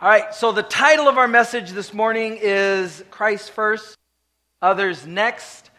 All 0.00 0.08
right, 0.08 0.32
so 0.32 0.52
the 0.52 0.62
title 0.62 1.08
of 1.08 1.18
our 1.18 1.26
message 1.26 1.72
this 1.72 1.92
morning 1.92 2.38
is 2.40 3.02
Christ 3.10 3.50
First, 3.50 3.96
Others 4.62 5.08
Next. 5.08 5.70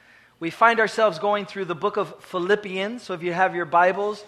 We 0.41 0.49
find 0.49 0.81
ourselves 0.81 1.19
going 1.19 1.45
through 1.45 1.63
the 1.65 1.75
book 1.75 1.95
of 1.95 2.21
Philippians. 2.25 3.01
So 3.01 3.13
if 3.13 3.23
you 3.23 3.31
have 3.31 3.55
your 3.55 3.63
Bibles, 3.63 4.25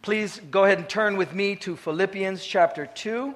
please 0.00 0.40
go 0.52 0.62
ahead 0.62 0.78
and 0.78 0.88
turn 0.88 1.16
with 1.16 1.34
me 1.34 1.56
to 1.56 1.74
Philippians 1.74 2.46
chapter 2.46 2.86
2. 2.86 3.34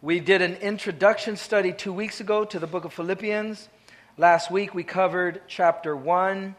We 0.00 0.20
did 0.20 0.40
an 0.40 0.54
introduction 0.54 1.36
study 1.36 1.74
two 1.74 1.92
weeks 1.92 2.20
ago 2.20 2.46
to 2.46 2.58
the 2.58 2.66
book 2.66 2.86
of 2.86 2.94
Philippians. 2.94 3.68
Last 4.16 4.50
week 4.50 4.72
we 4.72 4.84
covered 4.84 5.42
chapter 5.48 5.94
1. 5.94 6.56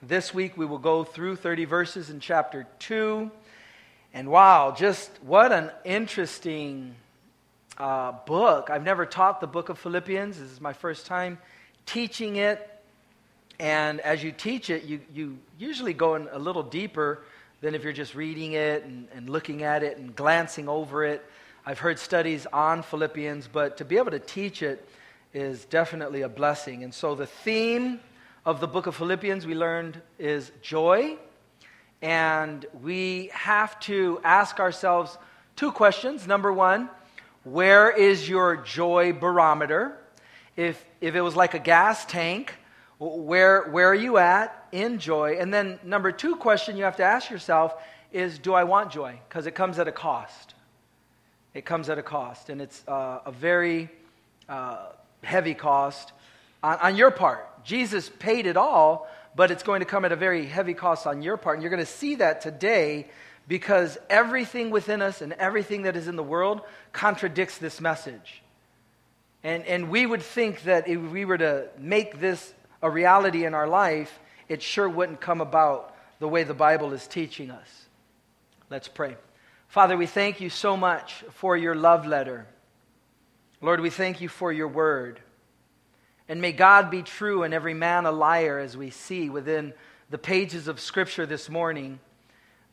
This 0.00 0.32
week 0.32 0.56
we 0.56 0.64
will 0.64 0.78
go 0.78 1.04
through 1.04 1.36
30 1.36 1.66
verses 1.66 2.08
in 2.08 2.20
chapter 2.20 2.66
2. 2.78 3.30
And 4.14 4.28
wow, 4.30 4.74
just 4.74 5.10
what 5.22 5.52
an 5.52 5.70
interesting 5.84 6.94
uh, 7.78 8.12
book. 8.26 8.70
I've 8.70 8.84
never 8.84 9.06
taught 9.06 9.40
the 9.40 9.46
book 9.46 9.68
of 9.68 9.78
Philippians. 9.78 10.38
This 10.38 10.50
is 10.50 10.60
my 10.60 10.72
first 10.72 11.06
time 11.06 11.38
teaching 11.86 12.36
it. 12.36 12.70
And 13.58 14.00
as 14.00 14.22
you 14.22 14.32
teach 14.32 14.70
it, 14.70 14.84
you, 14.84 15.00
you 15.12 15.38
usually 15.58 15.92
go 15.92 16.14
in 16.16 16.28
a 16.32 16.38
little 16.38 16.62
deeper 16.62 17.22
than 17.60 17.74
if 17.74 17.82
you're 17.82 17.92
just 17.92 18.14
reading 18.14 18.52
it 18.52 18.84
and, 18.84 19.08
and 19.14 19.28
looking 19.28 19.62
at 19.62 19.82
it 19.82 19.96
and 19.96 20.14
glancing 20.14 20.68
over 20.68 21.04
it. 21.04 21.24
I've 21.66 21.78
heard 21.78 21.98
studies 21.98 22.46
on 22.52 22.82
Philippians, 22.82 23.48
but 23.48 23.78
to 23.78 23.84
be 23.84 23.96
able 23.96 24.10
to 24.10 24.18
teach 24.18 24.62
it 24.62 24.86
is 25.32 25.64
definitely 25.64 26.22
a 26.22 26.28
blessing. 26.28 26.84
And 26.84 26.92
so 26.92 27.14
the 27.14 27.26
theme 27.26 28.00
of 28.44 28.60
the 28.60 28.68
book 28.68 28.86
of 28.86 28.94
Philippians 28.96 29.46
we 29.46 29.54
learned 29.54 30.00
is 30.18 30.52
joy. 30.62 31.16
And 32.02 32.66
we 32.82 33.30
have 33.32 33.80
to 33.80 34.20
ask 34.22 34.60
ourselves 34.60 35.16
two 35.56 35.72
questions. 35.72 36.26
Number 36.26 36.52
one, 36.52 36.90
where 37.44 37.90
is 37.90 38.28
your 38.28 38.56
joy 38.56 39.12
barometer? 39.12 39.98
If, 40.56 40.82
if 41.00 41.14
it 41.14 41.20
was 41.20 41.36
like 41.36 41.54
a 41.54 41.58
gas 41.58 42.04
tank, 42.06 42.54
where, 42.98 43.64
where 43.70 43.88
are 43.88 43.94
you 43.94 44.18
at 44.18 44.66
in 44.72 44.98
joy? 44.98 45.36
And 45.38 45.52
then, 45.52 45.78
number 45.84 46.10
two 46.10 46.36
question 46.36 46.76
you 46.76 46.84
have 46.84 46.96
to 46.96 47.04
ask 47.04 47.30
yourself 47.30 47.74
is 48.12 48.38
Do 48.38 48.54
I 48.54 48.64
want 48.64 48.92
joy? 48.92 49.18
Because 49.28 49.46
it 49.46 49.54
comes 49.54 49.78
at 49.78 49.88
a 49.88 49.92
cost. 49.92 50.54
It 51.52 51.64
comes 51.64 51.88
at 51.88 51.98
a 51.98 52.02
cost. 52.02 52.48
And 52.48 52.62
it's 52.62 52.86
uh, 52.88 53.20
a 53.26 53.32
very 53.32 53.90
uh, 54.48 54.86
heavy 55.22 55.54
cost 55.54 56.12
on, 56.62 56.78
on 56.78 56.96
your 56.96 57.10
part. 57.10 57.64
Jesus 57.64 58.08
paid 58.18 58.46
it 58.46 58.56
all, 58.56 59.08
but 59.34 59.50
it's 59.50 59.62
going 59.62 59.80
to 59.80 59.86
come 59.86 60.04
at 60.04 60.12
a 60.12 60.16
very 60.16 60.46
heavy 60.46 60.74
cost 60.74 61.06
on 61.06 61.22
your 61.22 61.36
part. 61.36 61.56
And 61.56 61.62
you're 61.62 61.70
going 61.70 61.84
to 61.84 61.90
see 61.90 62.14
that 62.16 62.40
today 62.40 63.08
because 63.46 63.98
everything 64.08 64.70
within 64.70 65.02
us 65.02 65.20
and 65.20 65.32
everything 65.34 65.82
that 65.82 65.96
is 65.96 66.08
in 66.08 66.16
the 66.16 66.22
world 66.22 66.62
contradicts 66.92 67.58
this 67.58 67.80
message. 67.80 68.42
And, 69.42 69.64
and 69.66 69.90
we 69.90 70.06
would 70.06 70.22
think 70.22 70.62
that 70.62 70.88
if 70.88 70.98
we 70.98 71.24
were 71.24 71.38
to 71.38 71.68
make 71.78 72.20
this 72.20 72.54
a 72.82 72.88
reality 72.88 73.44
in 73.44 73.54
our 73.54 73.66
life, 73.66 74.18
it 74.48 74.62
sure 74.62 74.88
wouldn't 74.88 75.20
come 75.20 75.40
about 75.40 75.94
the 76.18 76.28
way 76.28 76.44
the 76.44 76.54
Bible 76.54 76.92
is 76.92 77.06
teaching 77.06 77.50
us. 77.50 77.86
Let's 78.70 78.88
pray. 78.88 79.16
Father, 79.68 79.96
we 79.96 80.06
thank 80.06 80.40
you 80.40 80.48
so 80.48 80.76
much 80.76 81.24
for 81.32 81.56
your 81.56 81.74
love 81.74 82.06
letter. 82.06 82.46
Lord, 83.60 83.80
we 83.80 83.90
thank 83.90 84.20
you 84.20 84.28
for 84.28 84.52
your 84.52 84.68
word. 84.68 85.20
And 86.28 86.40
may 86.40 86.52
God 86.52 86.90
be 86.90 87.02
true 87.02 87.42
and 87.42 87.52
every 87.52 87.74
man 87.74 88.06
a 88.06 88.12
liar, 88.12 88.58
as 88.58 88.76
we 88.76 88.88
see 88.90 89.28
within 89.28 89.74
the 90.08 90.16
pages 90.16 90.68
of 90.68 90.80
Scripture 90.80 91.26
this 91.26 91.50
morning 91.50 92.00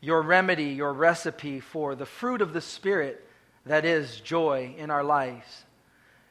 your 0.02 0.22
remedy, 0.22 0.66
your 0.66 0.92
recipe 0.92 1.60
for 1.60 1.96
the 1.96 2.06
fruit 2.06 2.42
of 2.42 2.54
the 2.54 2.62
Spirit 2.62 3.26
that 3.66 3.86
is 3.86 4.20
joy 4.20 4.74
in 4.78 4.90
our 4.90 5.04
lives. 5.04 5.64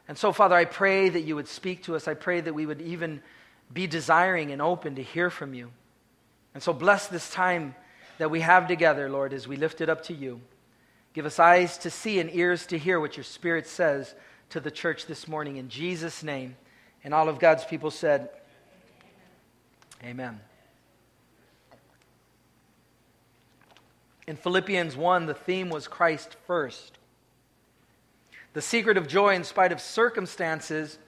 And 0.08 0.18
so, 0.18 0.32
Father, 0.32 0.56
I 0.56 0.64
pray 0.64 1.08
that 1.08 1.20
you 1.22 1.36
would 1.36 1.46
speak 1.46 1.84
to 1.84 1.94
us. 1.94 2.08
I 2.08 2.14
pray 2.14 2.40
that 2.40 2.52
we 2.52 2.66
would 2.66 2.82
even 2.82 3.22
be 3.72 3.86
desiring 3.86 4.50
and 4.50 4.60
open 4.60 4.96
to 4.96 5.02
hear 5.02 5.30
from 5.30 5.54
you. 5.54 5.70
And 6.52 6.62
so, 6.62 6.72
bless 6.72 7.06
this 7.06 7.30
time 7.30 7.76
that 8.18 8.30
we 8.30 8.40
have 8.40 8.66
together, 8.66 9.08
Lord, 9.08 9.32
as 9.32 9.46
we 9.46 9.54
lift 9.54 9.80
it 9.80 9.88
up 9.88 10.02
to 10.04 10.14
you. 10.14 10.40
Give 11.14 11.26
us 11.26 11.38
eyes 11.38 11.78
to 11.78 11.90
see 11.90 12.18
and 12.18 12.28
ears 12.34 12.66
to 12.66 12.78
hear 12.78 12.98
what 12.98 13.16
your 13.16 13.24
Spirit 13.24 13.68
says 13.68 14.14
to 14.50 14.58
the 14.58 14.70
church 14.70 15.06
this 15.06 15.28
morning. 15.28 15.56
In 15.56 15.68
Jesus' 15.68 16.22
name. 16.22 16.56
And 17.02 17.14
all 17.14 17.28
of 17.28 17.38
God's 17.38 17.64
people 17.64 17.90
said, 17.90 18.28
Amen. 20.04 20.40
In 24.26 24.36
Philippians 24.36 24.96
1, 24.96 25.26
the 25.26 25.34
theme 25.34 25.70
was 25.70 25.88
Christ 25.88 26.36
first. 26.46 26.98
The 28.52 28.62
secret 28.62 28.96
of 28.96 29.08
joy, 29.08 29.34
in 29.34 29.44
spite 29.44 29.72
of 29.72 29.80
circumstances, 29.80 30.98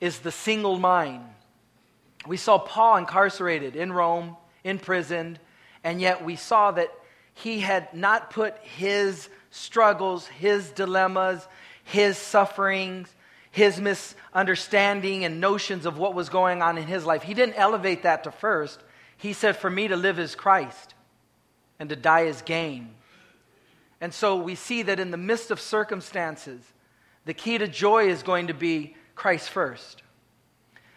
is 0.00 0.20
the 0.20 0.32
single 0.32 0.78
mind. 0.78 1.24
We 2.26 2.36
saw 2.36 2.58
Paul 2.58 2.96
incarcerated 2.96 3.76
in 3.76 3.92
Rome, 3.92 4.36
imprisoned, 4.64 5.38
and 5.84 6.00
yet 6.00 6.24
we 6.24 6.36
saw 6.36 6.70
that 6.72 6.92
he 7.34 7.60
had 7.60 7.94
not 7.94 8.30
put 8.30 8.56
his 8.58 9.28
struggles, 9.50 10.26
his 10.26 10.70
dilemmas, 10.70 11.46
his 11.84 12.18
sufferings, 12.18 13.14
his 13.50 13.80
misunderstanding 13.80 15.24
and 15.24 15.40
notions 15.40 15.86
of 15.86 15.98
what 15.98 16.14
was 16.14 16.28
going 16.28 16.62
on 16.62 16.78
in 16.78 16.86
his 16.86 17.04
life. 17.04 17.22
He 17.22 17.34
didn't 17.34 17.56
elevate 17.56 18.02
that 18.02 18.24
to 18.24 18.30
first. 18.30 18.80
He 19.16 19.32
said, 19.32 19.56
For 19.56 19.70
me 19.70 19.88
to 19.88 19.96
live 19.96 20.18
is 20.18 20.34
Christ 20.34 20.94
and 21.80 21.88
to 21.88 21.96
die 21.96 22.22
is 22.22 22.42
gain. 22.42 22.94
And 24.00 24.14
so 24.14 24.36
we 24.36 24.54
see 24.54 24.82
that 24.82 25.00
in 25.00 25.10
the 25.10 25.16
midst 25.16 25.50
of 25.50 25.60
circumstances, 25.60 26.62
the 27.24 27.34
key 27.34 27.58
to 27.58 27.66
joy 27.66 28.08
is 28.08 28.22
going 28.22 28.46
to 28.46 28.54
be 28.54 28.94
Christ 29.16 29.50
first. 29.50 30.02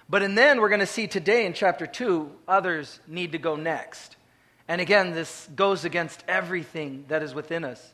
But 0.07 0.21
and 0.21 0.37
then 0.37 0.61
we're 0.61 0.69
going 0.69 0.79
to 0.79 0.85
see 0.85 1.07
today 1.07 1.45
in 1.45 1.53
chapter 1.53 1.87
2, 1.87 2.31
others 2.47 2.99
need 3.07 3.31
to 3.31 3.37
go 3.37 3.55
next. 3.55 4.15
And 4.67 4.79
again, 4.79 5.11
this 5.11 5.49
goes 5.55 5.85
against 5.85 6.23
everything 6.27 7.05
that 7.07 7.23
is 7.23 7.33
within 7.33 7.63
us. 7.63 7.93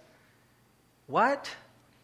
What? 1.07 1.49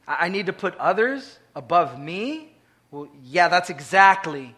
I 0.07 0.29
need 0.29 0.45
to 0.45 0.53
put 0.53 0.75
others 0.75 1.39
above 1.55 1.99
me? 1.99 2.53
Well, 2.91 3.07
yeah, 3.23 3.47
that's 3.47 3.69
exactly 3.69 4.55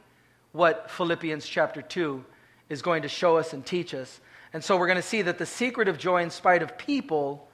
what 0.52 0.92
Philippians 0.92 1.48
chapter 1.48 1.82
2 1.82 2.24
is 2.70 2.82
going 2.82 3.04
to 3.04 3.10
show 3.10 3.38
us 3.38 3.54
and 3.54 3.66
teach 3.66 3.94
us. 3.94 4.20
And 4.58 4.64
so 4.64 4.76
we're 4.76 4.88
going 4.88 4.96
to 4.96 5.04
see 5.04 5.22
that 5.22 5.38
the 5.38 5.46
secret 5.46 5.88
of 5.88 6.00
joy 6.00 6.24
in 6.24 6.32
spite 6.32 6.64
of 6.64 6.80
people 6.80 7.48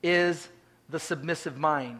is 0.00 0.48
the 0.88 1.00
submissive 1.00 1.58
mind. 1.58 1.98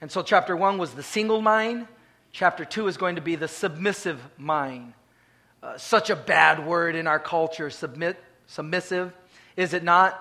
And 0.00 0.10
so 0.10 0.22
chapter 0.22 0.56
1 0.56 0.76
was 0.76 0.94
the 0.94 1.04
single 1.04 1.40
mind, 1.40 1.86
chapter 2.32 2.64
2 2.64 2.88
is 2.88 2.96
going 2.96 3.14
to 3.14 3.20
be 3.20 3.36
the 3.36 3.46
submissive 3.46 4.20
mind. 4.36 4.92
Uh, 5.62 5.78
such 5.78 6.10
a 6.10 6.16
bad 6.16 6.66
word 6.66 6.96
in 6.96 7.06
our 7.06 7.20
culture, 7.20 7.70
submit, 7.70 8.20
submissive, 8.48 9.12
is 9.56 9.72
it 9.72 9.84
not? 9.84 10.20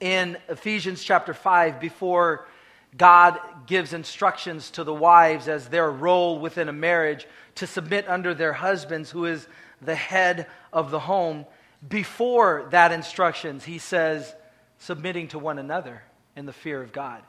In 0.00 0.38
Ephesians 0.48 1.04
chapter 1.04 1.32
5, 1.32 1.78
before 1.78 2.48
God 2.96 3.38
gives 3.68 3.92
instructions 3.92 4.72
to 4.72 4.82
the 4.82 4.92
wives 4.92 5.46
as 5.46 5.68
their 5.68 5.88
role 5.88 6.40
within 6.40 6.68
a 6.68 6.72
marriage 6.72 7.28
to 7.54 7.68
submit 7.68 8.08
under 8.08 8.34
their 8.34 8.54
husbands, 8.54 9.08
who 9.08 9.24
is 9.26 9.46
the 9.80 9.94
head 9.94 10.48
of 10.72 10.90
the 10.90 10.98
home, 10.98 11.46
before 11.86 12.68
that 12.70 12.92
instructions, 12.92 13.64
he 13.64 13.78
says, 13.78 14.34
submitting 14.78 15.28
to 15.28 15.38
one 15.38 15.58
another 15.58 16.02
in 16.34 16.46
the 16.46 16.52
fear 16.52 16.82
of 16.82 16.92
God. 16.92 17.22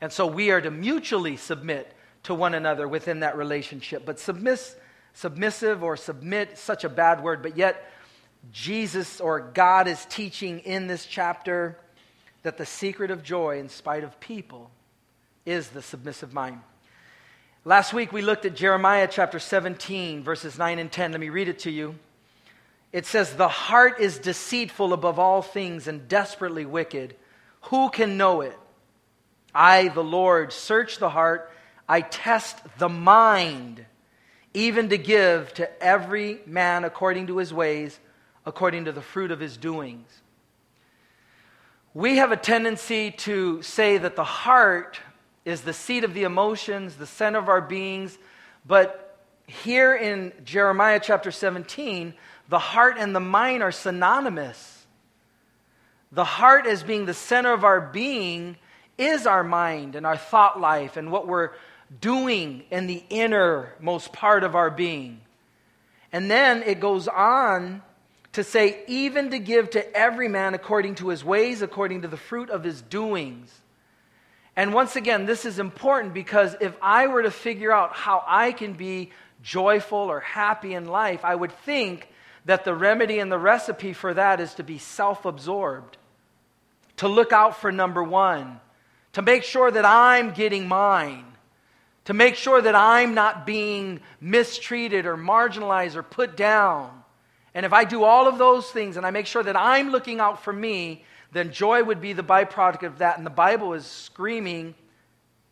And 0.00 0.12
so 0.12 0.26
we 0.26 0.50
are 0.50 0.60
to 0.60 0.70
mutually 0.70 1.36
submit 1.36 1.92
to 2.24 2.34
one 2.34 2.54
another 2.54 2.86
within 2.86 3.20
that 3.20 3.36
relationship. 3.36 4.04
But 4.04 4.18
submiss, 4.18 4.76
submissive 5.14 5.82
or 5.82 5.96
submit, 5.96 6.58
such 6.58 6.84
a 6.84 6.88
bad 6.88 7.22
word, 7.22 7.42
but 7.42 7.56
yet 7.56 7.90
Jesus 8.52 9.20
or 9.20 9.40
God 9.40 9.88
is 9.88 10.04
teaching 10.06 10.60
in 10.60 10.86
this 10.86 11.06
chapter 11.06 11.78
that 12.42 12.56
the 12.56 12.66
secret 12.66 13.10
of 13.10 13.22
joy, 13.22 13.58
in 13.58 13.68
spite 13.68 14.04
of 14.04 14.18
people, 14.20 14.70
is 15.44 15.68
the 15.68 15.82
submissive 15.82 16.32
mind. 16.32 16.60
Last 17.64 17.92
week 17.92 18.12
we 18.12 18.22
looked 18.22 18.44
at 18.44 18.54
Jeremiah 18.54 19.08
chapter 19.10 19.38
17, 19.38 20.22
verses 20.22 20.58
9 20.58 20.78
and 20.78 20.92
10. 20.92 21.12
Let 21.12 21.20
me 21.20 21.28
read 21.28 21.48
it 21.48 21.58
to 21.60 21.70
you. 21.70 21.96
It 22.92 23.06
says, 23.06 23.34
The 23.34 23.48
heart 23.48 24.00
is 24.00 24.18
deceitful 24.18 24.92
above 24.92 25.18
all 25.18 25.42
things 25.42 25.88
and 25.88 26.08
desperately 26.08 26.64
wicked. 26.64 27.16
Who 27.62 27.90
can 27.90 28.16
know 28.16 28.40
it? 28.40 28.58
I, 29.54 29.88
the 29.88 30.04
Lord, 30.04 30.52
search 30.52 30.98
the 30.98 31.10
heart. 31.10 31.52
I 31.88 32.02
test 32.02 32.58
the 32.78 32.88
mind, 32.88 33.84
even 34.54 34.90
to 34.90 34.98
give 34.98 35.52
to 35.54 35.82
every 35.82 36.40
man 36.46 36.84
according 36.84 37.28
to 37.28 37.38
his 37.38 37.52
ways, 37.52 37.98
according 38.44 38.84
to 38.86 38.92
the 38.92 39.02
fruit 39.02 39.30
of 39.30 39.40
his 39.40 39.56
doings. 39.56 40.08
We 41.94 42.18
have 42.18 42.30
a 42.30 42.36
tendency 42.36 43.10
to 43.10 43.62
say 43.62 43.98
that 43.98 44.16
the 44.16 44.24
heart 44.24 45.00
is 45.44 45.62
the 45.62 45.72
seat 45.72 46.04
of 46.04 46.14
the 46.14 46.24
emotions, 46.24 46.96
the 46.96 47.06
center 47.06 47.38
of 47.38 47.48
our 47.48 47.62
beings, 47.62 48.18
but 48.66 49.18
here 49.46 49.94
in 49.94 50.32
Jeremiah 50.44 51.00
chapter 51.02 51.30
17, 51.30 52.12
the 52.48 52.58
heart 52.58 52.96
and 52.98 53.14
the 53.14 53.20
mind 53.20 53.62
are 53.62 53.72
synonymous. 53.72 54.86
The 56.12 56.24
heart, 56.24 56.66
as 56.66 56.82
being 56.82 57.04
the 57.04 57.14
center 57.14 57.52
of 57.52 57.64
our 57.64 57.80
being, 57.80 58.56
is 58.96 59.26
our 59.26 59.44
mind 59.44 59.94
and 59.94 60.06
our 60.06 60.16
thought 60.16 60.58
life 60.58 60.96
and 60.96 61.12
what 61.12 61.26
we're 61.26 61.50
doing 62.00 62.64
in 62.70 62.86
the 62.86 63.02
innermost 63.10 64.12
part 64.12 64.44
of 64.44 64.54
our 64.54 64.70
being. 64.70 65.20
And 66.12 66.30
then 66.30 66.62
it 66.62 66.80
goes 66.80 67.06
on 67.08 67.82
to 68.32 68.42
say, 68.44 68.82
even 68.86 69.30
to 69.30 69.38
give 69.38 69.70
to 69.70 69.96
every 69.96 70.28
man 70.28 70.54
according 70.54 70.96
to 70.96 71.08
his 71.08 71.24
ways, 71.24 71.60
according 71.60 72.02
to 72.02 72.08
the 72.08 72.16
fruit 72.16 72.50
of 72.50 72.64
his 72.64 72.80
doings. 72.82 73.52
And 74.56 74.72
once 74.72 74.96
again, 74.96 75.26
this 75.26 75.44
is 75.44 75.58
important 75.58 76.14
because 76.14 76.56
if 76.60 76.74
I 76.82 77.06
were 77.06 77.22
to 77.22 77.30
figure 77.30 77.72
out 77.72 77.94
how 77.94 78.24
I 78.26 78.52
can 78.52 78.72
be 78.72 79.10
joyful 79.42 79.98
or 79.98 80.20
happy 80.20 80.74
in 80.74 80.86
life, 80.86 81.24
I 81.24 81.34
would 81.34 81.52
think 81.52 82.08
that 82.48 82.64
the 82.64 82.74
remedy 82.74 83.18
and 83.18 83.30
the 83.30 83.38
recipe 83.38 83.92
for 83.92 84.14
that 84.14 84.40
is 84.40 84.54
to 84.54 84.62
be 84.62 84.78
self 84.78 85.26
absorbed, 85.26 85.98
to 86.96 87.06
look 87.06 87.30
out 87.30 87.60
for 87.60 87.70
number 87.70 88.02
one, 88.02 88.58
to 89.12 89.20
make 89.20 89.42
sure 89.42 89.70
that 89.70 89.84
I'm 89.84 90.30
getting 90.30 90.66
mine, 90.66 91.26
to 92.06 92.14
make 92.14 92.36
sure 92.36 92.62
that 92.62 92.74
I'm 92.74 93.12
not 93.12 93.44
being 93.44 94.00
mistreated 94.18 95.04
or 95.04 95.14
marginalized 95.14 95.94
or 95.94 96.02
put 96.02 96.38
down. 96.38 96.90
And 97.52 97.66
if 97.66 97.74
I 97.74 97.84
do 97.84 98.02
all 98.02 98.26
of 98.26 98.38
those 98.38 98.70
things 98.70 98.96
and 98.96 99.04
I 99.04 99.10
make 99.10 99.26
sure 99.26 99.42
that 99.42 99.54
I'm 99.54 99.90
looking 99.90 100.18
out 100.18 100.42
for 100.42 100.52
me, 100.52 101.04
then 101.32 101.52
joy 101.52 101.84
would 101.84 102.00
be 102.00 102.14
the 102.14 102.22
byproduct 102.22 102.82
of 102.82 102.98
that. 102.98 103.18
And 103.18 103.26
the 103.26 103.30
Bible 103.30 103.74
is 103.74 103.84
screaming, 103.84 104.74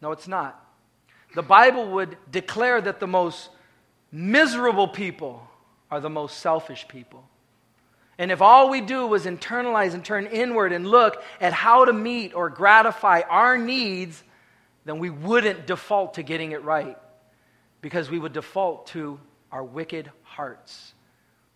no, 0.00 0.12
it's 0.12 0.28
not. 0.28 0.58
The 1.34 1.42
Bible 1.42 1.90
would 1.90 2.16
declare 2.32 2.80
that 2.80 3.00
the 3.00 3.06
most 3.06 3.50
miserable 4.10 4.88
people 4.88 5.46
are 5.96 6.00
the 6.00 6.10
most 6.10 6.40
selfish 6.40 6.86
people. 6.88 7.24
And 8.18 8.30
if 8.30 8.42
all 8.42 8.68
we 8.68 8.82
do 8.82 9.06
was 9.06 9.24
internalize 9.24 9.94
and 9.94 10.04
turn 10.04 10.26
inward 10.26 10.72
and 10.72 10.86
look 10.86 11.22
at 11.40 11.54
how 11.54 11.86
to 11.86 11.92
meet 11.92 12.34
or 12.34 12.50
gratify 12.50 13.22
our 13.30 13.56
needs, 13.56 14.22
then 14.84 14.98
we 14.98 15.08
wouldn't 15.08 15.66
default 15.66 16.14
to 16.14 16.22
getting 16.22 16.52
it 16.52 16.62
right 16.62 16.98
because 17.80 18.10
we 18.10 18.18
would 18.18 18.34
default 18.34 18.88
to 18.88 19.18
our 19.50 19.64
wicked 19.64 20.10
hearts. 20.22 20.92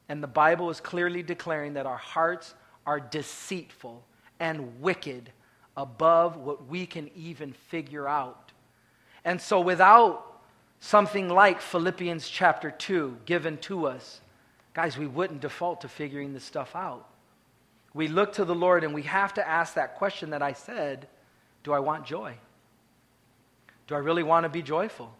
And 0.08 0.22
the 0.22 0.26
Bible 0.26 0.70
is 0.70 0.80
clearly 0.80 1.22
declaring 1.22 1.74
that 1.74 1.84
our 1.84 1.98
hearts 1.98 2.54
are 2.86 2.98
deceitful 2.98 4.02
and 4.38 4.80
wicked 4.80 5.32
above 5.76 6.38
what 6.38 6.66
we 6.66 6.86
can 6.86 7.10
even 7.14 7.52
figure 7.52 8.08
out. 8.08 8.52
And 9.22 9.38
so, 9.38 9.60
without 9.60 10.40
something 10.80 11.28
like 11.28 11.60
Philippians 11.60 12.26
chapter 12.26 12.70
2 12.70 13.18
given 13.26 13.58
to 13.58 13.86
us, 13.86 14.22
guys, 14.74 14.96
we 14.96 15.06
wouldn't 15.06 15.40
default 15.40 15.82
to 15.82 15.88
figuring 15.88 16.32
this 16.32 16.44
stuff 16.44 16.74
out. 16.74 17.08
We 17.92 18.08
look 18.08 18.34
to 18.34 18.44
the 18.44 18.54
Lord 18.54 18.84
and 18.84 18.94
we 18.94 19.02
have 19.02 19.34
to 19.34 19.46
ask 19.46 19.74
that 19.74 19.96
question 19.96 20.30
that 20.30 20.42
I 20.42 20.52
said 20.52 21.08
Do 21.62 21.72
I 21.72 21.80
want 21.80 22.06
joy? 22.06 22.34
Do 23.86 23.94
I 23.94 23.98
really 23.98 24.22
want 24.22 24.44
to 24.44 24.48
be 24.48 24.62
joyful? 24.62 25.12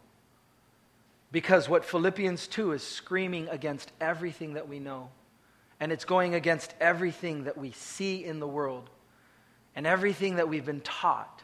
Because 1.32 1.69
what 1.69 1.85
Philippians 1.85 2.47
2 2.49 2.73
is 2.73 2.82
screaming 2.82 3.49
against 3.49 3.93
everything 4.00 4.55
that 4.55 4.69
we 4.69 4.79
know, 4.79 5.11
and 5.79 5.93
it's 5.93 6.05
going 6.05 6.35
against 6.35 6.75
everything 6.81 7.44
that 7.44 7.56
we 7.56 7.73
see 7.73 8.25
in 8.25 8.41
the 8.41 8.49
world 8.49 8.91
and 9.76 9.87
everything 9.87 10.37
that 10.37 10.49
we've 10.49 10.64
been 10.64 10.81
taught. 10.81 11.43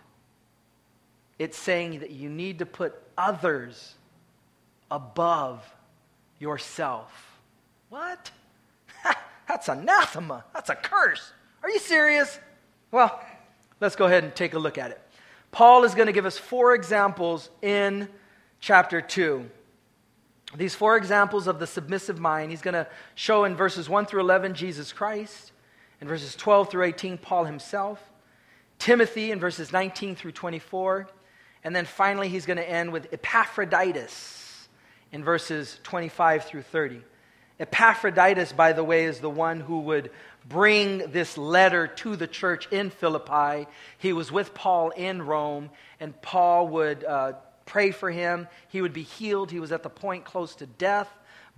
It's 1.38 1.56
saying 1.56 2.00
that 2.00 2.11
you 2.11 2.29
need 2.29 2.61
to 2.61 2.67
put 2.67 2.94
others 3.17 3.94
above 4.91 5.64
yourself. 6.38 7.36
What? 7.88 8.31
That's 9.49 9.69
anathema. 9.69 10.44
That's 10.53 10.71
a 10.71 10.75
curse. 10.75 11.33
Are 11.62 11.71
you 11.71 11.79
serious? 11.79 12.38
Well, 12.91 13.21
let's 13.81 13.97
go 13.97 14.06
ahead 14.06 14.25
and 14.25 14.35
take 14.35 14.55
a 14.55 14.59
look 14.59 14.79
at 14.79 14.91
it. 14.91 15.00
Paul 15.53 15.85
is 15.85 15.94
going 15.94 16.06
to 16.06 16.12
give 16.12 16.27
us 16.27 16.37
four 16.37 16.75
examples 16.75 17.49
in 17.62 18.09
chapter 18.61 19.00
2. 19.00 19.49
These 20.56 20.75
four 20.75 20.97
examples 20.97 21.47
of 21.47 21.59
the 21.59 21.67
submissive 21.67 22.19
mind, 22.19 22.50
he's 22.50 22.62
going 22.62 22.75
to 22.75 22.87
show 23.15 23.44
in 23.44 23.56
verses 23.56 23.88
1 23.88 24.06
through 24.06 24.21
11 24.21 24.55
Jesus 24.55 24.93
Christ, 24.93 25.53
in 26.00 26.09
verses 26.09 26.37
12 26.37 26.71
through 26.71 26.85
18 26.85 27.19
Paul 27.19 27.44
himself, 27.44 28.00
Timothy 28.79 29.33
in 29.33 29.41
verses 29.41 29.73
19 29.73 30.15
through 30.15 30.33
24, 30.33 31.09
and 31.65 31.75
then 31.75 31.85
finally 31.85 32.29
he's 32.29 32.47
going 32.47 32.59
to 32.59 32.69
end 32.69 32.93
with 32.93 33.12
Epaphroditus 33.12 34.69
in 35.12 35.25
verses 35.25 35.81
25 35.83 36.44
through 36.44 36.62
30. 36.62 37.03
Epaphroditus, 37.58 38.53
by 38.53 38.73
the 38.73 38.85
way, 38.85 39.05
is 39.05 39.20
the 39.20 39.31
one 39.31 39.61
who 39.61 39.81
would 39.81 40.11
bring 40.49 40.99
this 41.11 41.38
letter 41.38 41.87
to 41.87 42.14
the 42.14 42.26
church 42.26 42.69
in 42.70 42.91
Philippi. 42.91 43.67
He 43.99 44.12
was 44.12 44.31
with 44.31 44.55
Paul 44.55 44.91
in 44.91 45.23
Rome, 45.23 45.70
and 45.99 46.20
Paul 46.20 46.69
would 46.69 47.03
uh, 47.03 47.32
pray 47.64 47.91
for 47.91 48.11
him. 48.11 48.47
He 48.69 48.82
would 48.82 48.93
be 48.93 49.03
healed. 49.03 49.50
He 49.50 49.61
was 49.61 49.73
at 49.73 49.82
the 49.82 49.88
point 49.91 50.25
close 50.25 50.55
to 50.56 50.67
death, 50.67 51.08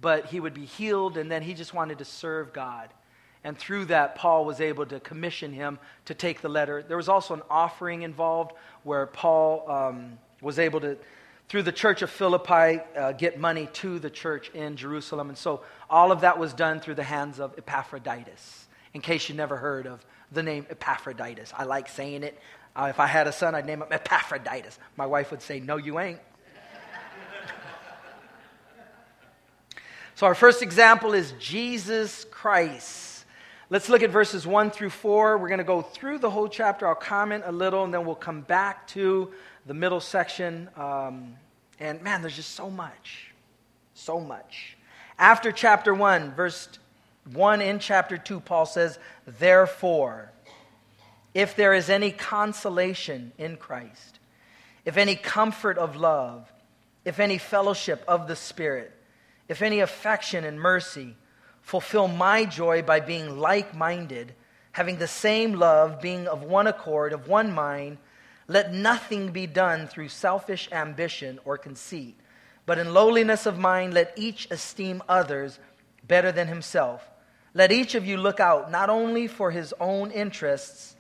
but 0.00 0.26
he 0.26 0.38
would 0.40 0.54
be 0.54 0.64
healed, 0.64 1.16
and 1.16 1.30
then 1.30 1.42
he 1.42 1.54
just 1.54 1.74
wanted 1.74 1.98
to 1.98 2.04
serve 2.04 2.52
God. 2.52 2.88
And 3.44 3.56
through 3.58 3.86
that, 3.86 4.14
Paul 4.14 4.44
was 4.44 4.60
able 4.60 4.86
to 4.86 5.00
commission 5.00 5.52
him 5.52 5.78
to 6.06 6.14
take 6.14 6.40
the 6.40 6.48
letter. 6.48 6.82
There 6.82 6.96
was 6.96 7.08
also 7.08 7.34
an 7.34 7.42
offering 7.50 8.02
involved 8.02 8.52
where 8.82 9.06
Paul 9.06 9.70
um, 9.70 10.18
was 10.40 10.58
able 10.58 10.80
to, 10.80 10.96
through 11.48 11.62
the 11.62 11.72
church 11.72 12.02
of 12.02 12.10
Philippi, 12.10 12.82
uh, 12.94 13.12
get 13.12 13.40
money 13.40 13.68
to 13.74 13.98
the 13.98 14.10
church 14.10 14.50
in 14.50 14.76
Jerusalem. 14.76 15.30
And 15.30 15.38
so 15.38 15.62
all 15.88 16.12
of 16.12 16.20
that 16.20 16.38
was 16.38 16.52
done 16.52 16.80
through 16.80 16.96
the 16.96 17.02
hands 17.02 17.40
of 17.40 17.56
Epaphroditus. 17.56 18.66
In 18.92 19.00
case 19.00 19.28
you 19.28 19.34
never 19.34 19.56
heard 19.56 19.86
of 19.86 20.04
the 20.30 20.42
name 20.42 20.66
Epaphroditus, 20.68 21.52
I 21.56 21.64
like 21.64 21.88
saying 21.88 22.22
it. 22.22 22.38
Uh, 22.76 22.88
if 22.90 23.00
I 23.00 23.06
had 23.06 23.26
a 23.26 23.32
son, 23.32 23.54
I'd 23.54 23.66
name 23.66 23.82
him 23.82 23.88
Epaphroditus. 23.90 24.78
My 24.96 25.06
wife 25.06 25.30
would 25.30 25.40
say, 25.40 25.58
No, 25.58 25.78
you 25.78 25.98
ain't. 25.98 26.20
so, 30.14 30.26
our 30.26 30.34
first 30.34 30.62
example 30.62 31.14
is 31.14 31.32
Jesus 31.40 32.26
Christ. 32.30 33.24
Let's 33.70 33.88
look 33.88 34.02
at 34.02 34.10
verses 34.10 34.46
1 34.46 34.70
through 34.70 34.90
4. 34.90 35.36
We're 35.36 35.48
going 35.48 35.58
to 35.58 35.64
go 35.64 35.82
through 35.82 36.18
the 36.18 36.30
whole 36.30 36.48
chapter. 36.48 36.86
I'll 36.86 36.94
comment 36.94 37.44
a 37.46 37.52
little, 37.52 37.84
and 37.84 37.92
then 37.92 38.06
we'll 38.06 38.14
come 38.14 38.42
back 38.42 38.86
to 38.88 39.32
the 39.68 39.74
middle 39.74 40.00
section. 40.00 40.68
Um, 40.76 41.36
and 41.78 42.02
man, 42.02 42.22
there's 42.22 42.34
just 42.34 42.54
so 42.54 42.70
much. 42.70 43.32
So 43.94 44.18
much. 44.18 44.76
After 45.18 45.52
chapter 45.52 45.92
1, 45.94 46.34
verse 46.34 46.68
1 47.32 47.60
in 47.60 47.78
chapter 47.78 48.16
2, 48.16 48.40
Paul 48.40 48.66
says, 48.66 48.98
Therefore, 49.26 50.32
if 51.34 51.54
there 51.54 51.74
is 51.74 51.90
any 51.90 52.10
consolation 52.10 53.32
in 53.36 53.56
Christ, 53.56 54.18
if 54.84 54.96
any 54.96 55.14
comfort 55.14 55.76
of 55.76 55.96
love, 55.96 56.50
if 57.04 57.20
any 57.20 57.37
fellowship 57.37 58.02
of 58.08 58.26
the 58.26 58.37
Spirit, 58.37 58.92
if 59.48 59.60
any 59.60 59.80
affection 59.80 60.44
and 60.44 60.58
mercy, 60.58 61.14
fulfill 61.60 62.08
my 62.08 62.46
joy 62.46 62.80
by 62.80 63.00
being 63.00 63.38
like 63.38 63.75
minded, 63.75 64.34
having 64.72 64.96
the 64.96 65.06
same 65.06 65.54
love, 65.54 66.00
being 66.00 66.26
of 66.26 66.42
one 66.42 66.66
accord, 66.66 67.12
of 67.12 67.28
one 67.28 67.52
mind. 67.52 67.98
Let 68.49 68.73
nothing 68.73 69.31
be 69.31 69.47
done 69.47 69.87
through 69.87 70.09
selfish 70.09 70.69
ambition 70.73 71.38
or 71.45 71.59
conceit, 71.59 72.17
but 72.64 72.78
in 72.78 72.95
lowliness 72.95 73.45
of 73.45 73.59
mind, 73.59 73.93
let 73.93 74.14
each 74.17 74.49
esteem 74.50 75.02
others 75.09 75.59
better 76.07 76.33
than 76.33 76.49
himself. 76.49 77.07
Let 77.52 77.71
each 77.71 77.95
of 77.95 78.07
you 78.07 78.17
look 78.17 78.40
out 78.40 78.71
not 78.71 78.88
only 78.88 79.26
for 79.26 79.50
his 79.50 79.75
own 79.78 80.11
interests, 80.11 80.97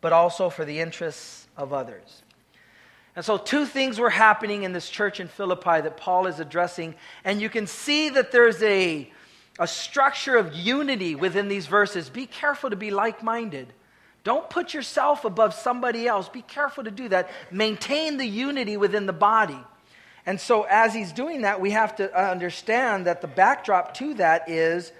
but 0.00 0.12
also 0.12 0.50
for 0.50 0.64
the 0.64 0.80
interests 0.80 1.46
of 1.56 1.72
others. 1.72 2.22
And 3.16 3.24
so, 3.24 3.36
two 3.38 3.66
things 3.66 3.98
were 3.98 4.10
happening 4.10 4.62
in 4.62 4.72
this 4.72 4.88
church 4.88 5.20
in 5.20 5.28
Philippi 5.28 5.80
that 5.80 5.96
Paul 5.96 6.26
is 6.26 6.38
addressing. 6.38 6.94
And 7.24 7.40
you 7.40 7.48
can 7.48 7.66
see 7.66 8.08
that 8.10 8.30
there's 8.30 8.62
a, 8.62 9.10
a 9.58 9.66
structure 9.66 10.36
of 10.36 10.54
unity 10.54 11.14
within 11.14 11.48
these 11.48 11.66
verses. 11.66 12.08
Be 12.08 12.26
careful 12.26 12.70
to 12.70 12.76
be 12.76 12.90
like 12.90 13.22
minded. 13.22 13.72
Don't 14.22 14.48
put 14.50 14.74
yourself 14.74 15.24
above 15.24 15.54
somebody 15.54 16.06
else. 16.06 16.28
Be 16.28 16.42
careful 16.42 16.84
to 16.84 16.90
do 16.90 17.08
that. 17.08 17.30
Maintain 17.50 18.18
the 18.18 18.26
unity 18.26 18.76
within 18.76 19.06
the 19.06 19.12
body. 19.12 19.58
And 20.26 20.38
so, 20.38 20.64
as 20.64 20.92
he's 20.92 21.12
doing 21.12 21.42
that, 21.42 21.60
we 21.60 21.70
have 21.70 21.96
to 21.96 22.14
understand 22.14 23.06
that 23.06 23.22
the 23.22 23.28
backdrop 23.28 23.94
to 23.94 24.14
that 24.14 24.48
is 24.48 24.92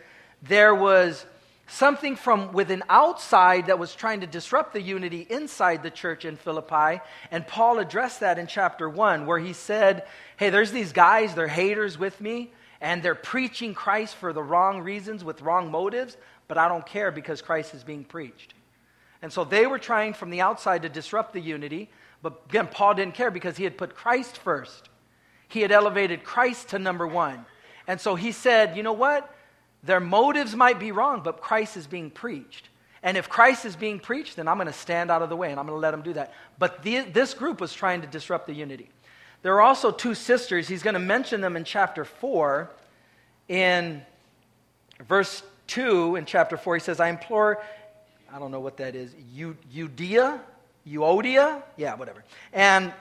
there 0.43 0.75
was 0.75 1.27
something 1.67 2.17
from 2.17 2.53
within 2.53 2.83
outside 2.89 3.67
that 3.67 3.79
was 3.79 3.95
trying 3.95 4.21
to 4.21 4.27
disrupt 4.27 4.73
the 4.73 4.81
unity 4.81 5.27
inside 5.29 5.83
the 5.83 5.91
church 5.91 6.25
in 6.25 6.37
Philippi. 6.37 7.01
And 7.31 7.47
Paul 7.47 7.79
addressed 7.79 8.21
that 8.21 8.39
in 8.39 8.47
chapter 8.47 8.89
1, 8.89 9.27
where 9.27 9.39
he 9.39 9.53
said, 9.53 10.05
Hey, 10.37 10.51
there's 10.51 10.73
these 10.73 10.93
guys, 10.93 11.35
they're 11.35 11.47
haters 11.47 11.99
with 11.99 12.21
me, 12.21 12.51
and 12.81 13.03
they're 13.03 13.15
preaching 13.15 13.75
Christ 13.75 14.17
for 14.17 14.33
the 14.33 14.43
wrong 14.43 14.81
reasons 14.81 15.23
with 15.23 15.43
wrong 15.43 15.71
motives, 15.71 16.17
but 16.49 16.59
I 16.59 16.67
don't 16.67 16.87
care 16.87 17.13
because 17.13 17.43
Christ 17.43 17.75
is 17.75 17.85
being 17.85 18.05
preached. 18.05 18.55
And 19.23 19.33
so 19.33 19.45
they 19.45 19.67
were 19.67 19.79
trying 19.79 20.15
from 20.15 20.31
the 20.31 20.41
outside 20.41 20.83
to 20.83 20.89
disrupt 20.89 21.33
the 21.33 21.41
unity, 21.41 21.91
but 22.23 22.43
again, 22.49 22.69
Paul 22.69 22.95
didn't 22.95 23.15
care 23.15 23.31
because 23.31 23.57
he 23.57 23.65
had 23.65 23.79
put 23.79 23.95
Christ 23.95 24.37
first. 24.37 24.89
He 25.49 25.61
had 25.61 25.73
elevated 25.73 26.25
Christ 26.25 26.69
to 26.71 26.79
number 26.79 27.07
one. 27.07 27.45
And 27.87 28.01
so 28.01 28.15
he 28.15 28.33
said, 28.33 28.77
You 28.77 28.83
know 28.83 28.93
what? 28.93 29.35
Their 29.83 30.01
motives 30.01 30.55
might 30.55 30.79
be 30.79 30.93
wrong, 30.93 31.23
but 31.23 31.41
Christ 31.41 31.77
is 31.77 31.87
being 31.87 32.11
preached. 32.11 32.69
And 33.03 33.17
if 33.17 33.29
Christ 33.31 33.65
is 33.65 33.77
being 33.77 33.99
preached, 33.99 34.37
then 34.37 34.47
I'm 34.47 34.59
going 34.59 34.67
to 34.67 34.73
stand 34.73 35.11
out 35.11 35.23
of 35.23 35.31
the 35.31 35.37
way 35.37 35.51
and 35.51 35.59
I'm 35.59 35.67
going 35.67 35.77
to 35.77 35.81
let 35.81 35.93
them 35.93 36.03
do 36.03 36.13
that. 36.15 36.35
But 36.59 36.83
the, 36.83 37.01
this 37.01 37.33
group 37.33 37.61
was 37.61 37.73
trying 37.73 38.03
to 38.03 38.07
disrupt 38.07 38.47
the 38.47 38.53
unity. 38.53 38.91
There 39.43 39.55
are 39.55 39.63
also 39.63 39.91
two 39.91 40.15
sisters. 40.15 40.69
He's 40.69 40.83
going 40.83 40.95
to 40.95 41.01
mention 41.01 41.41
them 41.41 41.57
in 41.57 41.65
chapter 41.65 42.05
4. 42.05 42.71
In 43.49 44.03
verse 45.09 45.43
2, 45.69 46.17
in 46.17 46.27
chapter 46.27 46.59
4, 46.59 46.77
he 46.77 46.81
says, 46.81 47.01
I 47.01 47.09
implore, 47.09 47.63
I 48.33 48.39
don't 48.39 48.51
know 48.51 48.61
what 48.61 48.77
that 48.79 48.95
is, 48.95 49.15
Euodia, 49.37 50.41
Euodia, 50.87 51.63
yeah, 51.77 51.95
whatever, 51.95 52.25
and 52.53 52.93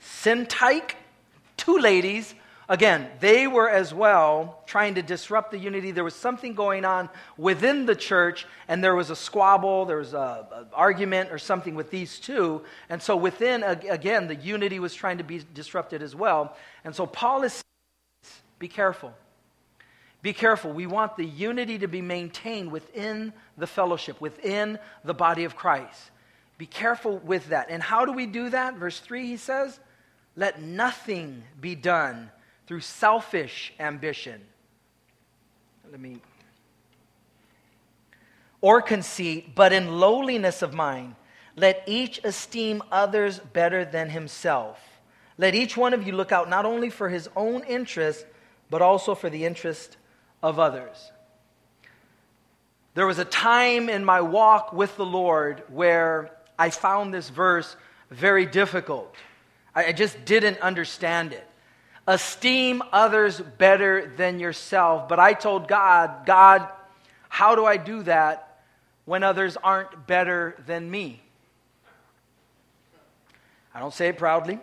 Syntyche, 0.00 0.92
two 1.56 1.78
ladies 1.78 2.34
Again, 2.68 3.08
they 3.20 3.46
were 3.46 3.70
as 3.70 3.94
well 3.94 4.62
trying 4.66 4.96
to 4.96 5.02
disrupt 5.02 5.52
the 5.52 5.58
unity. 5.58 5.92
There 5.92 6.02
was 6.02 6.16
something 6.16 6.54
going 6.54 6.84
on 6.84 7.08
within 7.36 7.86
the 7.86 7.94
church, 7.94 8.44
and 8.66 8.82
there 8.82 8.96
was 8.96 9.10
a 9.10 9.16
squabble, 9.16 9.84
there 9.84 9.98
was 9.98 10.14
an 10.14 10.66
argument 10.72 11.30
or 11.30 11.38
something 11.38 11.76
with 11.76 11.92
these 11.92 12.18
two. 12.18 12.62
And 12.88 13.00
so, 13.00 13.16
within, 13.16 13.62
again, 13.62 14.26
the 14.26 14.34
unity 14.34 14.80
was 14.80 14.94
trying 14.94 15.18
to 15.18 15.24
be 15.24 15.44
disrupted 15.54 16.02
as 16.02 16.16
well. 16.16 16.56
And 16.84 16.94
so, 16.94 17.06
Paul 17.06 17.44
is 17.44 17.62
be 18.58 18.68
careful. 18.68 19.14
Be 20.22 20.32
careful. 20.32 20.72
We 20.72 20.86
want 20.86 21.16
the 21.16 21.24
unity 21.24 21.78
to 21.78 21.86
be 21.86 22.02
maintained 22.02 22.72
within 22.72 23.32
the 23.56 23.66
fellowship, 23.66 24.20
within 24.20 24.78
the 25.04 25.14
body 25.14 25.44
of 25.44 25.56
Christ. 25.56 26.10
Be 26.58 26.66
careful 26.66 27.18
with 27.18 27.48
that. 27.48 27.66
And 27.70 27.82
how 27.82 28.04
do 28.04 28.12
we 28.12 28.26
do 28.26 28.50
that? 28.50 28.76
Verse 28.76 28.98
3, 28.98 29.26
he 29.26 29.36
says, 29.36 29.78
Let 30.34 30.60
nothing 30.60 31.44
be 31.60 31.74
done 31.74 32.30
through 32.66 32.80
selfish 32.80 33.72
ambition. 33.78 34.40
Let 35.90 36.00
me. 36.00 36.20
Or 38.60 38.80
conceit, 38.82 39.54
but 39.54 39.72
in 39.72 40.00
lowliness 40.00 40.62
of 40.62 40.74
mind, 40.74 41.14
let 41.56 41.82
each 41.86 42.20
esteem 42.24 42.82
others 42.90 43.38
better 43.38 43.84
than 43.84 44.10
himself. 44.10 44.78
Let 45.38 45.54
each 45.54 45.76
one 45.76 45.94
of 45.94 46.06
you 46.06 46.14
look 46.14 46.32
out 46.32 46.48
not 46.48 46.64
only 46.64 46.90
for 46.90 47.08
his 47.08 47.28
own 47.36 47.62
interest, 47.64 48.26
but 48.70 48.82
also 48.82 49.14
for 49.14 49.30
the 49.30 49.44
interest 49.44 49.96
of 50.46 50.58
others. 50.58 51.10
There 52.94 53.06
was 53.06 53.18
a 53.18 53.24
time 53.24 53.88
in 53.88 54.04
my 54.04 54.20
walk 54.20 54.72
with 54.72 54.96
the 54.96 55.04
Lord 55.04 55.62
where 55.68 56.30
I 56.58 56.70
found 56.70 57.12
this 57.12 57.28
verse 57.28 57.76
very 58.10 58.46
difficult. 58.46 59.14
I 59.74 59.92
just 59.92 60.24
didn't 60.24 60.60
understand 60.60 61.32
it 61.32 61.46
esteem 62.06 62.82
others 62.92 63.40
better 63.40 64.06
than 64.16 64.38
yourself. 64.38 65.08
But 65.08 65.18
I 65.18 65.32
told 65.32 65.66
God, 65.66 66.24
God, 66.24 66.68
how 67.28 67.56
do 67.56 67.64
I 67.64 67.76
do 67.76 68.04
that 68.04 68.60
when 69.04 69.24
others 69.24 69.56
aren't 69.56 70.06
better 70.06 70.54
than 70.66 70.88
me? 70.88 71.20
I 73.74 73.80
don't 73.80 73.92
say 73.92 74.08
it 74.08 74.18
proudly, 74.18 74.60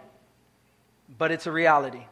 but 1.18 1.32
it's 1.32 1.46
a 1.46 1.52
reality. 1.52 2.06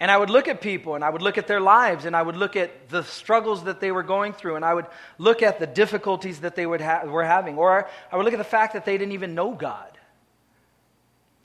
And 0.00 0.10
I 0.10 0.16
would 0.16 0.30
look 0.30 0.48
at 0.48 0.62
people 0.62 0.94
and 0.94 1.04
I 1.04 1.10
would 1.10 1.20
look 1.20 1.36
at 1.36 1.46
their 1.46 1.60
lives 1.60 2.06
and 2.06 2.16
I 2.16 2.22
would 2.22 2.36
look 2.36 2.56
at 2.56 2.88
the 2.88 3.04
struggles 3.04 3.64
that 3.64 3.80
they 3.80 3.92
were 3.92 4.02
going 4.02 4.32
through 4.32 4.56
and 4.56 4.64
I 4.64 4.72
would 4.72 4.86
look 5.18 5.42
at 5.42 5.58
the 5.60 5.66
difficulties 5.66 6.40
that 6.40 6.56
they 6.56 6.64
would 6.64 6.80
ha- 6.80 7.04
were 7.04 7.24
having. 7.24 7.58
Or 7.58 7.86
I 8.10 8.16
would 8.16 8.24
look 8.24 8.32
at 8.32 8.38
the 8.38 8.44
fact 8.44 8.72
that 8.72 8.86
they 8.86 8.96
didn't 8.96 9.12
even 9.12 9.34
know 9.34 9.52
God 9.52 9.98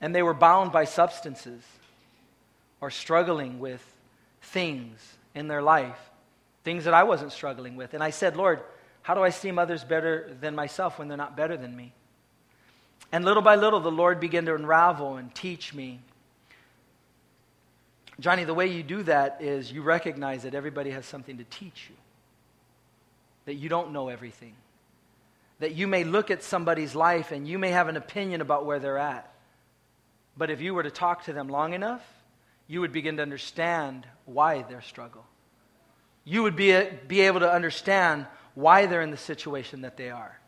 and 0.00 0.14
they 0.14 0.22
were 0.22 0.34
bound 0.34 0.72
by 0.72 0.84
substances 0.84 1.62
or 2.80 2.90
struggling 2.90 3.58
with 3.58 3.84
things 4.40 4.98
in 5.34 5.48
their 5.48 5.62
life, 5.62 5.98
things 6.64 6.84
that 6.84 6.94
I 6.94 7.04
wasn't 7.04 7.32
struggling 7.32 7.76
with. 7.76 7.92
And 7.92 8.02
I 8.02 8.10
said, 8.10 8.36
Lord, 8.36 8.60
how 9.02 9.14
do 9.14 9.20
I 9.20 9.28
esteem 9.28 9.58
others 9.58 9.84
better 9.84 10.34
than 10.40 10.54
myself 10.54 10.98
when 10.98 11.08
they're 11.08 11.16
not 11.16 11.36
better 11.36 11.56
than 11.56 11.76
me? 11.76 11.92
And 13.12 13.24
little 13.24 13.42
by 13.42 13.56
little, 13.56 13.80
the 13.80 13.90
Lord 13.90 14.18
began 14.18 14.46
to 14.46 14.54
unravel 14.54 15.16
and 15.16 15.34
teach 15.34 15.72
me. 15.72 16.00
Johnny, 18.18 18.44
the 18.44 18.54
way 18.54 18.66
you 18.68 18.82
do 18.82 19.02
that 19.02 19.38
is 19.40 19.70
you 19.70 19.82
recognize 19.82 20.44
that 20.44 20.54
everybody 20.54 20.90
has 20.90 21.04
something 21.04 21.38
to 21.38 21.44
teach 21.44 21.88
you, 21.90 21.96
that 23.44 23.54
you 23.54 23.68
don't 23.68 23.92
know 23.92 24.08
everything, 24.08 24.54
that 25.58 25.74
you 25.74 25.86
may 25.86 26.04
look 26.04 26.30
at 26.30 26.42
somebody's 26.42 26.94
life 26.94 27.30
and 27.30 27.46
you 27.46 27.58
may 27.58 27.70
have 27.70 27.88
an 27.88 27.96
opinion 27.96 28.40
about 28.40 28.64
where 28.64 28.78
they're 28.78 28.98
at. 28.98 29.30
But 30.36 30.50
if 30.50 30.60
you 30.60 30.74
were 30.74 30.82
to 30.82 30.90
talk 30.90 31.24
to 31.24 31.32
them 31.32 31.48
long 31.48 31.74
enough, 31.74 32.02
you 32.68 32.80
would 32.80 32.92
begin 32.92 33.16
to 33.16 33.22
understand 33.22 34.06
why 34.24 34.62
their 34.62 34.82
struggle. 34.82 35.24
You 36.24 36.42
would 36.42 36.56
be, 36.56 36.82
be 37.06 37.20
able 37.22 37.40
to 37.40 37.50
understand 37.50 38.26
why 38.54 38.86
they're 38.86 39.02
in 39.02 39.10
the 39.10 39.16
situation 39.16 39.82
that 39.82 39.96
they 39.96 40.10
are. 40.10 40.38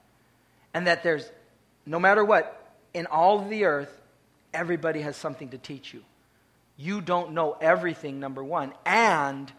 And 0.75 0.87
that 0.87 1.03
there's, 1.03 1.31
no 1.87 1.99
matter 1.99 2.25
what, 2.25 2.75
in 2.93 3.07
all 3.07 3.41
of 3.41 3.49
the 3.49 3.65
earth, 3.65 4.01
everybody 4.53 5.03
has 5.03 5.17
something 5.17 5.51
to 5.51 5.59
teach 5.59 5.95
you. 5.95 6.03
You 6.79 7.01
don't 7.01 7.33
know 7.33 7.57
everything, 7.61 8.21
number 8.21 8.43
one, 8.43 8.73
and 8.87 9.53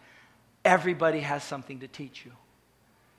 everybody 0.64 1.20
has 1.20 1.44
something 1.44 1.80
to 1.80 1.86
teach 1.86 2.24
you. 2.24 2.32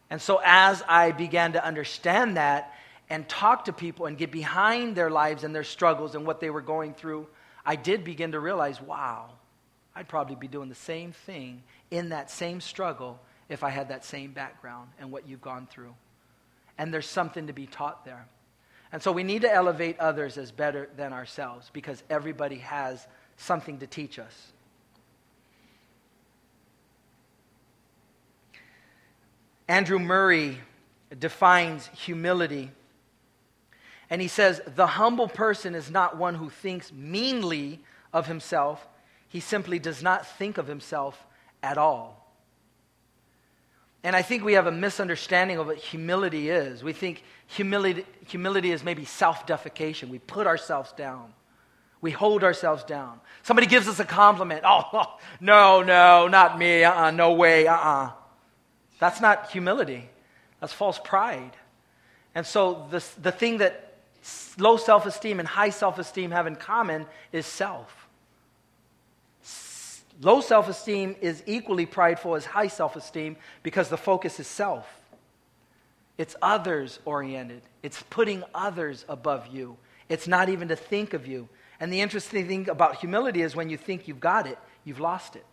And 0.10 0.22
so, 0.22 0.41
as 0.43 0.84
I 0.88 1.12
began 1.12 1.53
to 1.53 1.63
understand 1.63 2.36
that 2.36 2.74
and 3.10 3.29
talk 3.29 3.65
to 3.65 3.74
people 3.74 4.08
and 4.08 4.17
get 4.17 4.31
behind 4.31 4.96
their 4.96 5.12
lives 5.12 5.43
and 5.43 5.53
their 5.53 5.63
struggles 5.63 6.15
and 6.15 6.25
what 6.25 6.39
they 6.39 6.50
were 6.50 6.62
going 6.62 6.96
through, 6.96 7.27
I 7.63 7.75
did 7.75 8.03
begin 8.03 8.31
to 8.31 8.39
realize 8.39 8.81
wow, 8.81 9.29
I'd 9.96 10.08
probably 10.08 10.36
be 10.36 10.48
doing 10.48 10.67
the 10.67 10.75
same 10.75 11.12
thing 11.12 11.62
in 11.91 12.10
that 12.10 12.31
same 12.31 12.60
struggle 12.60 13.20
if 13.50 13.63
I 13.63 13.70
had 13.70 13.89
that 13.89 14.03
same 14.03 14.31
background 14.31 14.89
and 15.00 15.12
what 15.12 15.27
you've 15.27 15.41
gone 15.41 15.67
through. 15.70 15.93
And 16.77 16.91
there's 16.91 17.08
something 17.08 17.48
to 17.48 17.53
be 17.53 17.67
taught 17.67 18.03
there. 18.03 18.25
And 18.91 19.01
so 19.01 19.12
we 19.12 19.24
need 19.24 19.43
to 19.43 19.53
elevate 19.53 20.00
others 20.00 20.38
as 20.38 20.51
better 20.51 20.89
than 20.98 21.13
ourselves 21.13 21.70
because 21.72 22.01
everybody 22.10 22.58
has 22.58 23.05
something 23.41 23.79
to 23.79 23.88
teach 23.88 24.19
us. 24.19 24.51
Andrew 29.67 30.00
Murray 30.00 30.60
defines 31.17 31.89
humility 31.93 32.71
and 34.10 34.21
he 34.21 34.27
says, 34.27 34.62
The 34.75 34.86
humble 34.86 35.29
person 35.29 35.74
is 35.74 35.89
not 35.89 36.17
one 36.17 36.36
who 36.36 36.50
thinks 36.50 36.91
meanly 36.91 37.79
of 38.13 38.27
himself, 38.27 38.86
he 39.29 39.39
simply 39.39 39.79
does 39.79 40.03
not 40.03 40.27
think 40.27 40.57
of 40.57 40.67
himself 40.67 41.25
at 41.63 41.77
all. 41.77 42.21
And 44.03 44.15
I 44.15 44.21
think 44.21 44.43
we 44.43 44.53
have 44.53 44.67
a 44.67 44.71
misunderstanding 44.71 45.57
of 45.57 45.67
what 45.67 45.77
humility 45.77 46.50
is. 46.50 46.83
We 46.83 46.91
think 46.91 47.24
humility, 47.48 48.05
humility 48.27 48.71
is 48.71 48.83
maybe 48.83 49.05
self 49.05 49.48
defecation. 49.48 50.10
We 50.10 50.19
put 50.19 50.48
ourselves 50.48 50.91
down, 50.91 51.33
we 52.01 52.12
hold 52.12 52.43
ourselves 52.43 52.84
down. 52.84 53.20
Somebody 53.43 53.67
gives 53.67 53.88
us 53.88 54.00
a 54.00 54.05
compliment. 54.05 54.63
Oh, 54.93 55.17
no, 55.39 55.84
no, 55.84 56.27
not 56.27 56.58
me. 56.58 56.84
Uh 56.84 56.91
uh-uh, 56.91 57.12
no 57.12 57.34
way. 57.34 57.67
Uh 57.67 57.75
uh. 57.75 58.12
That's 59.00 59.20
not 59.20 59.50
humility, 59.50 60.10
that's 60.60 60.74
false 60.74 61.00
pride. 61.00 61.51
And 62.36 62.46
so, 62.46 62.88
the, 62.91 63.03
the 63.22 63.31
thing 63.31 63.58
that 63.58 63.98
low 64.58 64.77
self 64.77 65.05
esteem 65.05 65.39
and 65.39 65.48
high 65.48 65.72
self 65.72 65.98
esteem 65.98 66.31
have 66.31 66.48
in 66.48 66.55
common 66.55 67.08
is 67.31 67.46
self. 67.46 68.08
Low 70.22 70.39
self 70.39 70.70
esteem 70.70 71.15
is 71.20 71.41
equally 71.48 71.88
prideful 71.88 72.36
as 72.36 72.46
high 72.46 72.67
self 72.67 72.96
esteem 72.96 73.38
because 73.63 73.89
the 73.89 73.98
focus 73.98 74.39
is 74.39 74.48
self. 74.48 74.88
It's 76.17 76.36
others 76.41 77.00
oriented, 77.05 77.63
it's 77.81 78.03
putting 78.10 78.43
others 78.53 79.03
above 79.10 79.48
you. 79.48 79.77
It's 80.10 80.27
not 80.27 80.50
even 80.50 80.67
to 80.67 80.75
think 80.75 81.13
of 81.13 81.25
you. 81.25 81.50
And 81.82 81.92
the 81.92 82.00
interesting 82.00 82.48
thing 82.48 82.70
about 82.70 82.98
humility 82.98 83.42
is 83.42 83.56
when 83.56 83.70
you 83.70 83.76
think 83.76 84.08
you've 84.08 84.20
got 84.20 84.46
it, 84.46 84.60
you've 84.86 85.00
lost 85.00 85.36
it. 85.36 85.46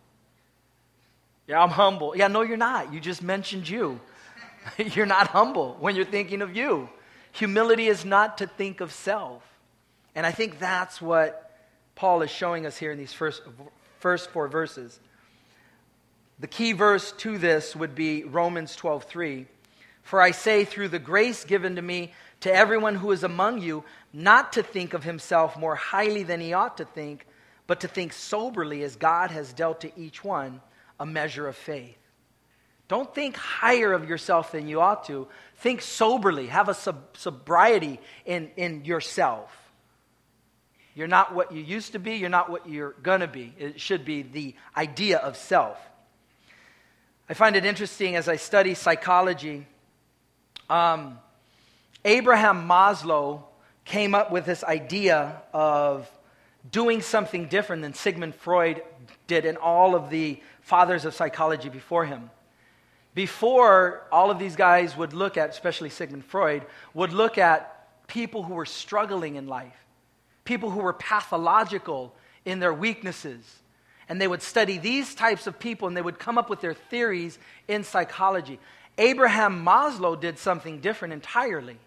Yeah, 1.47 1.61
I'm 1.61 1.71
humble. 1.71 2.15
Yeah, 2.15 2.27
no, 2.27 2.41
you're 2.41 2.55
not. 2.55 2.93
You 2.93 2.99
just 2.99 3.23
mentioned 3.23 3.67
you. 3.67 3.99
you're 4.77 5.07
not 5.07 5.27
humble 5.27 5.75
when 5.79 5.95
you're 5.95 6.05
thinking 6.05 6.43
of 6.43 6.55
you. 6.55 6.87
Humility 7.31 7.87
is 7.87 8.05
not 8.05 8.37
to 8.37 8.47
think 8.47 8.79
of 8.79 8.93
self. 8.93 9.41
And 10.13 10.23
I 10.23 10.31
think 10.31 10.59
that's 10.59 11.01
what 11.01 11.51
Paul 11.95 12.21
is 12.21 12.29
showing 12.29 12.67
us 12.67 12.77
here 12.77 12.91
in 12.91 12.99
these 12.99 13.11
first, 13.11 13.41
first 13.97 14.29
four 14.29 14.47
verses. 14.47 14.99
The 16.39 16.47
key 16.47 16.73
verse 16.73 17.11
to 17.13 17.39
this 17.39 17.75
would 17.75 17.95
be 17.95 18.23
Romans 18.23 18.75
12:3. 18.75 19.47
For 20.03 20.21
I 20.21 20.31
say 20.31 20.63
through 20.63 20.89
the 20.89 20.99
grace 20.99 21.43
given 21.43 21.75
to 21.75 21.81
me 21.81 22.13
to 22.41 22.53
everyone 22.53 22.95
who 22.95 23.11
is 23.11 23.23
among 23.23 23.61
you 23.61 23.83
not 24.13 24.53
to 24.53 24.63
think 24.63 24.93
of 24.93 25.03
himself 25.03 25.57
more 25.57 25.75
highly 25.75 26.23
than 26.23 26.39
he 26.39 26.53
ought 26.53 26.77
to 26.77 26.85
think, 26.85 27.25
but 27.67 27.81
to 27.81 27.87
think 27.87 28.13
soberly 28.13 28.83
as 28.83 28.95
God 28.95 29.31
has 29.31 29.53
dealt 29.53 29.81
to 29.81 29.99
each 29.99 30.23
one 30.23 30.61
a 30.99 31.05
measure 31.05 31.47
of 31.47 31.55
faith. 31.55 31.97
Don't 32.87 33.13
think 33.13 33.37
higher 33.37 33.93
of 33.93 34.09
yourself 34.09 34.51
than 34.51 34.67
you 34.67 34.81
ought 34.81 35.05
to. 35.05 35.27
Think 35.57 35.81
soberly. 35.81 36.47
Have 36.47 36.69
a 36.69 36.73
sob- 36.73 37.15
sobriety 37.15 37.99
in, 38.25 38.49
in 38.57 38.83
yourself. 38.83 39.55
You're 40.95 41.07
not 41.07 41.35
what 41.35 41.51
you 41.51 41.61
used 41.61 41.91
to 41.91 41.99
be. 41.99 42.15
You're 42.15 42.29
not 42.29 42.49
what 42.49 42.67
you're 42.67 42.95
going 43.03 43.21
to 43.21 43.27
be. 43.27 43.53
It 43.59 43.79
should 43.79 44.05
be 44.05 44.23
the 44.23 44.55
idea 44.75 45.19
of 45.19 45.37
self. 45.37 45.79
I 47.29 47.35
find 47.35 47.55
it 47.55 47.63
interesting 47.63 48.15
as 48.15 48.27
I 48.27 48.37
study 48.37 48.73
psychology. 48.73 49.67
Um, 50.67 51.19
Abraham 52.05 52.67
Maslow 52.67 53.43
came 53.83 54.15
up 54.15 54.31
with 54.31 54.45
this 54.45 54.63
idea 54.63 55.41
of 55.53 56.09
doing 56.71 57.01
something 57.01 57.47
different 57.47 57.81
than 57.81 57.93
Sigmund 57.93 58.35
Freud 58.35 58.83
did 59.27 59.45
and 59.45 59.57
all 59.57 59.95
of 59.95 60.09
the 60.09 60.41
fathers 60.61 61.05
of 61.05 61.13
psychology 61.13 61.69
before 61.69 62.05
him. 62.05 62.29
Before, 63.15 64.07
all 64.11 64.31
of 64.31 64.39
these 64.39 64.55
guys 64.55 64.95
would 64.95 65.13
look 65.13 65.35
at, 65.35 65.49
especially 65.49 65.89
Sigmund 65.89 66.25
Freud, 66.25 66.65
would 66.93 67.11
look 67.11 67.37
at 67.37 68.07
people 68.07 68.43
who 68.43 68.53
were 68.53 68.65
struggling 68.65 69.35
in 69.35 69.47
life, 69.47 69.85
people 70.45 70.69
who 70.69 70.79
were 70.79 70.93
pathological 70.93 72.15
in 72.45 72.59
their 72.59 72.73
weaknesses. 72.73 73.43
And 74.07 74.21
they 74.21 74.27
would 74.27 74.41
study 74.41 74.77
these 74.77 75.13
types 75.13 75.47
of 75.47 75.59
people 75.59 75.87
and 75.87 75.97
they 75.97 76.01
would 76.01 76.17
come 76.17 76.37
up 76.37 76.49
with 76.49 76.61
their 76.61 76.73
theories 76.73 77.37
in 77.67 77.83
psychology. 77.83 78.59
Abraham 78.97 79.65
Maslow 79.65 80.19
did 80.19 80.39
something 80.39 80.79
different 80.79 81.13
entirely. 81.13 81.77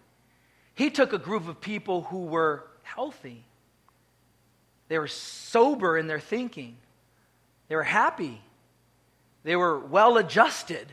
He 0.75 0.89
took 0.89 1.13
a 1.13 1.17
group 1.17 1.47
of 1.47 1.61
people 1.61 2.03
who 2.03 2.25
were 2.25 2.65
healthy, 2.83 3.43
they 4.87 4.99
were 4.99 5.07
sober 5.07 5.97
in 5.97 6.07
their 6.07 6.19
thinking, 6.19 6.77
they 7.67 7.75
were 7.75 7.83
happy, 7.83 8.41
they 9.43 9.55
were 9.55 9.79
well 9.79 10.17
adjusted. 10.17 10.87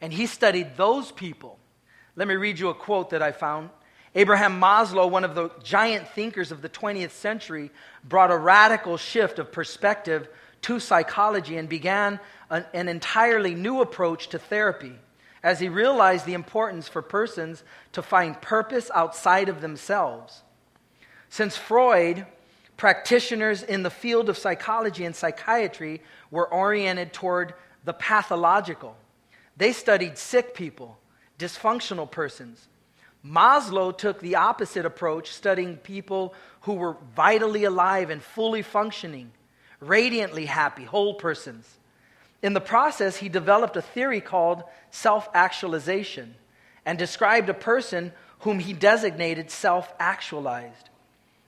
And 0.00 0.12
he 0.12 0.26
studied 0.26 0.76
those 0.76 1.10
people. 1.10 1.58
Let 2.16 2.28
me 2.28 2.34
read 2.34 2.58
you 2.58 2.68
a 2.68 2.74
quote 2.74 3.10
that 3.10 3.22
I 3.22 3.32
found. 3.32 3.70
Abraham 4.14 4.60
Maslow, 4.60 5.10
one 5.10 5.24
of 5.24 5.34
the 5.34 5.50
giant 5.62 6.08
thinkers 6.08 6.52
of 6.52 6.62
the 6.62 6.68
20th 6.68 7.10
century, 7.10 7.70
brought 8.04 8.30
a 8.30 8.36
radical 8.36 8.96
shift 8.96 9.38
of 9.38 9.52
perspective 9.52 10.28
to 10.62 10.80
psychology 10.80 11.56
and 11.56 11.68
began 11.68 12.18
an, 12.50 12.64
an, 12.72 12.88
entirely 12.88 13.54
new 13.54 13.80
approach 13.80 14.28
to 14.28 14.38
therapy 14.38 14.94
as 15.46 15.60
he 15.60 15.68
realized 15.68 16.26
the 16.26 16.34
importance 16.34 16.88
for 16.88 17.00
persons 17.00 17.62
to 17.92 18.02
find 18.02 18.42
purpose 18.42 18.90
outside 18.92 19.48
of 19.48 19.60
themselves. 19.60 20.42
Since 21.28 21.56
Freud, 21.56 22.26
practitioners 22.76 23.62
in 23.62 23.84
the 23.84 23.90
field 23.90 24.28
of 24.28 24.36
psychology 24.36 25.04
and 25.04 25.14
psychiatry 25.14 26.02
were 26.32 26.52
oriented 26.52 27.12
toward 27.12 27.54
the 27.84 27.92
pathological. 27.92 28.96
They 29.56 29.72
studied 29.72 30.18
sick 30.18 30.52
people, 30.52 30.98
dysfunctional 31.38 32.10
persons. 32.10 32.66
Maslow 33.24 33.96
took 33.96 34.18
the 34.18 34.34
opposite 34.34 34.84
approach, 34.84 35.30
studying 35.30 35.76
people 35.76 36.34
who 36.62 36.74
were 36.74 36.96
vitally 37.14 37.62
alive 37.62 38.10
and 38.10 38.20
fully 38.20 38.62
functioning, 38.62 39.30
radiantly 39.78 40.46
happy, 40.46 40.82
whole 40.82 41.14
persons. 41.14 41.72
In 42.42 42.52
the 42.52 42.60
process, 42.60 43.16
he 43.16 43.28
developed 43.28 43.76
a 43.76 43.82
theory 43.82 44.20
called 44.20 44.62
self 44.90 45.28
actualization 45.34 46.34
and 46.84 46.98
described 46.98 47.48
a 47.48 47.54
person 47.54 48.12
whom 48.40 48.58
he 48.58 48.72
designated 48.72 49.50
self 49.50 49.92
actualized. 49.98 50.90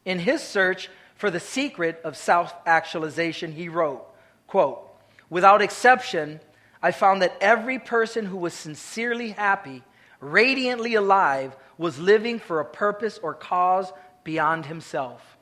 In 0.04 0.18
his 0.18 0.42
search 0.42 0.88
for 1.16 1.30
the 1.30 1.40
secret 1.40 2.00
of 2.04 2.16
self 2.16 2.54
actualization, 2.66 3.52
he 3.52 3.68
wrote, 3.68 4.04
quote, 4.47 4.85
Without 5.30 5.61
exception, 5.61 6.40
I 6.83 6.92
found 6.92 7.23
that 7.23 7.37
every 7.40 7.78
person 7.78 8.25
who 8.25 8.37
was 8.37 8.54
sincerely 8.54 9.30
happy, 9.30 9.83
radiantly 10.21 10.95
alive, 10.95 11.57
was 11.76 11.99
living 11.99 12.38
for 12.38 12.61
a 12.61 12.64
purpose 12.64 13.18
or 13.23 13.35
cause 13.35 13.92
beyond 14.25 14.66
himself. 14.66 15.37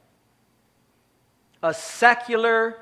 A 1.63 1.73
secular, 1.73 2.79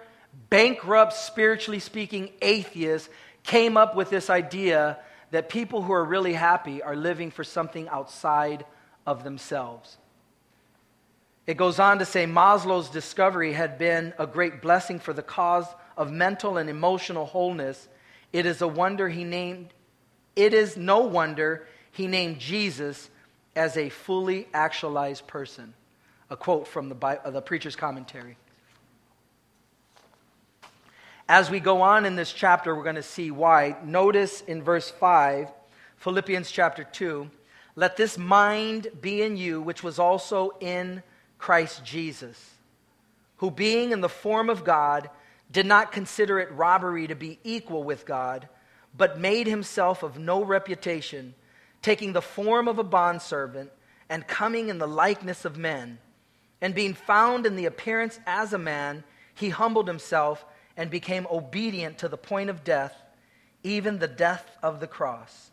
bankrupt, 0.51 1.13
spiritually 1.13 1.81
speaking 1.81 2.31
atheist 2.43 3.09
came 3.43 3.77
up 3.77 3.95
with 3.95 4.11
this 4.11 4.31
idea 4.31 4.99
that 5.31 5.49
people 5.49 5.83
who 5.83 5.93
are 5.93 6.05
really 6.05 6.33
happy 6.33 6.83
are 6.83 6.97
living 6.97 7.31
for 7.31 7.45
something 7.45 7.89
outside 7.89 8.65
of 9.07 9.25
themselves. 9.25 9.99
It 11.47 11.57
goes 11.57 11.79
on 11.79 11.99
to 11.99 12.05
say 12.05 12.27
Maslow's 12.27 12.89
discovery 12.89 13.53
had 13.53 13.77
been 13.77 14.15
a 14.19 14.27
great 14.27 14.63
blessing 14.63 14.99
for 14.99 15.13
the 15.13 15.23
cause 15.23 15.67
of 15.97 16.11
mental 16.11 16.57
and 16.57 16.71
emotional 16.71 17.27
wholeness 17.27 17.89
it 18.35 18.47
is 18.47 18.61
a 18.63 18.67
wonder 18.67 19.09
he 19.09 19.23
named, 19.23 19.69
it 20.35 20.55
is 20.55 20.77
no 20.77 21.03
wonder 21.03 21.69
he 21.93 22.09
named 22.09 22.41
Jesus 22.41 23.09
as 23.55 23.77
a 23.77 23.91
fully 23.91 24.49
actualized 24.53 25.29
person. 25.29 25.73
A 26.31 26.37
quote 26.37 26.67
from 26.67 26.89
the, 26.89 26.97
Bible, 26.97 27.23
uh, 27.25 27.31
the 27.31 27.41
preacher's 27.41 27.77
commentary. 27.77 28.37
As 31.29 31.51
we 31.51 31.59
go 31.59 31.81
on 31.81 32.05
in 32.05 32.17
this 32.17 32.33
chapter, 32.33 32.75
we're 32.75 32.83
going 32.83 32.97
to 32.97 33.03
see 33.03 33.31
why. 33.31 33.77
Notice 33.83 34.43
in 34.43 34.63
verse 34.63 34.91
5, 34.91 35.49
Philippians 35.97 36.51
chapter 36.51 36.85
2, 36.85 37.31
let 37.77 37.97
this 37.97 38.19
mind 38.19 38.89
be 39.01 39.23
in 39.23 39.39
you, 39.39 39.63
which 39.63 39.83
was 39.83 39.99
also 39.99 40.51
in 40.61 41.03
Christ 41.39 41.83
Jesus, 41.83 42.51
who 43.39 43.51
being 43.51 43.91
in 43.91 44.03
the 44.03 44.09
form 44.09 44.51
of 44.51 44.65
God, 44.65 45.09
did 45.51 45.65
not 45.65 45.93
consider 45.93 46.39
it 46.39 46.53
robbery 46.53 47.07
to 47.07 47.15
be 47.15 47.39
equal 47.43 47.85
with 47.85 48.05
God, 48.05 48.47
but 48.95 49.19
made 49.19 49.47
himself 49.47 50.03
of 50.03 50.19
no 50.19 50.45
reputation, 50.45 51.35
taking 51.81 52.13
the 52.13 52.21
form 52.21 52.69
of 52.69 52.79
a 52.79 52.85
bondservant 52.85 53.71
and 54.11 54.27
coming 54.27 54.69
in 54.69 54.77
the 54.77 54.87
likeness 54.87 55.47
of 55.47 55.57
men. 55.57 55.99
And 56.61 56.75
being 56.75 56.93
found 56.93 57.47
in 57.47 57.57
the 57.57 57.65
appearance 57.65 58.21
as 58.27 58.53
a 58.53 58.59
man, 58.59 59.05
he 59.35 59.49
humbled 59.49 59.89
himself 59.89 60.45
and 60.77 60.91
became 60.91 61.27
obedient 61.31 61.99
to 61.99 62.09
the 62.09 62.17
point 62.17 62.51
of 62.51 62.65
death, 62.65 62.95
even 63.63 63.99
the 63.99 64.09
death 64.09 64.51
of 64.63 64.81
the 64.81 64.87
cross. 64.87 65.51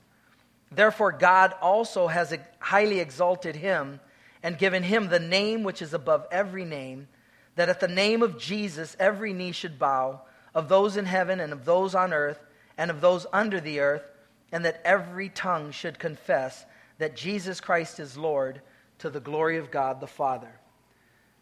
Therefore, 0.71 1.11
God 1.11 1.53
also 1.61 2.07
has 2.07 2.35
highly 2.59 2.99
exalted 2.99 3.55
him 3.55 3.99
and 4.41 4.57
given 4.57 4.83
him 4.83 5.07
the 5.07 5.19
name 5.19 5.63
which 5.63 5.81
is 5.81 5.93
above 5.93 6.25
every 6.31 6.65
name 6.65 7.07
that 7.55 7.69
at 7.69 7.79
the 7.79 7.87
name 7.87 8.21
of 8.21 8.39
Jesus 8.39 8.95
every 8.99 9.33
knee 9.33 9.51
should 9.51 9.77
bow, 9.77 10.21
of 10.53 10.69
those 10.69 10.97
in 10.97 11.05
heaven 11.05 11.39
and 11.39 11.53
of 11.53 11.65
those 11.65 11.95
on 11.95 12.13
earth 12.13 12.39
and 12.77 12.89
of 12.89 13.01
those 13.01 13.25
under 13.31 13.59
the 13.59 13.79
earth, 13.79 14.03
and 14.51 14.65
that 14.65 14.81
every 14.83 15.29
tongue 15.29 15.71
should 15.71 15.99
confess 15.99 16.65
that 16.97 17.15
Jesus 17.15 17.61
Christ 17.61 17.99
is 17.99 18.17
Lord 18.17 18.61
to 18.99 19.09
the 19.09 19.19
glory 19.19 19.57
of 19.57 19.71
God 19.71 19.99
the 19.99 20.07
Father. 20.07 20.51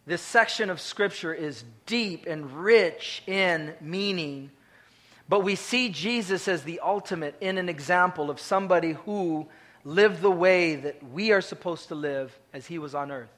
This 0.09 0.23
section 0.23 0.71
of 0.71 0.81
Scripture 0.81 1.35
is 1.35 1.63
deep 1.85 2.25
and 2.25 2.51
rich 2.51 3.21
in 3.27 3.75
meaning, 3.79 4.49
but 5.27 5.43
we 5.43 5.53
see 5.53 5.89
Jesus 5.89 6.47
as 6.47 6.63
the 6.63 6.79
ultimate 6.79 7.35
in 7.41 7.59
an 7.59 7.69
example 7.69 8.31
of 8.31 8.39
somebody 8.39 8.93
who 8.93 9.47
lived 9.83 10.23
the 10.23 10.31
way 10.31 10.77
that 10.77 11.07
we 11.11 11.31
are 11.31 11.41
supposed 11.41 11.89
to 11.89 11.93
live 11.93 12.35
as 12.53 12.65
he 12.65 12.79
was 12.79 12.95
on 12.95 13.11
earth. 13.11 13.29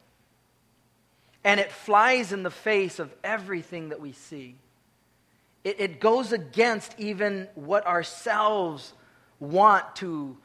And 1.43 1.59
it 1.59 1.73
flies 1.73 2.31
in 2.31 2.41
the 2.41 2.49
face 2.49 2.99
of 2.99 3.13
everything 3.21 3.89
that 3.89 3.99
we 3.99 4.13
see. 4.13 4.55
It, 5.65 5.77
it 5.77 5.99
goes 5.99 6.31
against 6.31 6.97
even 6.97 7.49
what 7.53 7.85
ourselves 7.85 8.93
want 9.41 9.97
to 9.97 10.37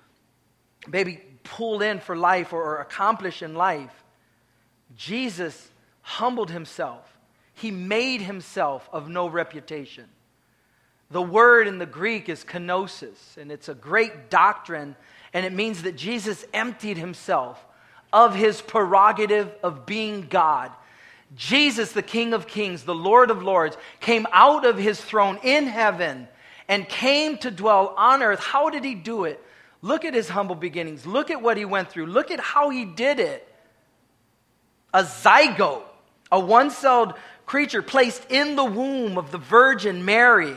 maybe 0.88 1.20
pull 1.44 1.82
in 1.82 2.00
for 2.00 2.16
life 2.16 2.52
or, 2.52 2.60
or 2.60 2.78
accomplish 2.78 3.42
in 3.42 3.54
life. 3.54 4.02
Jesus 4.96 5.70
humbled 6.06 6.50
himself, 6.50 7.18
he 7.54 7.70
made 7.70 8.20
himself 8.20 8.88
of 8.92 9.08
no 9.08 9.28
reputation. 9.28 10.06
The 11.10 11.22
word 11.22 11.68
in 11.68 11.78
the 11.78 11.86
Greek 11.86 12.28
is 12.28 12.44
kenosis, 12.44 13.36
and 13.36 13.52
it's 13.52 13.68
a 13.68 13.74
great 13.74 14.30
doctrine, 14.30 14.96
and 15.32 15.46
it 15.46 15.52
means 15.52 15.82
that 15.82 15.96
Jesus 15.96 16.44
emptied 16.52 16.98
himself 16.98 17.64
of 18.12 18.34
his 18.34 18.60
prerogative 18.60 19.52
of 19.62 19.86
being 19.86 20.26
God 20.28 20.72
Jesus, 21.34 21.92
the 21.92 22.02
King 22.02 22.32
of 22.32 22.46
Kings, 22.46 22.84
the 22.84 22.94
Lord 22.94 23.30
of 23.30 23.42
Lords, 23.42 23.76
came 24.00 24.26
out 24.32 24.64
of 24.64 24.78
his 24.78 25.00
throne 25.00 25.38
in 25.42 25.66
heaven 25.66 26.28
and 26.68 26.88
came 26.88 27.36
to 27.38 27.50
dwell 27.50 27.94
on 27.96 28.22
earth. 28.22 28.38
How 28.38 28.70
did 28.70 28.84
he 28.84 28.94
do 28.94 29.24
it? 29.24 29.42
Look 29.82 30.04
at 30.04 30.14
his 30.14 30.28
humble 30.28 30.54
beginnings. 30.54 31.06
Look 31.06 31.30
at 31.30 31.42
what 31.42 31.56
he 31.56 31.64
went 31.64 31.90
through. 31.90 32.06
Look 32.06 32.30
at 32.30 32.40
how 32.40 32.70
he 32.70 32.84
did 32.84 33.18
it. 33.18 33.46
A 34.94 35.02
zygote, 35.02 35.82
a 36.30 36.40
one 36.40 36.70
celled 36.70 37.14
creature 37.46 37.82
placed 37.82 38.30
in 38.30 38.56
the 38.56 38.64
womb 38.64 39.18
of 39.18 39.30
the 39.30 39.38
Virgin 39.38 40.04
Mary. 40.04 40.56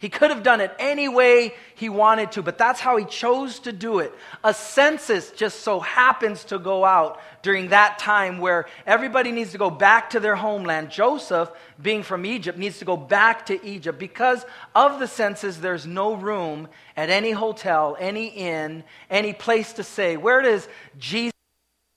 He 0.00 0.08
could 0.08 0.30
have 0.30 0.44
done 0.44 0.60
it 0.60 0.72
any 0.78 1.08
way 1.08 1.54
he 1.74 1.88
wanted 1.88 2.30
to, 2.32 2.42
but 2.42 2.56
that's 2.56 2.78
how 2.78 2.96
he 2.98 3.04
chose 3.04 3.58
to 3.60 3.72
do 3.72 3.98
it. 3.98 4.14
A 4.44 4.54
census 4.54 5.32
just 5.32 5.60
so 5.60 5.80
happens 5.80 6.44
to 6.44 6.60
go 6.60 6.84
out 6.84 7.20
during 7.42 7.70
that 7.70 7.98
time 7.98 8.38
where 8.38 8.66
everybody 8.86 9.32
needs 9.32 9.50
to 9.52 9.58
go 9.58 9.70
back 9.70 10.10
to 10.10 10.20
their 10.20 10.36
homeland. 10.36 10.90
Joseph, 10.90 11.50
being 11.82 12.04
from 12.04 12.24
Egypt, 12.24 12.56
needs 12.56 12.78
to 12.78 12.84
go 12.84 12.96
back 12.96 13.46
to 13.46 13.66
Egypt. 13.66 13.98
Because 13.98 14.46
of 14.72 15.00
the 15.00 15.08
census, 15.08 15.56
there's 15.56 15.84
no 15.84 16.14
room 16.14 16.68
at 16.96 17.10
any 17.10 17.32
hotel, 17.32 17.96
any 17.98 18.28
inn, 18.28 18.84
any 19.10 19.32
place 19.32 19.72
to 19.74 19.82
say, 19.82 20.16
where 20.16 20.42
does 20.42 20.68
Jesus 20.96 21.32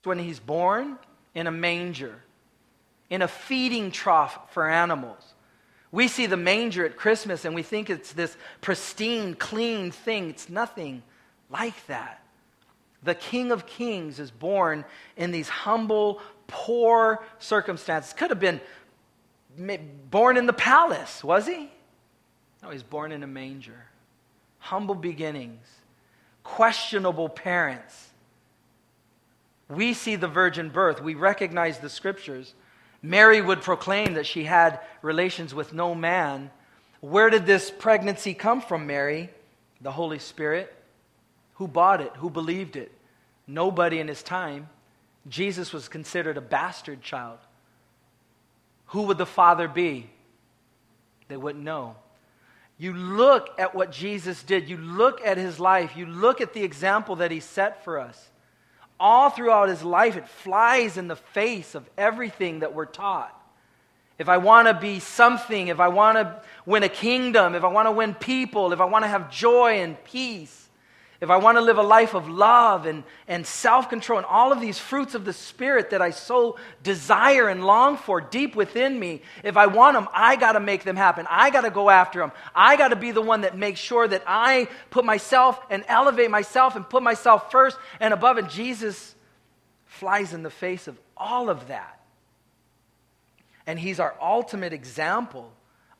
when 0.02 0.18
he's 0.18 0.40
born? 0.40 0.98
In 1.36 1.46
a 1.46 1.52
manger, 1.52 2.16
in 3.10 3.22
a 3.22 3.28
feeding 3.28 3.90
trough 3.90 4.52
for 4.52 4.68
animals. 4.68 5.34
We 5.90 6.08
see 6.08 6.26
the 6.26 6.36
manger 6.36 6.86
at 6.86 6.96
Christmas 6.96 7.44
and 7.44 7.54
we 7.54 7.62
think 7.62 7.90
it's 7.90 8.12
this 8.12 8.36
pristine, 8.60 9.34
clean 9.34 9.90
thing. 9.90 10.30
It's 10.30 10.48
nothing 10.48 11.02
like 11.50 11.86
that. 11.86 12.22
The 13.02 13.14
King 13.14 13.50
of 13.52 13.66
Kings 13.66 14.18
is 14.18 14.30
born 14.30 14.84
in 15.16 15.32
these 15.32 15.48
humble, 15.48 16.20
poor 16.46 17.22
circumstances. 17.38 18.12
Could 18.12 18.30
have 18.30 18.40
been 18.40 18.60
born 20.10 20.36
in 20.36 20.46
the 20.46 20.52
palace, 20.52 21.22
was 21.22 21.46
he? 21.46 21.70
No, 22.62 22.70
he's 22.70 22.82
born 22.82 23.12
in 23.12 23.22
a 23.22 23.26
manger. 23.26 23.86
Humble 24.60 24.94
beginnings, 24.94 25.66
questionable 26.44 27.28
parents. 27.28 28.10
We 29.68 29.94
see 29.94 30.16
the 30.16 30.28
virgin 30.28 30.68
birth, 30.68 31.02
we 31.02 31.14
recognize 31.14 31.80
the 31.80 31.88
scriptures. 31.88 32.54
Mary 33.02 33.40
would 33.40 33.62
proclaim 33.62 34.14
that 34.14 34.26
she 34.26 34.44
had 34.44 34.80
relations 35.02 35.52
with 35.54 35.72
no 35.72 35.94
man. 35.94 36.50
Where 37.00 37.30
did 37.30 37.46
this 37.46 37.70
pregnancy 37.70 38.32
come 38.32 38.60
from, 38.60 38.86
Mary? 38.86 39.28
The 39.80 39.90
Holy 39.90 40.20
Spirit. 40.20 40.72
Who 41.54 41.66
bought 41.66 42.00
it? 42.00 42.12
Who 42.16 42.30
believed 42.30 42.76
it? 42.76 42.92
Nobody 43.46 43.98
in 43.98 44.06
his 44.06 44.22
time. 44.22 44.68
Jesus 45.28 45.72
was 45.72 45.88
considered 45.88 46.36
a 46.36 46.40
bastard 46.40 47.02
child. 47.02 47.38
Who 48.86 49.02
would 49.02 49.18
the 49.18 49.26
father 49.26 49.66
be? 49.66 50.08
They 51.28 51.36
wouldn't 51.36 51.64
know. 51.64 51.96
You 52.78 52.92
look 52.94 53.48
at 53.58 53.74
what 53.74 53.92
Jesus 53.92 54.42
did, 54.42 54.68
you 54.68 54.76
look 54.76 55.24
at 55.24 55.38
his 55.38 55.60
life, 55.60 55.96
you 55.96 56.06
look 56.06 56.40
at 56.40 56.52
the 56.52 56.64
example 56.64 57.16
that 57.16 57.30
he 57.30 57.40
set 57.40 57.84
for 57.84 57.98
us. 57.98 58.30
All 59.02 59.30
throughout 59.30 59.68
his 59.68 59.82
life, 59.82 60.16
it 60.16 60.28
flies 60.28 60.96
in 60.96 61.08
the 61.08 61.16
face 61.16 61.74
of 61.74 61.90
everything 61.98 62.60
that 62.60 62.72
we're 62.72 62.86
taught. 62.86 63.36
If 64.16 64.28
I 64.28 64.36
want 64.36 64.68
to 64.68 64.74
be 64.74 65.00
something, 65.00 65.66
if 65.66 65.80
I 65.80 65.88
want 65.88 66.18
to 66.18 66.40
win 66.66 66.84
a 66.84 66.88
kingdom, 66.88 67.56
if 67.56 67.64
I 67.64 67.66
want 67.66 67.88
to 67.88 67.90
win 67.90 68.14
people, 68.14 68.72
if 68.72 68.80
I 68.80 68.84
want 68.84 69.04
to 69.04 69.08
have 69.08 69.28
joy 69.28 69.80
and 69.80 70.02
peace, 70.04 70.61
if 71.22 71.30
I 71.30 71.36
want 71.36 71.56
to 71.56 71.60
live 71.60 71.78
a 71.78 71.82
life 71.82 72.14
of 72.14 72.28
love 72.28 72.84
and, 72.84 73.04
and 73.28 73.46
self 73.46 73.88
control 73.88 74.18
and 74.18 74.26
all 74.26 74.50
of 74.50 74.60
these 74.60 74.76
fruits 74.76 75.14
of 75.14 75.24
the 75.24 75.32
Spirit 75.32 75.90
that 75.90 76.02
I 76.02 76.10
so 76.10 76.56
desire 76.82 77.46
and 77.46 77.64
long 77.64 77.96
for 77.96 78.20
deep 78.20 78.56
within 78.56 78.98
me, 78.98 79.22
if 79.44 79.56
I 79.56 79.66
want 79.68 79.94
them, 79.94 80.08
I 80.12 80.34
got 80.34 80.54
to 80.54 80.60
make 80.60 80.82
them 80.82 80.96
happen. 80.96 81.28
I 81.30 81.50
got 81.50 81.60
to 81.60 81.70
go 81.70 81.90
after 81.90 82.18
them. 82.18 82.32
I 82.56 82.74
got 82.74 82.88
to 82.88 82.96
be 82.96 83.12
the 83.12 83.22
one 83.22 83.42
that 83.42 83.56
makes 83.56 83.78
sure 83.78 84.08
that 84.08 84.24
I 84.26 84.66
put 84.90 85.04
myself 85.04 85.60
and 85.70 85.84
elevate 85.86 86.28
myself 86.28 86.74
and 86.74 86.90
put 86.90 87.04
myself 87.04 87.52
first 87.52 87.78
and 88.00 88.12
above. 88.12 88.36
And 88.36 88.50
Jesus 88.50 89.14
flies 89.84 90.34
in 90.34 90.42
the 90.42 90.50
face 90.50 90.88
of 90.88 90.98
all 91.16 91.50
of 91.50 91.68
that. 91.68 92.00
And 93.64 93.78
He's 93.78 94.00
our 94.00 94.16
ultimate 94.20 94.72
example 94.72 95.52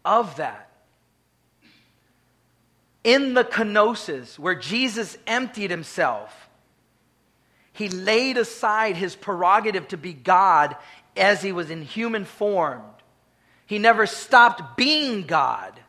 of 0.05 0.35
that 0.39 0.72
in 3.05 3.35
the 3.35 3.45
kenosis, 3.45 4.39
where 4.39 4.55
Jesus 4.55 5.19
emptied 5.27 5.71
himself, 5.71 6.49
he 7.73 7.89
laid 7.89 8.37
aside 8.37 8.97
his 8.97 9.17
prerogative 9.17 9.89
to 9.89 9.97
be 9.97 10.13
God 10.13 10.77
as 11.17 11.43
he 11.43 11.53
was 11.53 11.71
in 11.71 11.83
human 11.83 12.25
form. 12.25 12.83
He 13.67 13.79
never 13.79 14.07
stopped 14.07 14.77
being 14.77 15.23
God, 15.23 15.81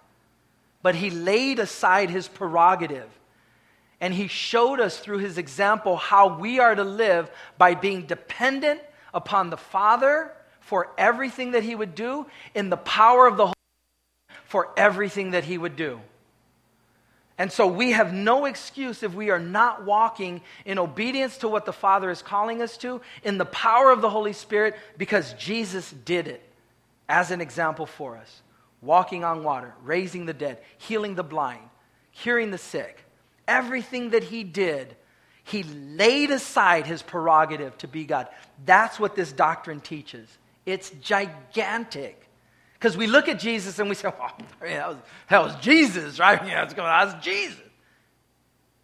but 0.81 0.95
he 0.95 1.09
laid 1.09 1.59
aside 1.59 2.09
his 2.09 2.27
prerogative. 2.27 3.09
And 3.99 4.13
he 4.13 4.27
showed 4.27 4.79
us 4.79 4.99
through 4.99 5.19
his 5.19 5.37
example 5.37 5.95
how 5.97 6.37
we 6.37 6.59
are 6.59 6.75
to 6.75 6.83
live 6.83 7.29
by 7.57 7.75
being 7.75 8.05
dependent 8.05 8.81
upon 9.13 9.49
the 9.49 9.57
Father 9.57 10.31
for 10.61 10.91
everything 10.97 11.51
that 11.51 11.63
he 11.63 11.75
would 11.75 11.95
do, 11.95 12.25
in 12.55 12.69
the 12.69 12.77
power 12.77 13.27
of 13.27 13.37
the 13.37 13.45
Holy 13.45 13.53
Spirit 13.53 14.43
for 14.45 14.69
everything 14.77 15.31
that 15.31 15.43
he 15.43 15.57
would 15.57 15.75
do. 15.75 15.99
And 17.37 17.51
so 17.51 17.65
we 17.65 17.91
have 17.91 18.13
no 18.13 18.45
excuse 18.45 19.01
if 19.01 19.13
we 19.15 19.31
are 19.31 19.39
not 19.39 19.85
walking 19.85 20.41
in 20.65 20.77
obedience 20.77 21.37
to 21.39 21.47
what 21.47 21.65
the 21.65 21.73
Father 21.73 22.09
is 22.11 22.21
calling 22.21 22.61
us 22.61 22.77
to, 22.77 23.01
in 23.23 23.37
the 23.37 23.45
power 23.45 23.91
of 23.91 24.01
the 24.01 24.09
Holy 24.09 24.33
Spirit, 24.33 24.75
because 24.97 25.33
Jesus 25.33 25.91
did 26.05 26.27
it 26.27 26.43
as 27.09 27.31
an 27.31 27.41
example 27.41 27.85
for 27.85 28.17
us. 28.17 28.41
Walking 28.81 29.23
on 29.23 29.43
water, 29.43 29.73
raising 29.83 30.25
the 30.25 30.33
dead, 30.33 30.59
healing 30.77 31.15
the 31.15 31.23
blind, 31.23 31.61
curing 32.13 32.51
the 32.51 32.57
sick. 32.57 33.03
Everything 33.47 34.11
that 34.11 34.23
he 34.23 34.43
did, 34.43 34.95
he 35.43 35.63
laid 35.63 36.29
aside 36.31 36.85
his 36.85 37.01
prerogative 37.01 37.77
to 37.79 37.87
be 37.87 38.05
God. 38.05 38.27
That's 38.65 38.99
what 38.99 39.15
this 39.15 39.31
doctrine 39.31 39.79
teaches. 39.79 40.29
It's 40.65 40.91
gigantic. 41.01 42.29
Because 42.83 42.97
we 42.97 43.07
look 43.07 43.29
at 43.29 43.39
Jesus 43.39 43.79
and 43.79 43.87
we 43.87 43.95
say, 43.95 44.09
oh, 44.09 44.31
that, 44.59 44.89
was, 44.89 44.97
that 45.29 45.41
was 45.41 45.55
Jesus, 45.61 46.19
right? 46.19 46.37
Yeah, 46.45 46.55
that's 46.55 46.73
going 46.73 46.85
That's 46.85 47.23
Jesus. 47.23 47.61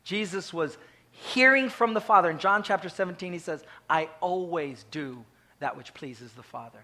Jesus 0.06 0.54
was 0.54 0.78
hearing 1.12 1.68
from 1.68 1.94
the 1.94 2.00
Father. 2.00 2.30
In 2.30 2.40
John 2.40 2.64
chapter 2.64 2.88
17, 2.88 3.34
he 3.34 3.40
says, 3.40 3.62
I 3.90 4.08
always 4.22 4.86
do 4.90 5.26
that 5.60 5.76
which 5.76 5.94
pleases 5.94 6.32
the 6.32 6.44
Father. 6.44 6.80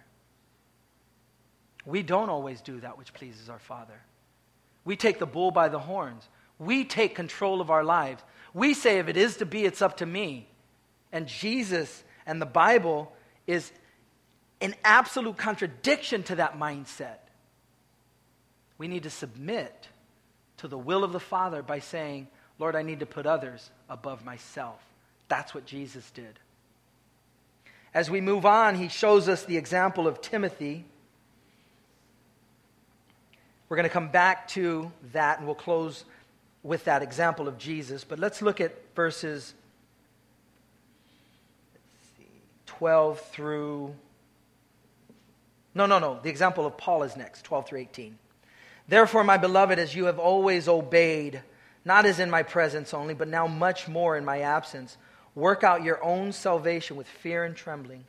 We 1.85 2.03
don't 2.03 2.29
always 2.29 2.59
do 2.59 2.81
that 2.81 2.97
which 2.97 3.13
pleases 3.13 3.49
our 3.49 3.59
Father. 3.59 4.01
We 4.83 4.97
take 4.97 5.17
the 5.17 5.25
bull 5.25 5.51
by 5.51 5.69
the 5.69 5.79
horns. 5.79 6.27
We 6.59 6.83
take 6.83 7.15
control 7.15 7.61
of 7.61 7.71
our 7.71 7.85
lives. 7.85 8.21
We 8.53 8.73
say, 8.73 8.99
if 8.99 9.07
it 9.07 9.15
is 9.15 9.37
to 9.37 9.45
be, 9.45 9.63
it's 9.63 9.81
up 9.81 9.95
to 9.97 10.05
me. 10.05 10.49
And 11.13 11.27
Jesus 11.27 12.03
and 12.25 12.41
the 12.41 12.45
Bible 12.45 13.13
is 13.47 13.71
in 14.65 14.73
absolute 14.83 15.37
contradiction 15.37 16.23
to 16.23 16.37
that 16.37 16.57
mindset. 16.57 17.19
We 18.79 18.87
need 18.87 19.03
to 19.03 19.11
submit 19.11 19.89
to 20.57 20.67
the 20.67 20.77
will 20.77 21.03
of 21.03 21.13
the 21.13 21.19
Father 21.19 21.61
by 21.61 21.77
saying, 21.77 22.27
Lord, 22.57 22.75
I 22.75 22.81
need 22.81 23.01
to 23.01 23.05
put 23.05 23.27
others 23.27 23.69
above 23.87 24.25
myself. 24.25 24.81
That's 25.27 25.53
what 25.53 25.67
Jesus 25.67 26.09
did. 26.09 26.39
As 27.93 28.09
we 28.09 28.21
move 28.21 28.43
on, 28.43 28.73
he 28.73 28.87
shows 28.87 29.29
us 29.29 29.45
the 29.45 29.55
example 29.55 30.07
of 30.07 30.19
Timothy. 30.19 30.83
We're 33.69 33.77
going 33.77 33.87
to 33.87 33.93
come 33.93 34.09
back 34.09 34.47
to 34.49 34.91
that 35.13 35.37
and 35.37 35.45
we'll 35.45 35.53
close 35.53 36.05
with 36.63 36.85
that 36.85 37.03
example 37.03 37.47
of 37.47 37.59
Jesus. 37.59 38.03
But 38.03 38.17
let's 38.17 38.41
look 38.41 38.59
at 38.59 38.73
verses 38.95 39.53
12 42.65 43.19
through 43.27 43.93
no, 45.75 45.85
no, 45.85 45.99
no. 45.99 46.19
The 46.23 46.29
example 46.29 46.65
of 46.65 46.77
Paul 46.77 47.03
is 47.03 47.17
next, 47.17 47.43
12 47.43 47.67
through 47.67 47.79
18. 47.79 48.17
Therefore, 48.87 49.25
my 49.25 49.37
beloved, 49.37 49.77
as 49.77 49.93
you 49.93 50.05
have 50.05 50.19
always 50.19 50.69
obeyed, 50.69 51.41
not 51.83 52.05
as 52.05 52.19
in 52.19 52.29
my 52.29 52.43
presence 52.43 52.93
only, 52.93 53.13
but 53.13 53.27
now 53.27 53.45
much 53.45 53.87
more 53.87 54.15
in 54.15 54.23
my 54.23 54.39
absence, 54.39 54.97
work 55.35 55.65
out 55.65 55.83
your 55.83 56.01
own 56.01 56.31
salvation 56.31 56.95
with 56.95 57.07
fear 57.07 57.43
and 57.43 57.57
trembling. 57.57 58.05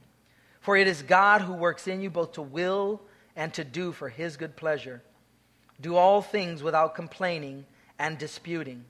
For 0.60 0.76
it 0.76 0.86
is 0.86 1.02
God 1.02 1.40
who 1.40 1.54
works 1.54 1.88
in 1.88 2.00
you 2.00 2.08
both 2.08 2.32
to 2.32 2.42
will 2.42 3.00
and 3.34 3.52
to 3.54 3.64
do 3.64 3.90
for 3.90 4.08
his 4.08 4.36
good 4.36 4.54
pleasure. 4.54 5.02
Do 5.80 5.96
all 5.96 6.22
things 6.22 6.62
without 6.62 6.94
complaining 6.94 7.66
and 7.98 8.16
disputing, 8.16 8.84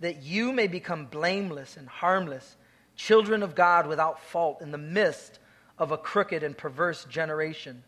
that 0.00 0.22
you 0.22 0.52
may 0.52 0.66
become 0.66 1.06
blameless 1.06 1.76
and 1.78 1.88
harmless, 1.88 2.56
children 2.94 3.42
of 3.42 3.54
God 3.54 3.86
without 3.86 4.20
fault 4.20 4.60
in 4.60 4.70
the 4.70 4.78
midst 4.78 5.38
of 5.78 5.92
a 5.92 5.98
crooked 5.98 6.42
and 6.42 6.56
perverse 6.56 7.04
generation 7.06 7.82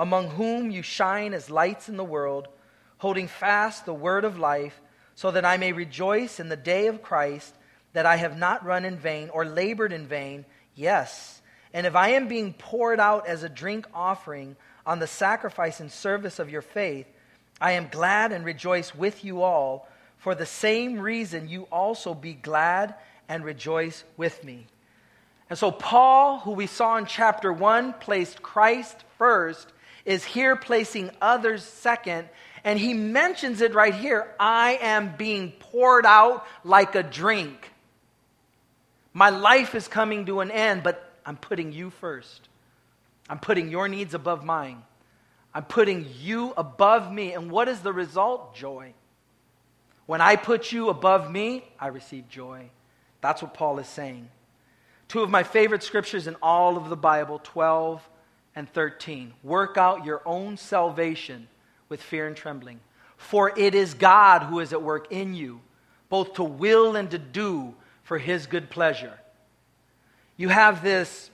among 0.00 0.30
whom 0.30 0.70
you 0.70 0.80
shine 0.80 1.34
as 1.34 1.50
lights 1.50 1.90
in 1.90 1.98
the 1.98 2.02
world, 2.02 2.48
holding 2.96 3.28
fast 3.28 3.84
the 3.84 3.92
word 3.92 4.24
of 4.24 4.38
life, 4.38 4.80
so 5.14 5.30
that 5.30 5.44
I 5.44 5.58
may 5.58 5.72
rejoice 5.72 6.40
in 6.40 6.48
the 6.48 6.56
day 6.56 6.86
of 6.86 7.02
Christ 7.02 7.54
that 7.92 8.06
I 8.06 8.16
have 8.16 8.38
not 8.38 8.64
run 8.64 8.86
in 8.86 8.96
vain 8.96 9.28
or 9.28 9.44
labored 9.44 9.92
in 9.92 10.06
vain. 10.06 10.46
Yes, 10.74 11.42
and 11.74 11.86
if 11.86 11.94
I 11.94 12.12
am 12.12 12.28
being 12.28 12.54
poured 12.54 12.98
out 12.98 13.26
as 13.26 13.42
a 13.42 13.48
drink 13.50 13.86
offering 13.92 14.56
on 14.86 15.00
the 15.00 15.06
sacrifice 15.06 15.80
and 15.80 15.92
service 15.92 16.38
of 16.38 16.48
your 16.48 16.62
faith, 16.62 17.06
I 17.60 17.72
am 17.72 17.88
glad 17.88 18.32
and 18.32 18.42
rejoice 18.42 18.94
with 18.94 19.22
you 19.22 19.42
all. 19.42 19.86
For 20.16 20.34
the 20.34 20.46
same 20.46 20.98
reason, 20.98 21.46
you 21.46 21.64
also 21.64 22.14
be 22.14 22.32
glad 22.32 22.94
and 23.28 23.44
rejoice 23.44 24.02
with 24.16 24.42
me. 24.44 24.66
And 25.50 25.58
so, 25.58 25.70
Paul, 25.70 26.38
who 26.38 26.52
we 26.52 26.66
saw 26.66 26.96
in 26.96 27.04
chapter 27.04 27.52
1, 27.52 27.94
placed 28.00 28.40
Christ 28.40 28.96
first 29.18 29.70
is 30.04 30.24
here 30.24 30.56
placing 30.56 31.10
others 31.20 31.62
second. 31.62 32.28
And 32.64 32.78
he 32.78 32.94
mentions 32.94 33.60
it 33.60 33.74
right 33.74 33.94
here 33.94 34.34
I 34.38 34.78
am 34.82 35.14
being 35.16 35.52
poured 35.52 36.06
out 36.06 36.46
like 36.64 36.94
a 36.94 37.02
drink. 37.02 37.72
My 39.12 39.30
life 39.30 39.74
is 39.74 39.88
coming 39.88 40.26
to 40.26 40.40
an 40.40 40.50
end, 40.50 40.82
but 40.82 41.12
I'm 41.26 41.36
putting 41.36 41.72
you 41.72 41.90
first. 41.90 42.48
I'm 43.28 43.38
putting 43.38 43.70
your 43.70 43.88
needs 43.88 44.14
above 44.14 44.44
mine. 44.44 44.82
I'm 45.54 45.64
putting 45.64 46.06
you 46.20 46.52
above 46.56 47.12
me. 47.12 47.32
And 47.32 47.50
what 47.50 47.68
is 47.68 47.80
the 47.80 47.92
result? 47.92 48.54
Joy. 48.54 48.94
When 50.06 50.20
I 50.20 50.36
put 50.36 50.72
you 50.72 50.88
above 50.88 51.30
me, 51.30 51.64
I 51.78 51.88
receive 51.88 52.28
joy. 52.28 52.70
That's 53.20 53.42
what 53.42 53.54
Paul 53.54 53.78
is 53.78 53.86
saying. 53.86 54.28
Two 55.08 55.22
of 55.22 55.30
my 55.30 55.42
favorite 55.42 55.82
scriptures 55.82 56.26
in 56.26 56.36
all 56.42 56.76
of 56.76 56.88
the 56.88 56.96
Bible 56.96 57.40
12 57.42 58.08
and 58.60 58.68
13. 58.68 59.32
Work 59.42 59.78
out 59.78 60.04
your 60.04 60.20
own 60.26 60.58
salvation 60.58 61.48
with 61.88 62.02
fear 62.02 62.26
and 62.26 62.36
trembling. 62.36 62.78
For 63.16 63.58
it 63.58 63.74
is 63.74 63.94
God 63.94 64.42
who 64.42 64.60
is 64.60 64.72
at 64.74 64.82
work 64.82 65.10
in 65.10 65.34
you, 65.34 65.60
both 66.10 66.34
to 66.34 66.44
will 66.44 66.94
and 66.94 67.10
to 67.10 67.18
do 67.18 67.74
for 68.02 68.18
his 68.18 68.46
good 68.46 68.70
pleasure. 68.70 69.18
you 70.36 70.48
have 70.48 70.82
this 70.82 71.30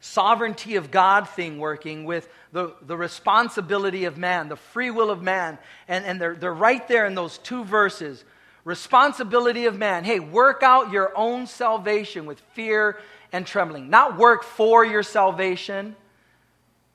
sovereignty 0.00 0.76
of 0.76 0.90
God 0.90 1.28
thing 1.28 1.58
working 1.58 2.04
with 2.04 2.28
the, 2.50 2.74
the 2.82 2.96
responsibility 2.96 4.04
of 4.04 4.18
man, 4.18 4.48
the 4.48 4.56
free 4.56 4.90
will 4.90 5.10
of 5.10 5.22
man. 5.22 5.58
And, 5.88 6.04
and 6.04 6.20
they're, 6.20 6.34
they're 6.34 6.52
right 6.52 6.86
there 6.86 7.06
in 7.06 7.14
those 7.14 7.38
two 7.38 7.64
verses. 7.64 8.24
Responsibility 8.64 9.64
of 9.66 9.78
man. 9.78 10.04
Hey, 10.04 10.18
work 10.20 10.62
out 10.62 10.90
your 10.90 11.16
own 11.16 11.46
salvation 11.46 12.26
with 12.26 12.40
fear 12.52 12.98
and 13.32 13.46
trembling. 13.46 13.88
Not 13.88 14.18
work 14.18 14.42
for 14.42 14.84
your 14.84 15.02
salvation, 15.02 15.96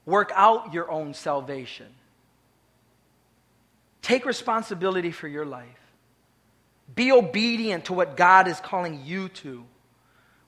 work 0.07 0.31
out 0.33 0.73
your 0.73 0.89
own 0.89 1.13
salvation. 1.13 1.85
Take 4.01 4.25
responsibility 4.25 5.11
for 5.11 5.27
your 5.27 5.45
life. 5.45 5.67
Be 6.95 7.11
obedient 7.11 7.85
to 7.85 7.93
what 7.93 8.15
God 8.15 8.47
is 8.47 8.59
calling 8.61 9.03
you 9.05 9.27
to. 9.29 9.65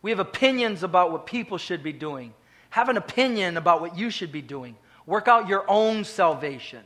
We 0.02 0.12
have 0.12 0.20
opinions 0.20 0.82
about 0.82 1.12
what 1.12 1.26
people 1.26 1.58
should 1.58 1.84
be 1.84 1.92
doing. 1.92 2.34
Have 2.70 2.88
an 2.88 2.96
opinion 2.96 3.58
about 3.58 3.82
what 3.82 3.98
you 3.98 4.10
should 4.10 4.32
be 4.32 4.42
doing. 4.42 4.78
Work 5.06 5.28
out 5.28 5.50
your 5.50 5.66
own 5.70 6.06
salvation 6.06 6.84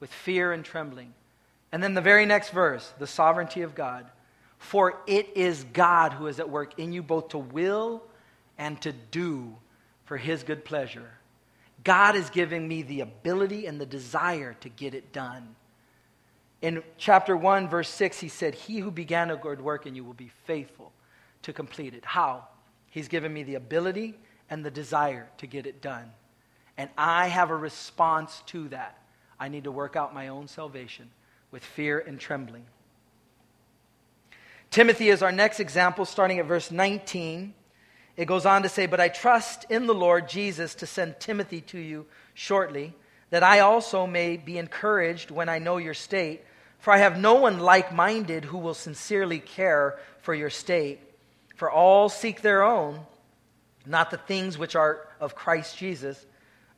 with 0.00 0.10
fear 0.10 0.52
and 0.52 0.64
trembling. 0.64 1.12
And 1.72 1.82
then 1.82 1.92
the 1.92 2.00
very 2.00 2.24
next 2.24 2.50
verse, 2.50 2.90
the 2.98 3.06
sovereignty 3.06 3.60
of 3.60 3.74
God. 3.74 4.06
For 4.56 5.02
it 5.06 5.28
is 5.36 5.66
God 5.74 6.14
who 6.14 6.26
is 6.26 6.40
at 6.40 6.48
work 6.48 6.78
in 6.78 6.94
you 6.94 7.02
both 7.02 7.28
to 7.28 7.38
will 7.38 8.02
and 8.56 8.80
to 8.80 8.92
do 8.92 9.54
for 10.06 10.16
his 10.16 10.42
good 10.42 10.64
pleasure. 10.64 11.17
God 11.84 12.16
is 12.16 12.30
giving 12.30 12.66
me 12.66 12.82
the 12.82 13.00
ability 13.00 13.66
and 13.66 13.80
the 13.80 13.86
desire 13.86 14.56
to 14.60 14.68
get 14.68 14.94
it 14.94 15.12
done. 15.12 15.54
In 16.60 16.82
chapter 16.96 17.36
1, 17.36 17.68
verse 17.68 17.88
6, 17.88 18.18
he 18.18 18.28
said, 18.28 18.54
He 18.54 18.80
who 18.80 18.90
began 18.90 19.30
a 19.30 19.36
good 19.36 19.60
work 19.60 19.86
in 19.86 19.94
you 19.94 20.04
will 20.04 20.12
be 20.12 20.30
faithful 20.44 20.92
to 21.42 21.52
complete 21.52 21.94
it. 21.94 22.04
How? 22.04 22.48
He's 22.90 23.08
given 23.08 23.32
me 23.32 23.44
the 23.44 23.54
ability 23.54 24.14
and 24.50 24.64
the 24.64 24.70
desire 24.70 25.28
to 25.38 25.46
get 25.46 25.66
it 25.66 25.80
done. 25.80 26.10
And 26.76 26.90
I 26.96 27.28
have 27.28 27.50
a 27.50 27.56
response 27.56 28.42
to 28.46 28.68
that. 28.68 28.98
I 29.38 29.48
need 29.48 29.64
to 29.64 29.72
work 29.72 29.94
out 29.94 30.14
my 30.14 30.28
own 30.28 30.48
salvation 30.48 31.10
with 31.50 31.64
fear 31.64 31.98
and 32.00 32.18
trembling. 32.18 32.66
Timothy 34.70 35.08
is 35.08 35.22
our 35.22 35.32
next 35.32 35.60
example, 35.60 36.04
starting 36.04 36.38
at 36.38 36.46
verse 36.46 36.70
19. 36.70 37.54
It 38.18 38.26
goes 38.26 38.44
on 38.44 38.64
to 38.64 38.68
say, 38.68 38.86
But 38.86 38.98
I 38.98 39.08
trust 39.08 39.64
in 39.70 39.86
the 39.86 39.94
Lord 39.94 40.28
Jesus 40.28 40.74
to 40.74 40.86
send 40.86 41.20
Timothy 41.20 41.60
to 41.62 41.78
you 41.78 42.04
shortly, 42.34 42.92
that 43.30 43.44
I 43.44 43.60
also 43.60 44.08
may 44.08 44.36
be 44.36 44.58
encouraged 44.58 45.30
when 45.30 45.48
I 45.48 45.60
know 45.60 45.76
your 45.76 45.94
state. 45.94 46.42
For 46.80 46.92
I 46.92 46.98
have 46.98 47.16
no 47.16 47.34
one 47.34 47.60
like 47.60 47.94
minded 47.94 48.44
who 48.44 48.58
will 48.58 48.74
sincerely 48.74 49.38
care 49.38 50.00
for 50.20 50.34
your 50.34 50.50
state. 50.50 50.98
For 51.54 51.70
all 51.70 52.08
seek 52.08 52.42
their 52.42 52.64
own, 52.64 53.00
not 53.86 54.10
the 54.10 54.16
things 54.16 54.58
which 54.58 54.74
are 54.74 55.06
of 55.20 55.36
Christ 55.36 55.78
Jesus. 55.78 56.26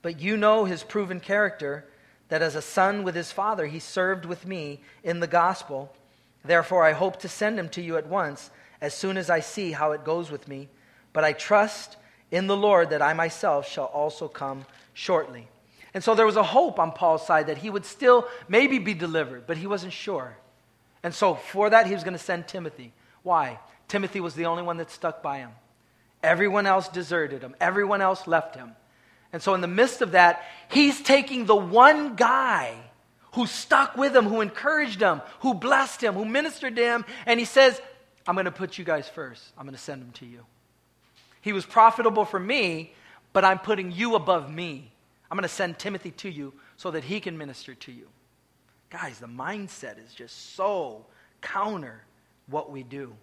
But 0.03 0.20
you 0.20 0.37
know 0.37 0.66
his 0.66 0.83
proven 0.83 1.20
character, 1.20 1.87
that 2.29 2.42
as 2.42 2.55
a 2.55 2.62
son 2.62 3.03
with 3.03 3.14
his 3.14 3.33
father, 3.33 3.66
he 3.66 3.79
served 3.79 4.26
with 4.26 4.46
me 4.46 4.83
in 5.03 5.20
the 5.20 5.26
gospel. 5.26 5.90
Therefore, 6.44 6.85
I 6.85 6.92
hope 6.92 7.20
to 7.20 7.29
send 7.29 7.59
him 7.59 7.70
to 7.70 7.81
you 7.81 7.96
at 7.96 8.07
once, 8.07 8.50
as 8.83 8.92
soon 8.92 9.16
as 9.16 9.31
I 9.31 9.40
see 9.40 9.72
how 9.72 9.92
it 9.92 10.05
goes 10.05 10.31
with 10.31 10.46
me. 10.46 10.68
But 11.12 11.25
I 11.25 11.33
trust 11.33 11.96
in 12.31 12.46
the 12.46 12.57
Lord 12.57 12.90
that 12.90 13.03
I 13.03 13.12
myself 13.12 13.68
shall 13.68 13.87
also 13.87 14.29
come 14.29 14.64
shortly. 14.92 15.49
And 15.92 16.05
so 16.05 16.14
there 16.14 16.27
was 16.27 16.37
a 16.37 16.42
hope 16.42 16.79
on 16.79 16.92
Paul's 16.92 17.27
side 17.27 17.49
that 17.49 17.59
he 17.59 17.70
would 17.70 17.85
still 17.85 18.29
maybe 18.49 18.79
be 18.79 18.94
delivered, 18.94 19.46
but 19.46 19.57
he 19.57 19.66
wasn't 19.66 19.92
sure. 19.92 20.37
And 21.03 21.14
so 21.14 21.35
for 21.35 21.70
that, 21.70 21.87
he 21.87 21.94
was 21.94 22.05
going 22.05 22.12
to 22.12 22.18
send 22.18 22.46
Timothy. 22.46 22.92
Why? 23.23 23.59
Timothy 23.88 24.20
was 24.20 24.35
the 24.35 24.46
only 24.46 24.62
one 24.62 24.77
that 24.77 24.90
stuck 24.90 25.23
by 25.23 25.38
him. 25.38 25.51
Everyone 26.23 26.66
else 26.66 26.88
deserted 26.88 27.42
him, 27.42 27.57
everyone 27.61 28.03
else 28.03 28.27
left 28.27 28.55
him. 28.55 28.73
And 29.33 29.40
so, 29.40 29.55
in 29.55 29.61
the 29.61 29.68
midst 29.68 30.03
of 30.03 30.12
that, 30.12 30.44
he's 30.68 31.01
taking 31.01 31.46
the 31.46 31.55
one 31.55 32.16
guy 32.16 32.75
who 33.35 33.46
stuck 33.46 33.96
with 33.96 34.14
him, 34.14 34.25
who 34.25 34.40
encouraged 34.40 35.01
him, 35.01 35.23
who 35.40 35.55
blessed 35.55 36.03
him, 36.03 36.14
who 36.14 36.25
ministered 36.25 36.75
to 36.75 36.83
him, 36.83 37.05
and 37.27 37.38
he 37.38 37.46
says, 37.46 37.81
I'm 38.27 38.35
going 38.35 38.46
to 38.46 38.51
put 38.51 38.77
you 38.77 38.85
guys 38.85 39.09
first. 39.09 39.42
I'm 39.57 39.64
going 39.64 39.77
to 39.77 39.81
send 39.81 40.03
him 40.03 40.11
to 40.14 40.27
you. 40.27 40.44
He 41.40 41.53
was 41.53 41.64
profitable 41.64 42.24
for 42.24 42.38
me, 42.38 42.92
but 43.33 43.44
I'm 43.44 43.59
putting 43.59 43.92
you 43.92 44.14
above 44.14 44.50
me. 44.50 44.92
I'm 45.31 45.37
going 45.37 45.42
to 45.42 45.48
send 45.48 45.79
Timothy 45.79 46.11
to 46.12 46.29
you 46.29 46.53
so 46.76 46.90
that 46.90 47.05
he 47.05 47.20
can 47.20 47.38
minister 47.38 47.74
to 47.74 47.92
you. 47.92 48.09
Guys, 48.90 49.20
the 49.20 49.29
mindset 49.29 50.05
is 50.05 50.12
just 50.12 50.55
so 50.55 51.07
counter 51.40 52.05
what 52.46 52.70
we 52.70 52.83
do. 52.83 53.14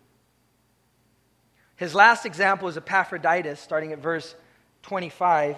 His 1.75 1.93
last 1.93 2.25
example 2.25 2.67
is 2.67 2.77
Epaphroditus, 2.77 3.59
starting 3.59 3.91
at 3.91 3.99
verse 3.99 4.35
25. 4.83 5.57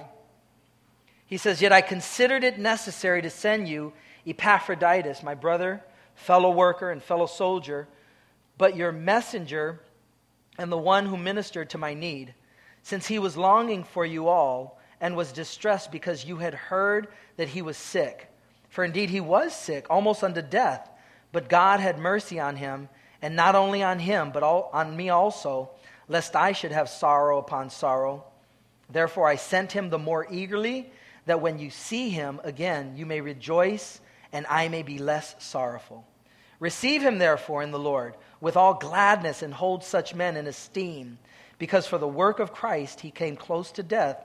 He 1.27 1.37
says, 1.37 1.61
Yet 1.61 1.71
I 1.71 1.81
considered 1.81 2.43
it 2.43 2.57
necessary 2.57 3.21
to 3.21 3.29
send 3.29 3.69
you 3.69 3.93
Epaphroditus, 4.25 5.23
my 5.23 5.35
brother, 5.35 5.83
fellow 6.15 6.51
worker, 6.51 6.91
and 6.91 7.01
fellow 7.01 7.27
soldier, 7.27 7.87
but 8.57 8.75
your 8.75 8.91
messenger 8.91 9.79
and 10.57 10.71
the 10.71 10.77
one 10.77 11.05
who 11.05 11.15
ministered 11.15 11.69
to 11.69 11.77
my 11.77 11.93
need, 11.93 12.33
since 12.83 13.07
he 13.07 13.19
was 13.19 13.37
longing 13.37 13.83
for 13.83 14.05
you 14.05 14.27
all 14.27 14.79
and 15.01 15.15
was 15.15 15.31
distressed 15.31 15.91
because 15.91 16.25
you 16.25 16.37
had 16.37 16.53
heard 16.53 17.07
that 17.37 17.49
he 17.49 17.61
was 17.61 17.77
sick. 17.77 18.27
For 18.69 18.83
indeed 18.83 19.09
he 19.09 19.19
was 19.19 19.55
sick, 19.55 19.87
almost 19.89 20.23
unto 20.23 20.41
death, 20.41 20.89
but 21.31 21.49
God 21.49 21.79
had 21.79 21.97
mercy 21.97 22.39
on 22.39 22.55
him, 22.55 22.89
and 23.21 23.35
not 23.35 23.55
only 23.55 23.83
on 23.83 23.99
him, 23.99 24.31
but 24.31 24.43
all, 24.43 24.69
on 24.73 24.95
me 24.95 25.09
also 25.09 25.69
lest 26.09 26.35
I 26.35 26.51
should 26.51 26.71
have 26.71 26.89
sorrow 26.89 27.37
upon 27.37 27.69
sorrow. 27.69 28.25
Therefore, 28.89 29.27
I 29.27 29.35
sent 29.35 29.71
him 29.71 29.89
the 29.89 29.99
more 29.99 30.27
eagerly, 30.29 30.91
that 31.25 31.41
when 31.41 31.59
you 31.59 31.69
see 31.69 32.09
him 32.09 32.41
again, 32.43 32.97
you 32.97 33.05
may 33.05 33.21
rejoice, 33.21 34.01
and 34.33 34.45
I 34.47 34.67
may 34.67 34.81
be 34.81 34.97
less 34.97 35.35
sorrowful. 35.37 36.05
Receive 36.59 37.01
him, 37.01 37.19
therefore, 37.19 37.61
in 37.61 37.71
the 37.71 37.79
Lord, 37.79 38.15
with 38.41 38.57
all 38.57 38.73
gladness, 38.73 39.43
and 39.43 39.53
hold 39.53 39.83
such 39.83 40.15
men 40.15 40.35
in 40.35 40.47
esteem, 40.47 41.19
because 41.59 41.85
for 41.85 41.99
the 41.99 42.07
work 42.07 42.39
of 42.39 42.51
Christ 42.51 43.01
he 43.01 43.11
came 43.11 43.35
close 43.35 43.71
to 43.73 43.83
death, 43.83 44.17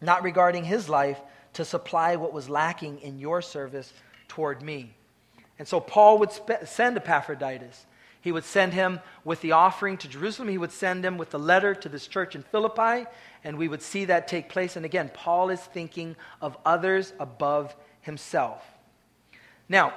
not 0.00 0.22
regarding 0.22 0.64
his 0.64 0.88
life, 0.88 1.20
to 1.54 1.64
supply 1.64 2.14
what 2.14 2.32
was 2.32 2.48
lacking 2.48 3.00
in 3.00 3.18
your 3.18 3.42
service 3.42 3.92
toward 4.28 4.62
me. 4.62 4.94
And 5.58 5.66
so 5.66 5.80
Paul 5.80 6.18
would 6.18 6.30
spe- 6.30 6.64
send 6.64 6.96
Epaphroditus 6.96 7.86
he 8.22 8.30
would 8.30 8.44
send 8.44 8.72
him 8.72 9.00
with 9.24 9.40
the 9.40 9.52
offering 9.52 9.98
to 9.98 10.08
Jerusalem. 10.08 10.48
He 10.48 10.56
would 10.56 10.70
send 10.70 11.04
him 11.04 11.18
with 11.18 11.30
the 11.30 11.40
letter 11.40 11.74
to 11.74 11.88
this 11.88 12.06
church 12.06 12.36
in 12.36 12.44
Philippi, 12.44 13.06
and 13.42 13.58
we 13.58 13.66
would 13.66 13.82
see 13.82 14.04
that 14.06 14.28
take 14.28 14.48
place. 14.48 14.76
And 14.76 14.86
again, 14.86 15.10
Paul 15.12 15.50
is 15.50 15.60
thinking 15.60 16.14
of 16.40 16.56
others 16.64 17.12
above 17.18 17.74
himself. 18.00 18.64
Now, 19.68 19.92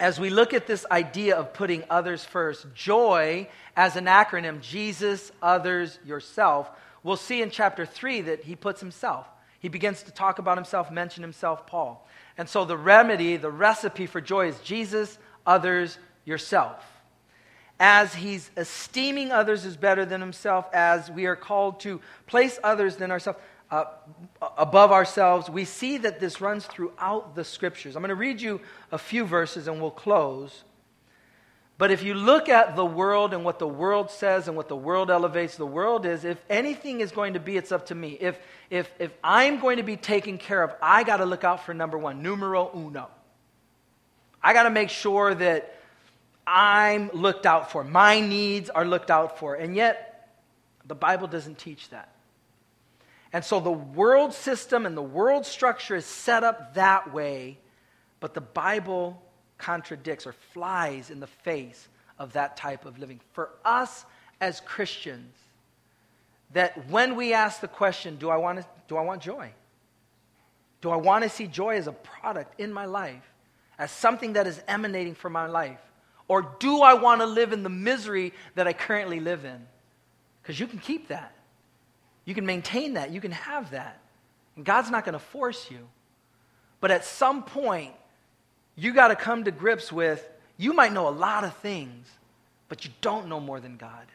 as 0.00 0.18
we 0.18 0.30
look 0.30 0.54
at 0.54 0.66
this 0.66 0.86
idea 0.90 1.36
of 1.36 1.52
putting 1.52 1.84
others 1.90 2.24
first, 2.24 2.66
joy 2.74 3.48
as 3.76 3.96
an 3.96 4.06
acronym, 4.06 4.60
Jesus, 4.60 5.30
others, 5.42 5.98
yourself, 6.04 6.70
we'll 7.02 7.16
see 7.16 7.42
in 7.42 7.50
chapter 7.50 7.84
3 7.84 8.22
that 8.22 8.44
he 8.44 8.56
puts 8.56 8.80
himself. 8.80 9.26
He 9.60 9.68
begins 9.68 10.02
to 10.04 10.10
talk 10.10 10.38
about 10.38 10.56
himself, 10.56 10.90
mention 10.90 11.22
himself, 11.22 11.66
Paul. 11.66 12.08
And 12.38 12.48
so 12.48 12.64
the 12.64 12.78
remedy, 12.78 13.36
the 13.36 13.50
recipe 13.50 14.06
for 14.06 14.22
joy 14.22 14.48
is 14.48 14.58
Jesus, 14.60 15.18
others, 15.46 15.98
yourself 16.24 16.84
as 17.82 18.14
he's 18.14 18.50
esteeming 18.58 19.32
others 19.32 19.64
as 19.64 19.74
better 19.74 20.04
than 20.04 20.20
himself, 20.20 20.66
as 20.74 21.10
we 21.10 21.24
are 21.24 21.34
called 21.34 21.80
to 21.80 21.98
place 22.26 22.58
others 22.62 22.96
than 22.96 23.10
ourselves 23.10 23.38
uh, 23.70 23.84
above 24.58 24.90
ourselves, 24.90 25.48
we 25.48 25.64
see 25.64 25.98
that 25.98 26.18
this 26.18 26.40
runs 26.40 26.66
throughout 26.66 27.34
the 27.34 27.44
scriptures. 27.44 27.94
I'm 27.94 28.02
going 28.02 28.08
to 28.08 28.14
read 28.14 28.40
you 28.40 28.60
a 28.90 28.98
few 28.98 29.24
verses 29.24 29.68
and 29.68 29.80
we'll 29.80 29.90
close. 29.90 30.64
But 31.78 31.90
if 31.90 32.02
you 32.02 32.12
look 32.12 32.48
at 32.48 32.76
the 32.76 32.84
world 32.84 33.32
and 33.32 33.42
what 33.42 33.58
the 33.58 33.68
world 33.68 34.10
says 34.10 34.48
and 34.48 34.56
what 34.56 34.68
the 34.68 34.76
world 34.76 35.10
elevates, 35.10 35.56
the 35.56 35.64
world 35.64 36.04
is 36.04 36.24
if 36.24 36.38
anything 36.50 37.00
is 37.00 37.10
going 37.10 37.34
to 37.34 37.40
be, 37.40 37.56
it's 37.56 37.72
up 37.72 37.86
to 37.86 37.94
me. 37.94 38.18
If, 38.20 38.38
if, 38.68 38.90
if 38.98 39.12
I'm 39.24 39.60
going 39.60 39.78
to 39.78 39.82
be 39.82 39.96
taken 39.96 40.36
care 40.36 40.62
of, 40.62 40.74
I 40.82 41.04
got 41.04 41.18
to 41.18 41.24
look 41.24 41.42
out 41.42 41.64
for 41.64 41.72
number 41.72 41.96
one, 41.96 42.22
numero 42.22 42.70
uno. 42.74 43.08
I 44.42 44.52
got 44.52 44.64
to 44.64 44.70
make 44.70 44.90
sure 44.90 45.34
that 45.34 45.74
I'm 46.46 47.08
looked 47.12 47.46
out 47.46 47.70
for. 47.70 47.84
My 47.84 48.20
needs 48.20 48.68
are 48.68 48.84
looked 48.84 49.10
out 49.10 49.38
for. 49.38 49.54
And 49.54 49.76
yet, 49.76 50.28
the 50.86 50.94
Bible 50.94 51.28
doesn't 51.28 51.56
teach 51.56 51.88
that. 51.90 52.12
And 53.32 53.44
so 53.44 53.60
the 53.60 53.70
world 53.70 54.32
system 54.34 54.86
and 54.86 54.96
the 54.96 55.02
world 55.02 55.46
structure 55.46 55.94
is 55.94 56.04
set 56.04 56.42
up 56.42 56.74
that 56.74 57.12
way, 57.12 57.58
but 58.18 58.34
the 58.34 58.40
Bible 58.40 59.22
contradicts 59.58 60.26
or 60.26 60.32
flies 60.32 61.10
in 61.10 61.20
the 61.20 61.26
face 61.26 61.88
of 62.18 62.32
that 62.32 62.56
type 62.56 62.84
of 62.84 62.98
living. 62.98 63.20
For 63.32 63.50
us 63.64 64.04
as 64.40 64.60
Christians, 64.60 65.34
that 66.52 66.88
when 66.88 67.14
we 67.14 67.32
ask 67.32 67.60
the 67.60 67.68
question, 67.68 68.16
do 68.16 68.30
I 68.30 68.36
want, 68.36 68.58
to, 68.58 68.66
do 68.88 68.96
I 68.96 69.02
want 69.02 69.22
joy? 69.22 69.52
Do 70.80 70.90
I 70.90 70.96
want 70.96 71.22
to 71.22 71.30
see 71.30 71.46
joy 71.46 71.76
as 71.76 71.86
a 71.86 71.92
product 71.92 72.58
in 72.58 72.72
my 72.72 72.86
life, 72.86 73.22
as 73.78 73.90
something 73.90 74.32
that 74.32 74.46
is 74.46 74.60
emanating 74.66 75.14
from 75.14 75.32
my 75.32 75.46
life? 75.46 75.80
Or 76.26 76.42
do 76.58 76.82
I 76.82 76.94
want 76.94 77.20
to 77.20 77.26
live 77.26 77.52
in 77.52 77.62
the 77.62 77.68
misery 77.68 78.32
that 78.54 78.66
I 78.66 78.72
currently 78.72 79.20
live 79.20 79.44
in? 79.44 79.66
Because 80.42 80.58
you 80.58 80.66
can 80.66 80.78
keep 80.78 81.08
that. 81.08 81.34
You 82.30 82.34
can 82.36 82.46
maintain 82.46 82.94
that. 82.94 83.10
You 83.10 83.20
can 83.20 83.32
have 83.32 83.72
that. 83.72 83.98
And 84.54 84.64
God's 84.64 84.88
not 84.88 85.04
going 85.04 85.14
to 85.14 85.18
force 85.18 85.68
you. 85.68 85.88
But 86.78 86.92
at 86.92 87.04
some 87.04 87.42
point, 87.42 87.92
you 88.76 88.94
got 88.94 89.08
to 89.08 89.16
come 89.16 89.42
to 89.42 89.50
grips 89.50 89.90
with 89.90 90.24
you 90.56 90.72
might 90.72 90.92
know 90.92 91.08
a 91.08 91.10
lot 91.10 91.42
of 91.42 91.56
things, 91.56 92.06
but 92.68 92.84
you 92.84 92.92
don't 93.00 93.26
know 93.26 93.40
more 93.40 93.58
than 93.58 93.76
God. 93.76 94.06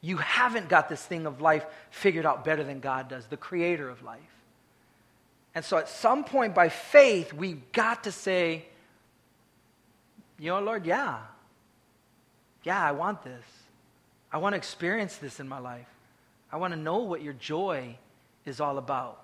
You 0.00 0.16
haven't 0.16 0.68
got 0.68 0.88
this 0.88 1.00
thing 1.00 1.24
of 1.24 1.40
life 1.40 1.64
figured 1.92 2.26
out 2.26 2.44
better 2.44 2.64
than 2.64 2.80
God 2.80 3.08
does, 3.08 3.26
the 3.26 3.36
creator 3.36 3.88
of 3.88 4.02
life. 4.02 4.18
And 5.54 5.64
so 5.64 5.76
at 5.76 5.88
some 5.88 6.24
point, 6.24 6.52
by 6.52 6.68
faith, 6.68 7.32
we've 7.32 7.70
got 7.70 8.02
to 8.04 8.10
say, 8.10 8.64
you 10.36 10.50
know, 10.50 10.58
Lord, 10.58 10.84
yeah. 10.84 11.18
Yeah, 12.64 12.82
I 12.82 12.90
want 12.90 13.22
this. 13.22 13.44
I 14.32 14.38
want 14.38 14.54
to 14.54 14.56
experience 14.56 15.14
this 15.14 15.38
in 15.38 15.48
my 15.48 15.60
life. 15.60 15.86
I 16.52 16.56
want 16.56 16.74
to 16.74 16.78
know 16.78 16.98
what 16.98 17.22
your 17.22 17.32
joy 17.34 17.96
is 18.44 18.60
all 18.60 18.78
about. 18.78 19.22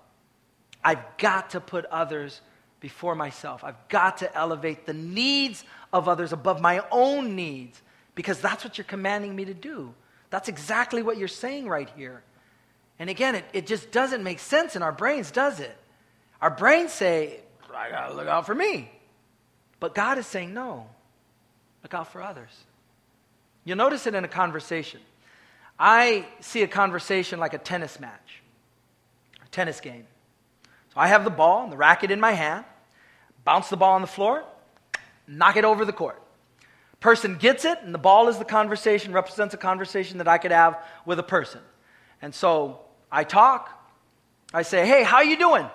I've 0.83 1.03
got 1.17 1.51
to 1.51 1.59
put 1.59 1.85
others 1.85 2.41
before 2.79 3.15
myself. 3.15 3.63
I've 3.63 3.87
got 3.89 4.17
to 4.17 4.35
elevate 4.35 4.85
the 4.85 4.93
needs 4.93 5.63
of 5.91 6.07
others 6.07 6.31
above 6.31 6.61
my 6.61 6.83
own 6.91 7.35
needs 7.35 7.81
because 8.15 8.39
that's 8.39 8.63
what 8.63 8.77
you're 8.77 8.85
commanding 8.85 9.35
me 9.35 9.45
to 9.45 9.53
do. 9.53 9.93
That's 10.29 10.49
exactly 10.49 11.01
what 11.01 11.17
you're 11.17 11.27
saying 11.27 11.67
right 11.67 11.89
here. 11.95 12.23
And 12.99 13.09
again, 13.09 13.35
it, 13.35 13.45
it 13.53 13.67
just 13.67 13.91
doesn't 13.91 14.23
make 14.23 14.39
sense 14.39 14.75
in 14.75 14.81
our 14.81 14.91
brains, 14.91 15.31
does 15.31 15.59
it? 15.59 15.75
Our 16.41 16.49
brains 16.49 16.91
say, 16.91 17.39
I 17.75 17.89
got 17.89 18.07
to 18.07 18.13
look 18.15 18.27
out 18.27 18.45
for 18.45 18.55
me. 18.55 18.91
But 19.79 19.93
God 19.93 20.17
is 20.17 20.25
saying, 20.25 20.53
no, 20.53 20.87
look 21.83 21.93
out 21.93 22.11
for 22.11 22.21
others. 22.21 22.49
You'll 23.63 23.77
notice 23.77 24.07
it 24.07 24.15
in 24.15 24.23
a 24.23 24.29
conversation. 24.29 24.99
I 25.79 26.25
see 26.39 26.63
a 26.63 26.67
conversation 26.67 27.39
like 27.39 27.53
a 27.53 27.57
tennis 27.57 27.99
match, 27.99 28.41
a 29.45 29.49
tennis 29.49 29.79
game. 29.79 30.05
So 30.93 30.99
I 30.99 31.07
have 31.07 31.23
the 31.23 31.29
ball 31.29 31.63
and 31.63 31.71
the 31.71 31.77
racket 31.77 32.11
in 32.11 32.19
my 32.19 32.31
hand, 32.31 32.65
bounce 33.43 33.69
the 33.69 33.77
ball 33.77 33.93
on 33.93 34.01
the 34.01 34.07
floor, 34.07 34.43
knock 35.27 35.55
it 35.55 35.65
over 35.65 35.85
the 35.85 35.93
court. 35.93 36.21
Person 36.99 37.35
gets 37.35 37.63
it, 37.63 37.77
and 37.83 37.93
the 37.93 37.99
ball 37.99 38.27
is 38.27 38.39
the 38.39 38.45
conversation, 38.45 39.13
represents 39.13 39.53
a 39.53 39.57
conversation 39.57 40.17
that 40.17 40.27
I 40.27 40.39
could 40.39 40.51
have 40.51 40.83
with 41.05 41.19
a 41.19 41.23
person. 41.23 41.61
And 42.23 42.33
so 42.33 42.79
I 43.11 43.23
talk. 43.23 43.69
I 44.51 44.63
say, 44.63 44.87
hey, 44.87 45.03
how 45.03 45.21
you 45.21 45.37
doing? 45.37 45.69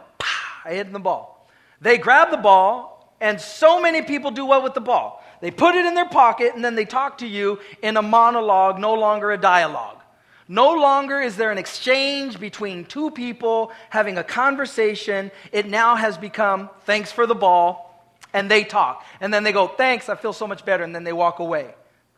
I 0.65 0.75
hit 0.75 0.93
the 0.93 0.99
ball. 0.99 1.49
They 1.81 1.99
grab 1.99 2.31
the 2.31 2.39
ball, 2.39 3.15
and 3.21 3.41
so 3.41 3.81
many 3.81 4.03
people 4.03 4.33
do 4.33 4.45
what 4.45 4.65
with 4.65 4.75
the 4.75 4.81
ball? 4.81 5.22
They 5.43 5.51
put 5.51 5.75
it 5.75 5.85
in 5.85 5.95
their 5.95 6.09
pocket, 6.09 6.55
and 6.55 6.65
then 6.65 6.77
they 6.77 6.85
talk 6.85 7.19
to 7.19 7.27
you 7.27 7.59
in 7.83 7.97
a 7.97 8.03
monologue, 8.03 8.79
no 8.79 8.95
longer 8.95 9.33
a 9.33 9.37
dialogue. 9.37 9.99
No 10.47 10.73
longer 10.73 11.21
is 11.21 11.37
there 11.37 11.51
an 11.51 11.59
exchange 11.59 12.39
between 12.39 12.85
two 12.85 13.11
people 13.11 13.73
having 13.91 14.19
a 14.19 14.25
conversation. 14.25 15.33
It 15.51 15.69
now 15.69 15.97
has 15.97 16.17
become, 16.17 16.71
thanks 16.85 17.11
for 17.11 17.27
the 17.27 17.35
ball, 17.35 18.17
and 18.33 18.49
they 18.49 18.63
talk. 18.63 19.05
And 19.21 19.35
then 19.35 19.43
they 19.43 19.51
go, 19.51 19.67
thanks, 19.67 20.09
I 20.09 20.15
feel 20.15 20.33
so 20.33 20.47
much 20.47 20.65
better, 20.65 20.85
and 20.85 20.95
then 20.95 21.03
they 21.03 21.13
walk 21.13 21.41
away. 21.41 21.75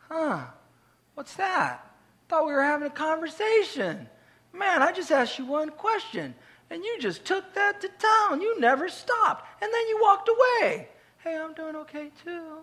Huh, 0.07 0.43
what's 1.15 1.33
that? 1.33 1.83
Thought 2.29 2.45
we 2.45 2.53
were 2.53 2.63
having 2.63 2.87
a 2.87 2.91
conversation. 2.91 4.07
Man, 4.53 4.83
I 4.83 4.91
just 4.91 5.11
asked 5.11 5.39
you 5.39 5.45
one 5.45 5.69
question 5.71 6.35
and 6.69 6.83
you 6.83 6.97
just 6.99 7.25
took 7.25 7.53
that 7.53 7.81
to 7.81 7.89
town. 7.89 8.41
You 8.41 8.59
never 8.59 8.89
stopped. 8.89 9.45
And 9.61 9.71
then 9.73 9.87
you 9.87 9.99
walked 10.01 10.29
away. 10.29 10.89
Hey, 11.23 11.37
I'm 11.37 11.53
doing 11.53 11.75
okay 11.75 12.11
too. 12.23 12.59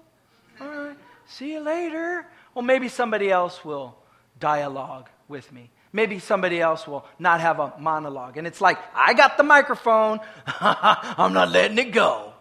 All 0.60 0.68
right. 0.68 0.96
See 1.26 1.52
you 1.52 1.60
later. 1.60 2.26
Well, 2.54 2.62
maybe 2.62 2.88
somebody 2.88 3.30
else 3.30 3.64
will 3.64 3.96
dialogue 4.38 5.08
with 5.28 5.50
me. 5.52 5.70
Maybe 5.92 6.18
somebody 6.18 6.60
else 6.60 6.86
will 6.86 7.04
not 7.18 7.40
have 7.40 7.60
a 7.60 7.74
monologue. 7.78 8.36
And 8.38 8.46
it's 8.46 8.60
like, 8.60 8.78
I 8.94 9.14
got 9.14 9.36
the 9.36 9.42
microphone. 9.42 10.20
I'm 10.60 11.32
not 11.32 11.50
letting 11.50 11.78
it 11.78 11.92
go. 11.92 12.32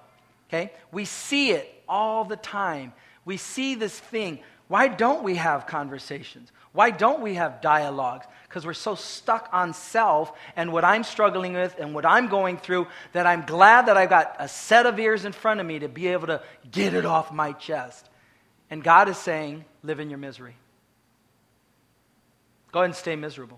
Okay? 0.47 0.71
We 0.91 1.06
see 1.06 1.52
it 1.52 1.84
all 1.88 2.24
the 2.24 2.38
time. 2.38 2.93
We 3.26 3.38
see 3.38 3.76
this 3.76 3.97
thing. 3.97 4.39
Why 4.67 4.88
don't 4.88 5.24
we 5.24 5.36
have 5.36 5.67
conversations? 5.67 6.52
Why 6.71 6.91
don't 6.91 7.21
we 7.21 7.34
have 7.36 7.62
dialogues? 7.62 8.26
Because 8.51 8.65
we're 8.65 8.73
so 8.73 8.95
stuck 8.95 9.47
on 9.53 9.73
self 9.73 10.37
and 10.57 10.73
what 10.73 10.83
I'm 10.83 11.05
struggling 11.05 11.53
with 11.53 11.73
and 11.79 11.95
what 11.95 12.05
I'm 12.05 12.27
going 12.27 12.57
through 12.57 12.87
that 13.13 13.25
I'm 13.25 13.45
glad 13.45 13.85
that 13.85 13.95
I've 13.95 14.09
got 14.09 14.35
a 14.39 14.49
set 14.49 14.85
of 14.85 14.99
ears 14.99 15.23
in 15.23 15.31
front 15.31 15.61
of 15.61 15.65
me 15.65 15.79
to 15.79 15.87
be 15.87 16.07
able 16.09 16.27
to 16.27 16.41
get 16.69 16.93
it 16.93 17.05
off 17.05 17.31
my 17.31 17.53
chest. 17.53 18.09
And 18.69 18.83
God 18.83 19.07
is 19.07 19.17
saying, 19.17 19.63
live 19.83 20.01
in 20.01 20.09
your 20.09 20.19
misery. 20.19 20.57
Go 22.73 22.79
ahead 22.79 22.89
and 22.89 22.95
stay 22.95 23.15
miserable. 23.15 23.57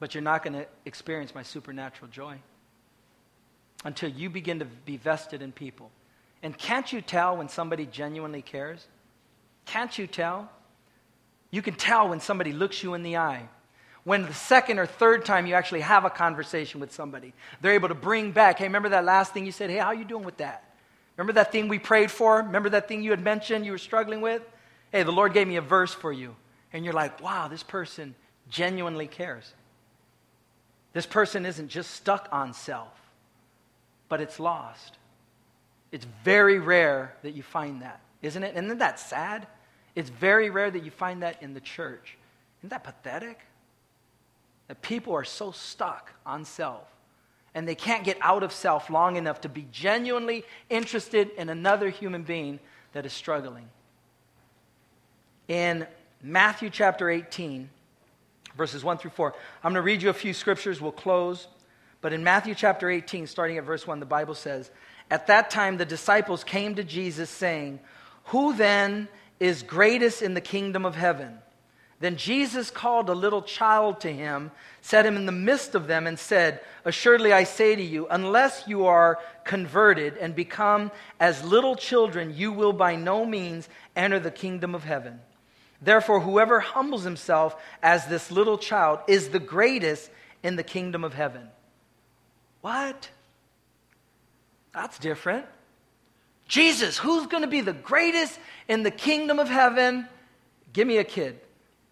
But 0.00 0.16
you're 0.16 0.22
not 0.22 0.42
going 0.42 0.54
to 0.54 0.66
experience 0.84 1.32
my 1.32 1.44
supernatural 1.44 2.10
joy 2.10 2.38
until 3.84 4.10
you 4.10 4.30
begin 4.30 4.58
to 4.58 4.64
be 4.64 4.96
vested 4.96 5.42
in 5.42 5.52
people. 5.52 5.92
And 6.42 6.58
can't 6.58 6.92
you 6.92 7.02
tell 7.02 7.36
when 7.36 7.48
somebody 7.48 7.86
genuinely 7.86 8.42
cares? 8.42 8.84
Can't 9.64 9.96
you 9.96 10.08
tell? 10.08 10.50
You 11.52 11.62
can 11.62 11.74
tell 11.74 12.08
when 12.08 12.18
somebody 12.18 12.52
looks 12.52 12.82
you 12.82 12.94
in 12.94 13.04
the 13.04 13.18
eye. 13.18 13.48
When 14.04 14.24
the 14.24 14.34
second 14.34 14.78
or 14.78 14.86
third 14.86 15.24
time 15.24 15.46
you 15.46 15.54
actually 15.54 15.82
have 15.82 16.04
a 16.04 16.10
conversation 16.10 16.80
with 16.80 16.92
somebody, 16.92 17.32
they're 17.60 17.74
able 17.74 17.88
to 17.88 17.94
bring 17.94 18.32
back, 18.32 18.58
hey, 18.58 18.64
remember 18.64 18.88
that 18.90 19.04
last 19.04 19.32
thing 19.32 19.46
you 19.46 19.52
said? 19.52 19.70
Hey, 19.70 19.76
how 19.76 19.92
you 19.92 20.04
doing 20.04 20.24
with 20.24 20.38
that? 20.38 20.64
Remember 21.16 21.34
that 21.34 21.52
thing 21.52 21.68
we 21.68 21.78
prayed 21.78 22.10
for? 22.10 22.38
Remember 22.38 22.70
that 22.70 22.88
thing 22.88 23.02
you 23.02 23.10
had 23.10 23.22
mentioned 23.22 23.64
you 23.64 23.72
were 23.72 23.78
struggling 23.78 24.20
with? 24.20 24.42
Hey, 24.90 25.04
the 25.04 25.12
Lord 25.12 25.34
gave 25.34 25.46
me 25.46 25.56
a 25.56 25.60
verse 25.60 25.94
for 25.94 26.12
you. 26.12 26.34
And 26.72 26.84
you're 26.84 26.94
like, 26.94 27.22
wow, 27.22 27.48
this 27.48 27.62
person 27.62 28.14
genuinely 28.48 29.06
cares. 29.06 29.52
This 30.94 31.06
person 31.06 31.46
isn't 31.46 31.68
just 31.68 31.92
stuck 31.92 32.28
on 32.32 32.54
self, 32.54 32.92
but 34.08 34.20
it's 34.20 34.40
lost. 34.40 34.96
It's 35.92 36.06
very 36.24 36.58
rare 36.58 37.14
that 37.22 37.32
you 37.32 37.42
find 37.42 37.82
that, 37.82 38.00
isn't 38.22 38.42
it? 38.42 38.56
Isn't 38.56 38.78
that 38.78 38.98
sad? 38.98 39.46
It's 39.94 40.10
very 40.10 40.50
rare 40.50 40.70
that 40.70 40.82
you 40.84 40.90
find 40.90 41.22
that 41.22 41.42
in 41.42 41.54
the 41.54 41.60
church. 41.60 42.16
Isn't 42.60 42.70
that 42.70 42.84
pathetic? 42.84 43.40
That 44.72 44.80
people 44.80 45.12
are 45.12 45.22
so 45.22 45.50
stuck 45.50 46.14
on 46.24 46.46
self 46.46 46.88
and 47.54 47.68
they 47.68 47.74
can't 47.74 48.04
get 48.04 48.16
out 48.22 48.42
of 48.42 48.52
self 48.52 48.88
long 48.88 49.16
enough 49.16 49.42
to 49.42 49.50
be 49.50 49.66
genuinely 49.70 50.44
interested 50.70 51.28
in 51.36 51.50
another 51.50 51.90
human 51.90 52.22
being 52.22 52.58
that 52.94 53.04
is 53.04 53.12
struggling. 53.12 53.68
In 55.46 55.86
Matthew 56.22 56.70
chapter 56.70 57.10
18, 57.10 57.68
verses 58.56 58.82
1 58.82 58.96
through 58.96 59.10
4, 59.10 59.34
I'm 59.62 59.74
going 59.74 59.74
to 59.74 59.82
read 59.82 60.00
you 60.00 60.08
a 60.08 60.14
few 60.14 60.32
scriptures. 60.32 60.80
We'll 60.80 60.90
close. 60.90 61.48
But 62.00 62.14
in 62.14 62.24
Matthew 62.24 62.54
chapter 62.54 62.88
18, 62.88 63.26
starting 63.26 63.58
at 63.58 63.64
verse 63.64 63.86
1, 63.86 64.00
the 64.00 64.06
Bible 64.06 64.34
says, 64.34 64.70
At 65.10 65.26
that 65.26 65.50
time 65.50 65.76
the 65.76 65.84
disciples 65.84 66.44
came 66.44 66.76
to 66.76 66.82
Jesus, 66.82 67.28
saying, 67.28 67.78
Who 68.28 68.54
then 68.54 69.08
is 69.38 69.62
greatest 69.62 70.22
in 70.22 70.32
the 70.32 70.40
kingdom 70.40 70.86
of 70.86 70.94
heaven. 70.94 71.41
Then 72.02 72.16
Jesus 72.16 72.68
called 72.68 73.08
a 73.08 73.14
little 73.14 73.42
child 73.42 74.00
to 74.00 74.12
him, 74.12 74.50
set 74.80 75.06
him 75.06 75.14
in 75.14 75.24
the 75.24 75.30
midst 75.30 75.76
of 75.76 75.86
them, 75.86 76.08
and 76.08 76.18
said, 76.18 76.58
Assuredly 76.84 77.32
I 77.32 77.44
say 77.44 77.76
to 77.76 77.82
you, 77.82 78.08
unless 78.08 78.64
you 78.66 78.86
are 78.86 79.20
converted 79.44 80.16
and 80.16 80.34
become 80.34 80.90
as 81.20 81.44
little 81.44 81.76
children, 81.76 82.34
you 82.36 82.50
will 82.50 82.72
by 82.72 82.96
no 82.96 83.24
means 83.24 83.68
enter 83.94 84.18
the 84.18 84.32
kingdom 84.32 84.74
of 84.74 84.82
heaven. 84.82 85.20
Therefore, 85.80 86.18
whoever 86.18 86.58
humbles 86.58 87.04
himself 87.04 87.54
as 87.84 88.04
this 88.08 88.32
little 88.32 88.58
child 88.58 88.98
is 89.06 89.28
the 89.28 89.38
greatest 89.38 90.10
in 90.42 90.56
the 90.56 90.64
kingdom 90.64 91.04
of 91.04 91.14
heaven. 91.14 91.46
What? 92.62 93.10
That's 94.74 94.98
different. 94.98 95.46
Jesus, 96.48 96.98
who's 96.98 97.28
going 97.28 97.44
to 97.44 97.48
be 97.48 97.60
the 97.60 97.72
greatest 97.72 98.40
in 98.66 98.82
the 98.82 98.90
kingdom 98.90 99.38
of 99.38 99.48
heaven? 99.48 100.08
Give 100.72 100.88
me 100.88 100.98
a 100.98 101.04
kid. 101.04 101.38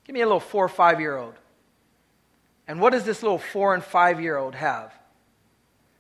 Give 0.05 0.15
me 0.15 0.21
a 0.21 0.27
little 0.27 0.41
four 0.41 0.65
or 0.65 0.69
five 0.69 1.01
year 1.01 1.17
old. 1.17 1.35
And 2.67 2.81
what 2.81 2.91
does 2.91 3.05
this 3.05 3.23
little 3.23 3.39
four 3.39 3.75
and 3.75 3.83
five 3.83 4.21
year 4.21 4.37
old 4.37 4.55
have? 4.55 4.93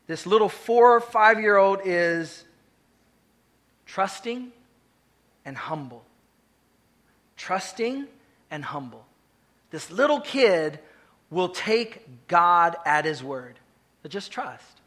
This 0.07 0.27
little 0.27 0.49
four 0.49 0.97
or 0.97 1.01
five 1.01 1.41
year 1.41 1.57
old 1.57 1.81
is 1.85 2.45
trusting 3.87 4.53
and 5.45 5.57
humble. 5.57 6.05
Trusting 7.37 8.07
and 8.51 8.65
humble. 8.65 9.05
This 9.71 9.91
little 9.91 10.21
kid 10.21 10.79
will 11.31 11.49
take 11.49 12.27
God 12.27 12.77
at 12.85 13.05
his 13.05 13.23
word. 13.23 13.59
They 14.03 14.09
just 14.09 14.33
trust. 14.33 14.81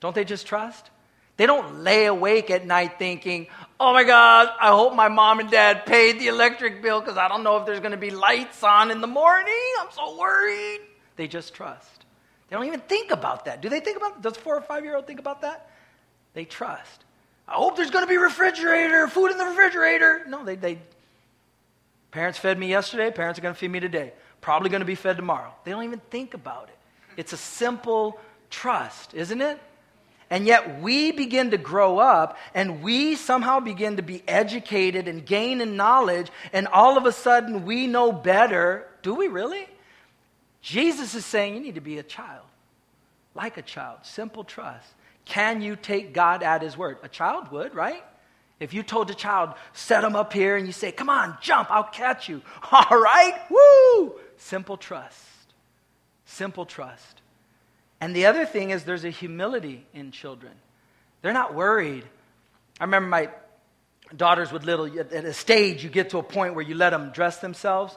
Don't 0.00 0.14
they 0.14 0.24
just 0.24 0.46
trust? 0.46 0.90
They 1.36 1.46
don't 1.46 1.82
lay 1.84 2.06
awake 2.06 2.50
at 2.50 2.66
night 2.66 2.98
thinking, 2.98 3.48
oh 3.78 3.92
my 3.92 4.04
God, 4.04 4.48
I 4.58 4.68
hope 4.68 4.94
my 4.94 5.08
mom 5.08 5.40
and 5.40 5.50
dad 5.50 5.84
paid 5.84 6.18
the 6.18 6.28
electric 6.28 6.82
bill 6.82 7.00
because 7.00 7.18
I 7.18 7.28
don't 7.28 7.42
know 7.42 7.58
if 7.58 7.66
there's 7.66 7.80
going 7.80 7.90
to 7.92 7.98
be 7.98 8.10
lights 8.10 8.62
on 8.62 8.90
in 8.90 9.00
the 9.00 9.06
morning. 9.06 9.54
I'm 9.80 9.90
so 9.92 10.18
worried. 10.18 10.80
They 11.16 11.28
just 11.28 11.54
trust. 11.54 12.04
They 12.48 12.56
don't 12.56 12.66
even 12.66 12.80
think 12.80 13.10
about 13.10 13.44
that. 13.46 13.60
Do 13.60 13.68
they 13.68 13.80
think 13.80 13.96
about 13.96 14.22
Does 14.22 14.36
four 14.36 14.56
or 14.56 14.62
five 14.62 14.84
year 14.84 14.96
old 14.96 15.06
think 15.06 15.18
about 15.18 15.42
that? 15.42 15.70
They 16.32 16.44
trust. 16.44 17.04
I 17.48 17.54
hope 17.54 17.76
there's 17.76 17.90
going 17.90 18.04
to 18.04 18.08
be 18.08 18.16
refrigerator, 18.16 19.06
food 19.08 19.30
in 19.30 19.38
the 19.38 19.44
refrigerator. 19.44 20.24
No, 20.26 20.44
they, 20.44 20.56
they. 20.56 20.78
Parents 22.10 22.38
fed 22.38 22.58
me 22.58 22.68
yesterday, 22.68 23.10
parents 23.10 23.38
are 23.38 23.42
going 23.42 23.54
to 23.54 23.58
feed 23.58 23.70
me 23.70 23.80
today. 23.80 24.12
probably 24.40 24.70
going 24.70 24.80
to 24.80 24.86
be 24.86 24.94
fed 24.94 25.16
tomorrow. 25.16 25.52
They 25.64 25.70
don't 25.70 25.84
even 25.84 26.00
think 26.10 26.34
about 26.34 26.68
it. 26.68 26.76
It's 27.16 27.32
a 27.32 27.36
simple 27.36 28.18
trust, 28.48 29.12
isn't 29.14 29.40
it? 29.40 29.60
And 30.28 30.46
yet 30.46 30.80
we 30.80 31.12
begin 31.12 31.52
to 31.52 31.58
grow 31.58 31.98
up 31.98 32.36
and 32.54 32.82
we 32.82 33.14
somehow 33.14 33.60
begin 33.60 33.96
to 33.96 34.02
be 34.02 34.22
educated 34.26 35.06
and 35.06 35.24
gain 35.24 35.60
in 35.60 35.76
knowledge, 35.76 36.30
and 36.52 36.66
all 36.68 36.98
of 36.98 37.06
a 37.06 37.12
sudden 37.12 37.64
we 37.64 37.86
know 37.86 38.10
better. 38.10 38.86
Do 39.02 39.14
we 39.14 39.28
really? 39.28 39.66
Jesus 40.62 41.14
is 41.14 41.24
saying 41.24 41.54
you 41.54 41.60
need 41.60 41.76
to 41.76 41.80
be 41.80 41.98
a 41.98 42.02
child, 42.02 42.44
like 43.34 43.56
a 43.56 43.62
child, 43.62 44.00
simple 44.02 44.42
trust. 44.42 44.88
Can 45.24 45.60
you 45.62 45.76
take 45.76 46.12
God 46.12 46.42
at 46.42 46.62
His 46.62 46.76
word? 46.76 46.98
A 47.02 47.08
child 47.08 47.50
would, 47.52 47.74
right? 47.74 48.02
If 48.58 48.72
you 48.72 48.82
told 48.82 49.10
a 49.10 49.14
child, 49.14 49.50
set 49.74 50.02
him 50.02 50.16
up 50.16 50.32
here, 50.32 50.56
and 50.56 50.66
you 50.66 50.72
say, 50.72 50.90
come 50.90 51.10
on, 51.10 51.36
jump, 51.42 51.70
I'll 51.70 51.84
catch 51.84 52.28
you. 52.28 52.40
All 52.72 52.98
right, 52.98 53.34
woo! 53.50 54.14
Simple 54.38 54.76
trust. 54.76 55.22
Simple 56.24 56.64
trust. 56.64 57.15
And 58.00 58.14
the 58.14 58.26
other 58.26 58.44
thing 58.44 58.70
is 58.70 58.84
there's 58.84 59.04
a 59.04 59.10
humility 59.10 59.86
in 59.94 60.10
children. 60.10 60.52
They're 61.22 61.32
not 61.32 61.54
worried. 61.54 62.04
I 62.78 62.84
remember 62.84 63.08
my 63.08 63.30
daughters 64.14 64.52
with 64.52 64.64
little, 64.64 64.86
at 64.98 65.12
a 65.12 65.32
stage, 65.32 65.82
you 65.82 65.90
get 65.90 66.10
to 66.10 66.18
a 66.18 66.22
point 66.22 66.54
where 66.54 66.64
you 66.64 66.74
let 66.74 66.90
them 66.90 67.10
dress 67.12 67.38
themselves. 67.38 67.96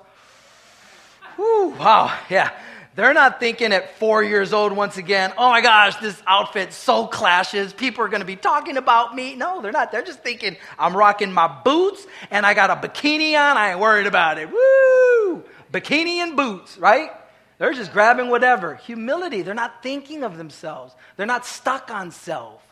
Whew, 1.35 1.75
wow, 1.79 2.17
yeah. 2.29 2.51
They're 2.95 3.13
not 3.13 3.39
thinking 3.39 3.71
at 3.71 3.97
four 3.97 4.23
years 4.23 4.51
old 4.51 4.73
once 4.73 4.97
again, 4.97 5.31
oh 5.37 5.49
my 5.49 5.61
gosh, 5.61 5.95
this 5.97 6.21
outfit 6.27 6.73
so 6.73 7.07
clashes. 7.07 7.71
People 7.71 8.03
are 8.03 8.09
going 8.09 8.21
to 8.21 8.25
be 8.25 8.35
talking 8.35 8.77
about 8.77 9.15
me. 9.15 9.35
No, 9.35 9.61
they're 9.61 9.71
not. 9.71 9.91
They're 9.91 10.03
just 10.03 10.21
thinking, 10.21 10.57
I'm 10.77 10.97
rocking 10.97 11.31
my 11.31 11.47
boots 11.47 12.05
and 12.31 12.45
I 12.45 12.53
got 12.53 12.71
a 12.71 12.87
bikini 12.87 13.39
on. 13.39 13.57
I 13.57 13.71
ain't 13.71 13.79
worried 13.79 14.07
about 14.07 14.37
it. 14.37 14.49
Woo! 14.51 15.43
Bikini 15.71 16.15
and 16.15 16.35
boots, 16.35 16.77
right? 16.77 17.11
They're 17.59 17.73
just 17.73 17.93
grabbing 17.93 18.29
whatever. 18.29 18.75
Humility. 18.75 19.43
They're 19.43 19.53
not 19.53 19.83
thinking 19.83 20.23
of 20.23 20.37
themselves, 20.37 20.95
they're 21.15 21.27
not 21.27 21.45
stuck 21.45 21.91
on 21.91 22.09
self. 22.09 22.63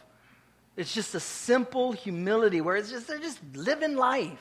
It's 0.76 0.94
just 0.94 1.16
a 1.16 1.20
simple 1.20 1.92
humility 1.92 2.62
where 2.62 2.76
it's 2.76 2.92
just, 2.92 3.08
they're 3.08 3.18
just 3.18 3.40
living 3.56 3.96
life. 3.96 4.40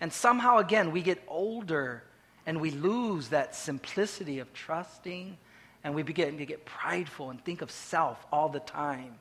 And 0.00 0.10
somehow, 0.10 0.56
again, 0.56 0.90
we 0.90 1.02
get 1.02 1.22
older 1.28 2.02
and 2.46 2.62
we 2.62 2.70
lose 2.70 3.28
that 3.28 3.54
simplicity 3.54 4.38
of 4.38 4.52
trusting 4.54 5.36
and 5.84 5.94
we 5.94 6.02
begin 6.02 6.38
to 6.38 6.46
get 6.46 6.64
prideful 6.64 7.28
and 7.28 7.44
think 7.44 7.60
of 7.60 7.70
self 7.70 8.24
all 8.32 8.48
the 8.48 8.60
time. 8.60 9.16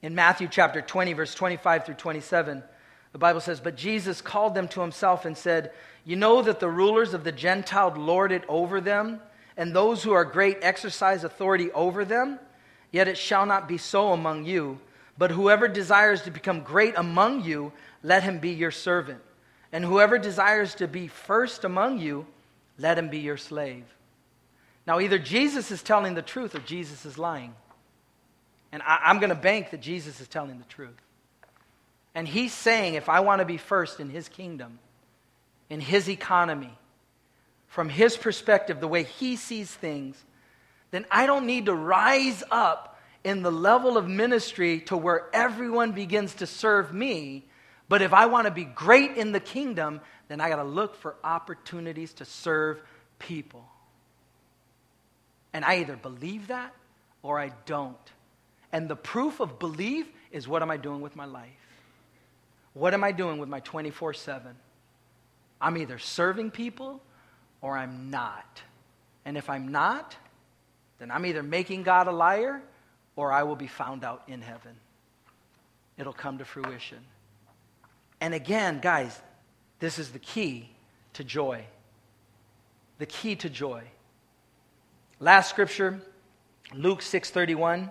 In 0.00 0.14
Matthew 0.14 0.46
chapter 0.48 0.80
20, 0.80 1.12
verse 1.14 1.34
25 1.34 1.84
through 1.84 1.94
27, 1.96 2.62
the 3.12 3.18
Bible 3.18 3.40
says, 3.40 3.60
But 3.60 3.76
Jesus 3.76 4.20
called 4.20 4.54
them 4.54 4.68
to 4.68 4.80
himself 4.80 5.24
and 5.24 5.36
said, 5.36 5.72
You 6.06 6.14
know 6.14 6.40
that 6.40 6.60
the 6.60 6.70
rulers 6.70 7.14
of 7.14 7.24
the 7.24 7.32
Gentile 7.32 7.92
lord 7.96 8.30
it 8.30 8.44
over 8.48 8.80
them, 8.80 9.20
and 9.56 9.74
those 9.74 10.04
who 10.04 10.12
are 10.12 10.24
great 10.24 10.58
exercise 10.62 11.24
authority 11.24 11.72
over 11.72 12.04
them. 12.04 12.38
Yet 12.92 13.08
it 13.08 13.18
shall 13.18 13.44
not 13.44 13.66
be 13.66 13.76
so 13.76 14.12
among 14.12 14.44
you. 14.44 14.78
But 15.18 15.32
whoever 15.32 15.66
desires 15.66 16.22
to 16.22 16.30
become 16.30 16.62
great 16.62 16.94
among 16.96 17.44
you, 17.44 17.72
let 18.04 18.22
him 18.22 18.38
be 18.38 18.50
your 18.50 18.70
servant. 18.70 19.20
And 19.72 19.84
whoever 19.84 20.16
desires 20.16 20.76
to 20.76 20.86
be 20.86 21.08
first 21.08 21.64
among 21.64 21.98
you, 21.98 22.26
let 22.78 22.96
him 22.96 23.08
be 23.08 23.18
your 23.18 23.36
slave. 23.36 23.84
Now, 24.86 25.00
either 25.00 25.18
Jesus 25.18 25.72
is 25.72 25.82
telling 25.82 26.14
the 26.14 26.22
truth 26.22 26.54
or 26.54 26.60
Jesus 26.60 27.04
is 27.04 27.18
lying. 27.18 27.52
And 28.70 28.80
I, 28.86 29.10
am 29.10 29.18
going 29.18 29.30
to 29.30 29.34
bank 29.34 29.70
that 29.70 29.80
Jesus 29.80 30.20
is 30.20 30.28
telling 30.28 30.58
the 30.58 30.64
truth. 30.66 30.94
And 32.14 32.28
he's 32.28 32.52
saying, 32.52 32.94
if 32.94 33.08
I 33.08 33.20
want 33.20 33.40
to 33.40 33.44
be 33.44 33.56
first 33.56 33.98
in 33.98 34.08
his 34.08 34.28
kingdom, 34.28 34.78
in 35.68 35.80
his 35.80 36.08
economy, 36.08 36.76
from 37.66 37.88
his 37.88 38.16
perspective, 38.16 38.80
the 38.80 38.88
way 38.88 39.02
he 39.02 39.36
sees 39.36 39.70
things, 39.70 40.22
then 40.90 41.04
I 41.10 41.26
don't 41.26 41.46
need 41.46 41.66
to 41.66 41.74
rise 41.74 42.42
up 42.50 42.98
in 43.24 43.42
the 43.42 43.50
level 43.50 43.96
of 43.96 44.08
ministry 44.08 44.80
to 44.80 44.96
where 44.96 45.28
everyone 45.32 45.92
begins 45.92 46.34
to 46.36 46.46
serve 46.46 46.92
me. 46.92 47.44
But 47.88 48.02
if 48.02 48.12
I 48.12 48.26
want 48.26 48.46
to 48.46 48.52
be 48.52 48.64
great 48.64 49.16
in 49.16 49.32
the 49.32 49.40
kingdom, 49.40 50.00
then 50.28 50.40
I 50.40 50.48
got 50.48 50.56
to 50.56 50.64
look 50.64 50.94
for 50.94 51.16
opportunities 51.24 52.12
to 52.14 52.24
serve 52.24 52.80
people. 53.18 53.64
And 55.52 55.64
I 55.64 55.78
either 55.78 55.96
believe 55.96 56.48
that 56.48 56.72
or 57.22 57.40
I 57.40 57.50
don't. 57.64 57.96
And 58.72 58.88
the 58.88 58.96
proof 58.96 59.40
of 59.40 59.58
belief 59.58 60.06
is 60.30 60.46
what 60.46 60.62
am 60.62 60.70
I 60.70 60.76
doing 60.76 61.00
with 61.00 61.16
my 61.16 61.24
life? 61.24 61.50
What 62.74 62.94
am 62.94 63.02
I 63.02 63.12
doing 63.12 63.38
with 63.38 63.48
my 63.48 63.60
24 63.60 64.14
7? 64.14 64.54
I'm 65.60 65.76
either 65.76 65.98
serving 65.98 66.50
people 66.50 67.02
or 67.60 67.76
I'm 67.76 68.10
not. 68.10 68.62
And 69.24 69.36
if 69.36 69.50
I'm 69.50 69.68
not, 69.68 70.16
then 70.98 71.10
I'm 71.10 71.26
either 71.26 71.42
making 71.42 71.82
God 71.82 72.06
a 72.06 72.12
liar 72.12 72.62
or 73.16 73.32
I 73.32 73.42
will 73.42 73.56
be 73.56 73.66
found 73.66 74.04
out 74.04 74.22
in 74.28 74.42
heaven. 74.42 74.76
It'll 75.98 76.12
come 76.12 76.38
to 76.38 76.44
fruition. 76.44 76.98
And 78.20 78.34
again, 78.34 78.80
guys, 78.80 79.20
this 79.78 79.98
is 79.98 80.10
the 80.10 80.18
key 80.18 80.70
to 81.14 81.24
joy. 81.24 81.64
The 82.98 83.06
key 83.06 83.36
to 83.36 83.50
joy. 83.50 83.82
Last 85.18 85.50
scripture, 85.50 86.00
Luke 86.74 87.00
6:31, 87.00 87.90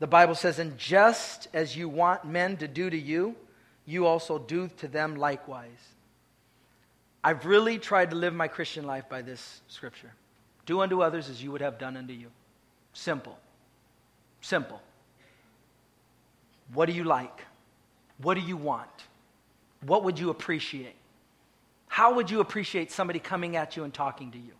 the 0.00 0.06
Bible 0.06 0.34
says, 0.34 0.58
"And 0.58 0.76
just 0.76 1.48
as 1.52 1.76
you 1.76 1.88
want 1.88 2.24
men 2.24 2.56
to 2.58 2.68
do 2.68 2.90
to 2.90 2.98
you, 2.98 3.36
you 3.86 4.06
also 4.06 4.38
do 4.38 4.68
to 4.68 4.88
them 4.88 5.16
likewise. 5.16 5.93
I've 7.24 7.46
really 7.46 7.78
tried 7.78 8.10
to 8.10 8.16
live 8.16 8.34
my 8.34 8.48
Christian 8.48 8.84
life 8.84 9.08
by 9.08 9.22
this 9.22 9.62
scripture. 9.68 10.12
Do 10.66 10.82
unto 10.82 11.02
others 11.02 11.30
as 11.30 11.42
you 11.42 11.50
would 11.52 11.62
have 11.62 11.78
done 11.78 11.96
unto 11.96 12.12
you. 12.12 12.26
Simple. 12.92 13.38
Simple. 14.42 14.82
What 16.74 16.84
do 16.86 16.92
you 16.92 17.04
like? 17.04 17.44
What 18.18 18.34
do 18.34 18.40
you 18.40 18.58
want? 18.58 18.90
What 19.80 20.04
would 20.04 20.18
you 20.18 20.28
appreciate? 20.28 20.94
How 21.88 22.14
would 22.14 22.30
you 22.30 22.40
appreciate 22.40 22.92
somebody 22.92 23.20
coming 23.20 23.56
at 23.56 23.74
you 23.74 23.84
and 23.84 23.94
talking 23.94 24.30
to 24.32 24.38
you? 24.38 24.52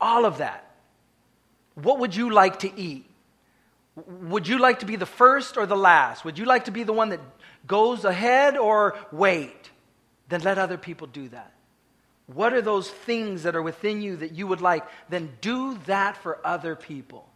All 0.00 0.24
of 0.24 0.38
that. 0.38 0.70
What 1.74 1.98
would 1.98 2.14
you 2.14 2.30
like 2.30 2.60
to 2.60 2.80
eat? 2.80 3.04
Would 4.06 4.46
you 4.46 4.58
like 4.58 4.80
to 4.80 4.86
be 4.86 4.94
the 4.94 5.06
first 5.06 5.56
or 5.56 5.66
the 5.66 5.76
last? 5.76 6.24
Would 6.24 6.38
you 6.38 6.44
like 6.44 6.66
to 6.66 6.70
be 6.70 6.84
the 6.84 6.92
one 6.92 7.08
that 7.08 7.20
goes 7.66 8.04
ahead 8.04 8.56
or 8.56 8.96
wait? 9.10 9.70
Then 10.28 10.40
let 10.42 10.58
other 10.58 10.78
people 10.78 11.06
do 11.06 11.28
that. 11.28 11.52
What 12.26 12.54
are 12.54 12.62
those 12.62 12.88
things 12.88 13.42
that 13.42 13.54
are 13.54 13.62
within 13.62 14.00
you 14.00 14.16
that 14.16 14.32
you 14.32 14.46
would 14.46 14.62
like? 14.62 14.84
Then 15.10 15.32
do 15.40 15.78
that 15.86 16.16
for 16.16 16.38
other 16.44 16.74
people. 16.74 17.28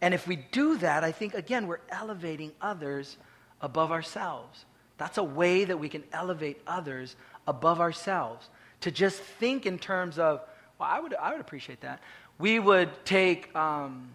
And 0.00 0.12
if 0.12 0.26
we 0.26 0.36
do 0.36 0.76
that, 0.78 1.02
I 1.02 1.12
think, 1.12 1.32
again, 1.32 1.66
we're 1.66 1.80
elevating 1.88 2.52
others 2.60 3.16
above 3.62 3.90
ourselves. 3.90 4.66
That's 4.98 5.16
a 5.16 5.24
way 5.24 5.64
that 5.64 5.78
we 5.78 5.88
can 5.88 6.04
elevate 6.12 6.60
others 6.66 7.16
above 7.48 7.80
ourselves. 7.80 8.48
To 8.82 8.90
just 8.90 9.18
think 9.18 9.64
in 9.64 9.78
terms 9.78 10.18
of, 10.18 10.42
well, 10.78 10.90
I 10.92 11.00
would, 11.00 11.14
I 11.14 11.32
would 11.32 11.40
appreciate 11.40 11.80
that. 11.80 12.00
We 12.38 12.58
would 12.58 12.90
take, 13.06 13.54
um, 13.56 14.10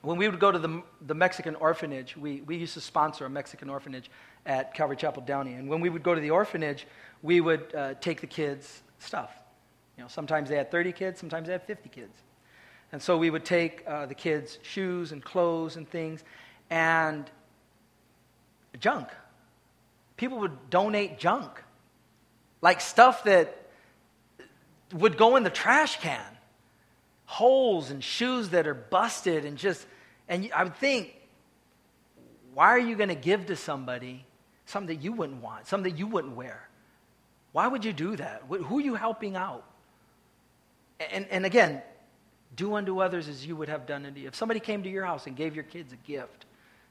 when 0.00 0.18
we 0.18 0.28
would 0.28 0.40
go 0.40 0.50
to 0.50 0.58
the, 0.58 0.82
the 1.06 1.14
Mexican 1.14 1.54
orphanage, 1.54 2.16
we, 2.16 2.40
we 2.40 2.56
used 2.56 2.74
to 2.74 2.80
sponsor 2.80 3.24
a 3.24 3.30
Mexican 3.30 3.70
orphanage 3.70 4.10
at 4.46 4.74
Calvary 4.74 4.96
Chapel 4.96 5.22
Downey. 5.22 5.54
And 5.54 5.68
when 5.68 5.80
we 5.80 5.88
would 5.88 6.02
go 6.02 6.14
to 6.14 6.20
the 6.20 6.30
orphanage, 6.30 6.86
we 7.22 7.40
would 7.40 7.74
uh, 7.74 7.94
take 8.00 8.20
the 8.20 8.26
kids' 8.26 8.82
stuff. 8.98 9.30
You 9.96 10.02
know, 10.02 10.08
sometimes 10.08 10.48
they 10.48 10.56
had 10.56 10.70
30 10.70 10.92
kids, 10.92 11.20
sometimes 11.20 11.46
they 11.46 11.52
had 11.52 11.62
50 11.62 11.88
kids. 11.88 12.16
And 12.92 13.00
so 13.00 13.16
we 13.16 13.30
would 13.30 13.44
take 13.44 13.84
uh, 13.86 14.06
the 14.06 14.14
kids' 14.14 14.58
shoes 14.62 15.12
and 15.12 15.22
clothes 15.22 15.76
and 15.76 15.88
things 15.88 16.22
and 16.70 17.30
junk. 18.80 19.08
People 20.16 20.38
would 20.40 20.70
donate 20.70 21.18
junk, 21.18 21.62
like 22.60 22.80
stuff 22.80 23.24
that 23.24 23.66
would 24.92 25.16
go 25.16 25.36
in 25.36 25.42
the 25.42 25.50
trash 25.50 26.00
can 26.00 26.20
holes 27.32 27.90
and 27.90 28.04
shoes 28.04 28.50
that 28.50 28.66
are 28.66 28.74
busted 28.74 29.46
and 29.46 29.56
just, 29.56 29.86
and 30.28 30.50
I 30.54 30.64
would 30.64 30.76
think, 30.76 31.14
why 32.52 32.66
are 32.66 32.78
you 32.78 32.94
going 32.94 33.08
to 33.08 33.14
give 33.14 33.46
to 33.46 33.56
somebody 33.56 34.26
something 34.66 34.96
that 34.96 35.02
you 35.02 35.12
wouldn't 35.12 35.42
want, 35.42 35.66
something 35.66 35.92
that 35.92 35.98
you 35.98 36.06
wouldn't 36.06 36.36
wear? 36.36 36.68
Why 37.52 37.68
would 37.68 37.84
you 37.84 37.92
do 37.92 38.16
that? 38.16 38.42
Who 38.48 38.78
are 38.78 38.82
you 38.82 38.94
helping 38.94 39.36
out? 39.36 39.64
And, 41.12 41.26
and 41.30 41.44
again, 41.44 41.82
do 42.56 42.74
unto 42.74 43.00
others 43.00 43.28
as 43.28 43.46
you 43.46 43.56
would 43.56 43.68
have 43.68 43.86
done 43.86 44.06
unto 44.06 44.20
you. 44.20 44.28
If 44.28 44.34
somebody 44.34 44.60
came 44.60 44.82
to 44.82 44.88
your 44.88 45.04
house 45.04 45.26
and 45.26 45.36
gave 45.36 45.54
your 45.54 45.64
kids 45.64 45.92
a 45.92 45.96
gift, 45.96 46.46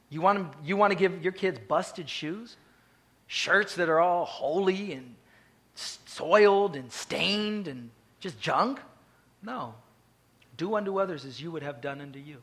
you 0.09 0.21
want, 0.21 0.53
you 0.63 0.75
want 0.77 0.91
to 0.91 0.97
give 0.97 1.23
your 1.23 1.31
kids 1.31 1.59
busted 1.67 2.09
shoes? 2.09 2.57
Shirts 3.27 3.75
that 3.75 3.89
are 3.89 3.99
all 3.99 4.25
holey 4.25 4.95
and 4.95 5.15
soiled 5.75 6.75
and 6.75 6.91
stained 6.91 7.67
and 7.67 7.89
just 8.19 8.39
junk? 8.39 8.79
No. 9.41 9.73
Do 10.57 10.75
unto 10.75 10.99
others 10.99 11.25
as 11.25 11.41
you 11.41 11.51
would 11.51 11.63
have 11.63 11.81
done 11.81 12.01
unto 12.01 12.19
you. 12.19 12.37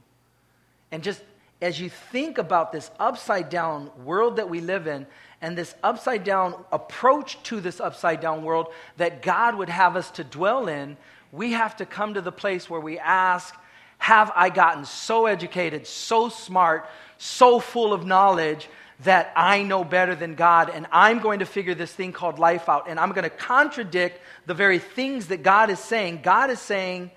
And 0.90 1.02
just 1.02 1.22
as 1.60 1.80
you 1.80 1.88
think 1.88 2.38
about 2.38 2.72
this 2.72 2.90
upside 2.98 3.48
down 3.50 3.90
world 4.04 4.36
that 4.36 4.48
we 4.48 4.60
live 4.60 4.86
in 4.86 5.06
and 5.40 5.56
this 5.56 5.74
upside 5.82 6.24
down 6.24 6.54
approach 6.72 7.42
to 7.44 7.60
this 7.60 7.80
upside 7.80 8.20
down 8.20 8.42
world 8.42 8.68
that 8.96 9.22
God 9.22 9.56
would 9.56 9.68
have 9.68 9.96
us 9.96 10.10
to 10.12 10.24
dwell 10.24 10.68
in, 10.68 10.96
we 11.32 11.52
have 11.52 11.76
to 11.76 11.86
come 11.86 12.14
to 12.14 12.20
the 12.20 12.32
place 12.32 12.70
where 12.70 12.80
we 12.80 12.98
ask, 12.98 13.54
Have 13.98 14.30
I 14.34 14.50
gotten 14.50 14.84
so 14.84 15.26
educated, 15.26 15.86
so 15.86 16.28
smart, 16.28 16.88
so 17.18 17.58
full 17.58 17.92
of 17.92 18.06
knowledge 18.06 18.68
that 19.00 19.32
I 19.36 19.62
know 19.62 19.84
better 19.84 20.14
than 20.14 20.34
God 20.34 20.70
and 20.70 20.86
I'm 20.90 21.20
going 21.20 21.38
to 21.38 21.46
figure 21.46 21.74
this 21.74 21.92
thing 21.92 22.12
called 22.12 22.38
life 22.38 22.68
out 22.68 22.88
and 22.88 22.98
I'm 22.98 23.10
going 23.10 23.24
to 23.24 23.30
contradict 23.30 24.20
the 24.46 24.54
very 24.54 24.78
things 24.78 25.28
that 25.28 25.42
God 25.42 25.70
is 25.70 25.78
saying? 25.78 26.20
God 26.22 26.50
is 26.50 26.60
saying, 26.60 27.10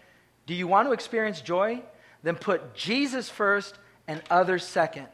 Do 0.47 0.53
you 0.55 0.67
want 0.67 0.87
to 0.87 0.93
experience 0.93 1.41
joy? 1.41 1.81
Then 2.23 2.35
put 2.35 2.75
Jesus 2.75 3.29
first 3.29 3.75
and 4.07 4.21
others 4.29 4.65
second, 4.65 5.07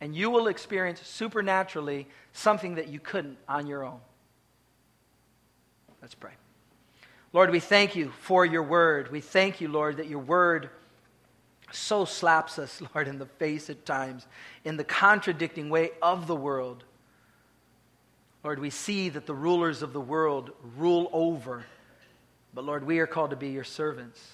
and 0.00 0.14
you 0.14 0.30
will 0.30 0.48
experience 0.48 1.00
supernaturally 1.04 2.06
something 2.32 2.76
that 2.76 2.88
you 2.88 3.00
couldn't 3.00 3.38
on 3.48 3.66
your 3.66 3.84
own. 3.84 4.00
Let's 6.02 6.14
pray. 6.14 6.32
Lord, 7.32 7.50
we 7.50 7.60
thank 7.60 7.96
you 7.96 8.12
for 8.20 8.46
your 8.46 8.62
word. 8.62 9.10
We 9.10 9.20
thank 9.20 9.60
you, 9.60 9.68
Lord, 9.68 9.98
that 9.98 10.06
your 10.06 10.20
word 10.20 10.70
so 11.72 12.04
slaps 12.04 12.58
us, 12.58 12.80
Lord, 12.94 13.08
in 13.08 13.18
the 13.18 13.26
face 13.26 13.68
at 13.70 13.84
times, 13.84 14.26
in 14.64 14.76
the 14.76 14.84
contradicting 14.84 15.68
way 15.68 15.90
of 16.00 16.26
the 16.26 16.36
world. 16.36 16.84
Lord, 18.44 18.60
we 18.60 18.70
see 18.70 19.08
that 19.08 19.26
the 19.26 19.34
rulers 19.34 19.82
of 19.82 19.92
the 19.92 20.00
world 20.00 20.52
rule 20.76 21.10
over, 21.12 21.64
but 22.54 22.64
Lord, 22.64 22.86
we 22.86 23.00
are 23.00 23.06
called 23.06 23.30
to 23.30 23.36
be 23.36 23.48
your 23.48 23.64
servants. 23.64 24.24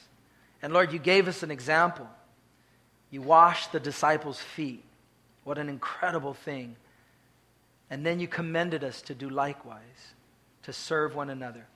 And 0.61 0.73
Lord, 0.73 0.93
you 0.93 0.99
gave 0.99 1.29
us 1.29 1.43
an 1.43 1.51
example. 1.51 2.07
You 3.13 3.21
washed 3.21 3.71
the 3.71 3.79
disciples' 3.79 4.41
feet. 4.41 4.83
What 5.45 5.59
an 5.59 5.69
incredible 5.69 6.35
thing. 6.35 6.75
And 7.91 8.05
then 8.05 8.19
you 8.19 8.27
commended 8.27 8.83
us 8.83 9.03
to 9.03 9.15
do 9.15 9.29
likewise, 9.29 10.15
to 10.63 10.73
serve 10.73 11.15
one 11.15 11.29
another. 11.29 11.67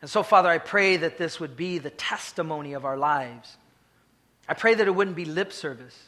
And 0.00 0.08
so, 0.08 0.22
Father, 0.22 0.48
I 0.48 0.58
pray 0.58 0.98
that 0.98 1.18
this 1.18 1.40
would 1.40 1.56
be 1.56 1.78
the 1.78 1.90
testimony 1.90 2.74
of 2.74 2.84
our 2.84 2.96
lives. 2.96 3.56
I 4.48 4.54
pray 4.54 4.74
that 4.74 4.86
it 4.86 4.92
wouldn't 4.92 5.16
be 5.16 5.24
lip 5.24 5.52
service. 5.52 5.98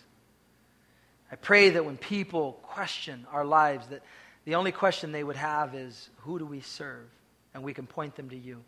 I 1.32 1.36
pray 1.36 1.70
that 1.70 1.84
when 1.84 1.96
people 1.96 2.60
question 2.62 3.26
our 3.32 3.44
lives, 3.44 3.88
that 3.88 4.02
the 4.44 4.54
only 4.54 4.72
question 4.72 5.10
they 5.10 5.24
would 5.24 5.36
have 5.36 5.74
is, 5.74 6.10
Who 6.18 6.38
do 6.38 6.46
we 6.46 6.60
serve? 6.60 7.06
And 7.54 7.64
we 7.64 7.74
can 7.74 7.88
point 7.88 8.14
them 8.14 8.30
to 8.30 8.36
you. 8.36 8.62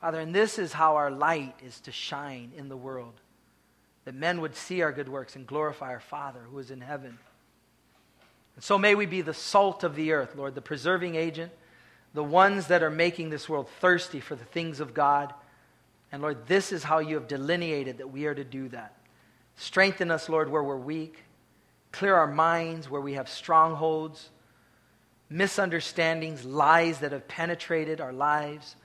Father, 0.00 0.20
and 0.20 0.34
this 0.34 0.58
is 0.58 0.72
how 0.72 0.96
our 0.96 1.10
light 1.10 1.56
is 1.62 1.80
to 1.80 1.92
shine 1.92 2.52
in 2.56 2.70
the 2.70 2.76
world 2.76 3.14
that 4.06 4.14
men 4.14 4.40
would 4.40 4.54
see 4.54 4.82
our 4.82 4.92
good 4.92 5.08
works 5.08 5.34
and 5.36 5.46
glorify 5.46 5.90
our 5.90 6.00
Father 6.00 6.40
who 6.48 6.58
is 6.60 6.70
in 6.70 6.80
heaven. 6.80 7.18
And 8.54 8.64
so 8.64 8.78
may 8.78 8.94
we 8.94 9.04
be 9.04 9.20
the 9.20 9.34
salt 9.34 9.82
of 9.82 9.96
the 9.96 10.12
earth, 10.12 10.36
Lord, 10.36 10.54
the 10.54 10.62
preserving 10.62 11.16
agent, 11.16 11.52
the 12.14 12.24
ones 12.24 12.68
that 12.68 12.84
are 12.84 12.90
making 12.90 13.30
this 13.30 13.48
world 13.48 13.68
thirsty 13.80 14.20
for 14.20 14.36
the 14.36 14.44
things 14.44 14.78
of 14.78 14.94
God. 14.94 15.34
And 16.12 16.22
Lord, 16.22 16.46
this 16.46 16.70
is 16.70 16.84
how 16.84 17.00
you 17.00 17.16
have 17.16 17.26
delineated 17.26 17.98
that 17.98 18.10
we 18.10 18.26
are 18.26 18.34
to 18.34 18.44
do 18.44 18.68
that. 18.68 18.94
Strengthen 19.56 20.12
us, 20.12 20.28
Lord, 20.28 20.50
where 20.50 20.62
we're 20.62 20.76
weak. 20.76 21.24
Clear 21.90 22.14
our 22.14 22.28
minds 22.28 22.88
where 22.88 23.00
we 23.00 23.14
have 23.14 23.28
strongholds, 23.28 24.30
misunderstandings, 25.28 26.44
lies 26.44 27.00
that 27.00 27.10
have 27.10 27.26
penetrated 27.26 28.00
our 28.00 28.12
lives 28.12 28.76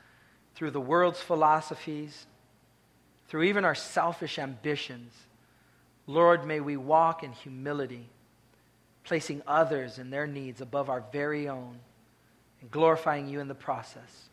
through 0.55 0.72
the 0.72 0.82
world's 0.82 1.22
philosophies 1.22 2.26
through 3.32 3.43
even 3.43 3.63
our 3.63 3.73
selfish 3.73 4.38
ambitions. 4.38 5.13
Lord, 6.05 6.45
may 6.45 6.59
we 6.59 6.75
walk 6.75 7.23
in 7.23 7.32
humility, 7.32 8.09
placing 9.05 9.41
others 9.47 9.99
and 9.99 10.11
their 10.11 10.27
needs 10.27 10.59
above 10.59 10.89
our 10.89 11.01
very 11.13 11.47
own, 11.47 11.79
and 12.59 12.69
glorifying 12.69 13.29
you 13.29 13.39
in 13.39 13.47
the 13.47 13.55
process. 13.55 14.27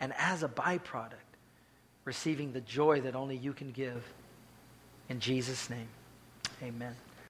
And 0.00 0.14
as 0.16 0.42
a 0.42 0.48
byproduct, 0.48 1.12
receiving 2.06 2.54
the 2.54 2.62
joy 2.62 3.02
that 3.02 3.14
only 3.14 3.36
you 3.36 3.52
can 3.52 3.70
give. 3.70 4.02
In 5.10 5.20
Jesus' 5.20 5.68
name, 5.68 5.88
amen. 6.62 6.96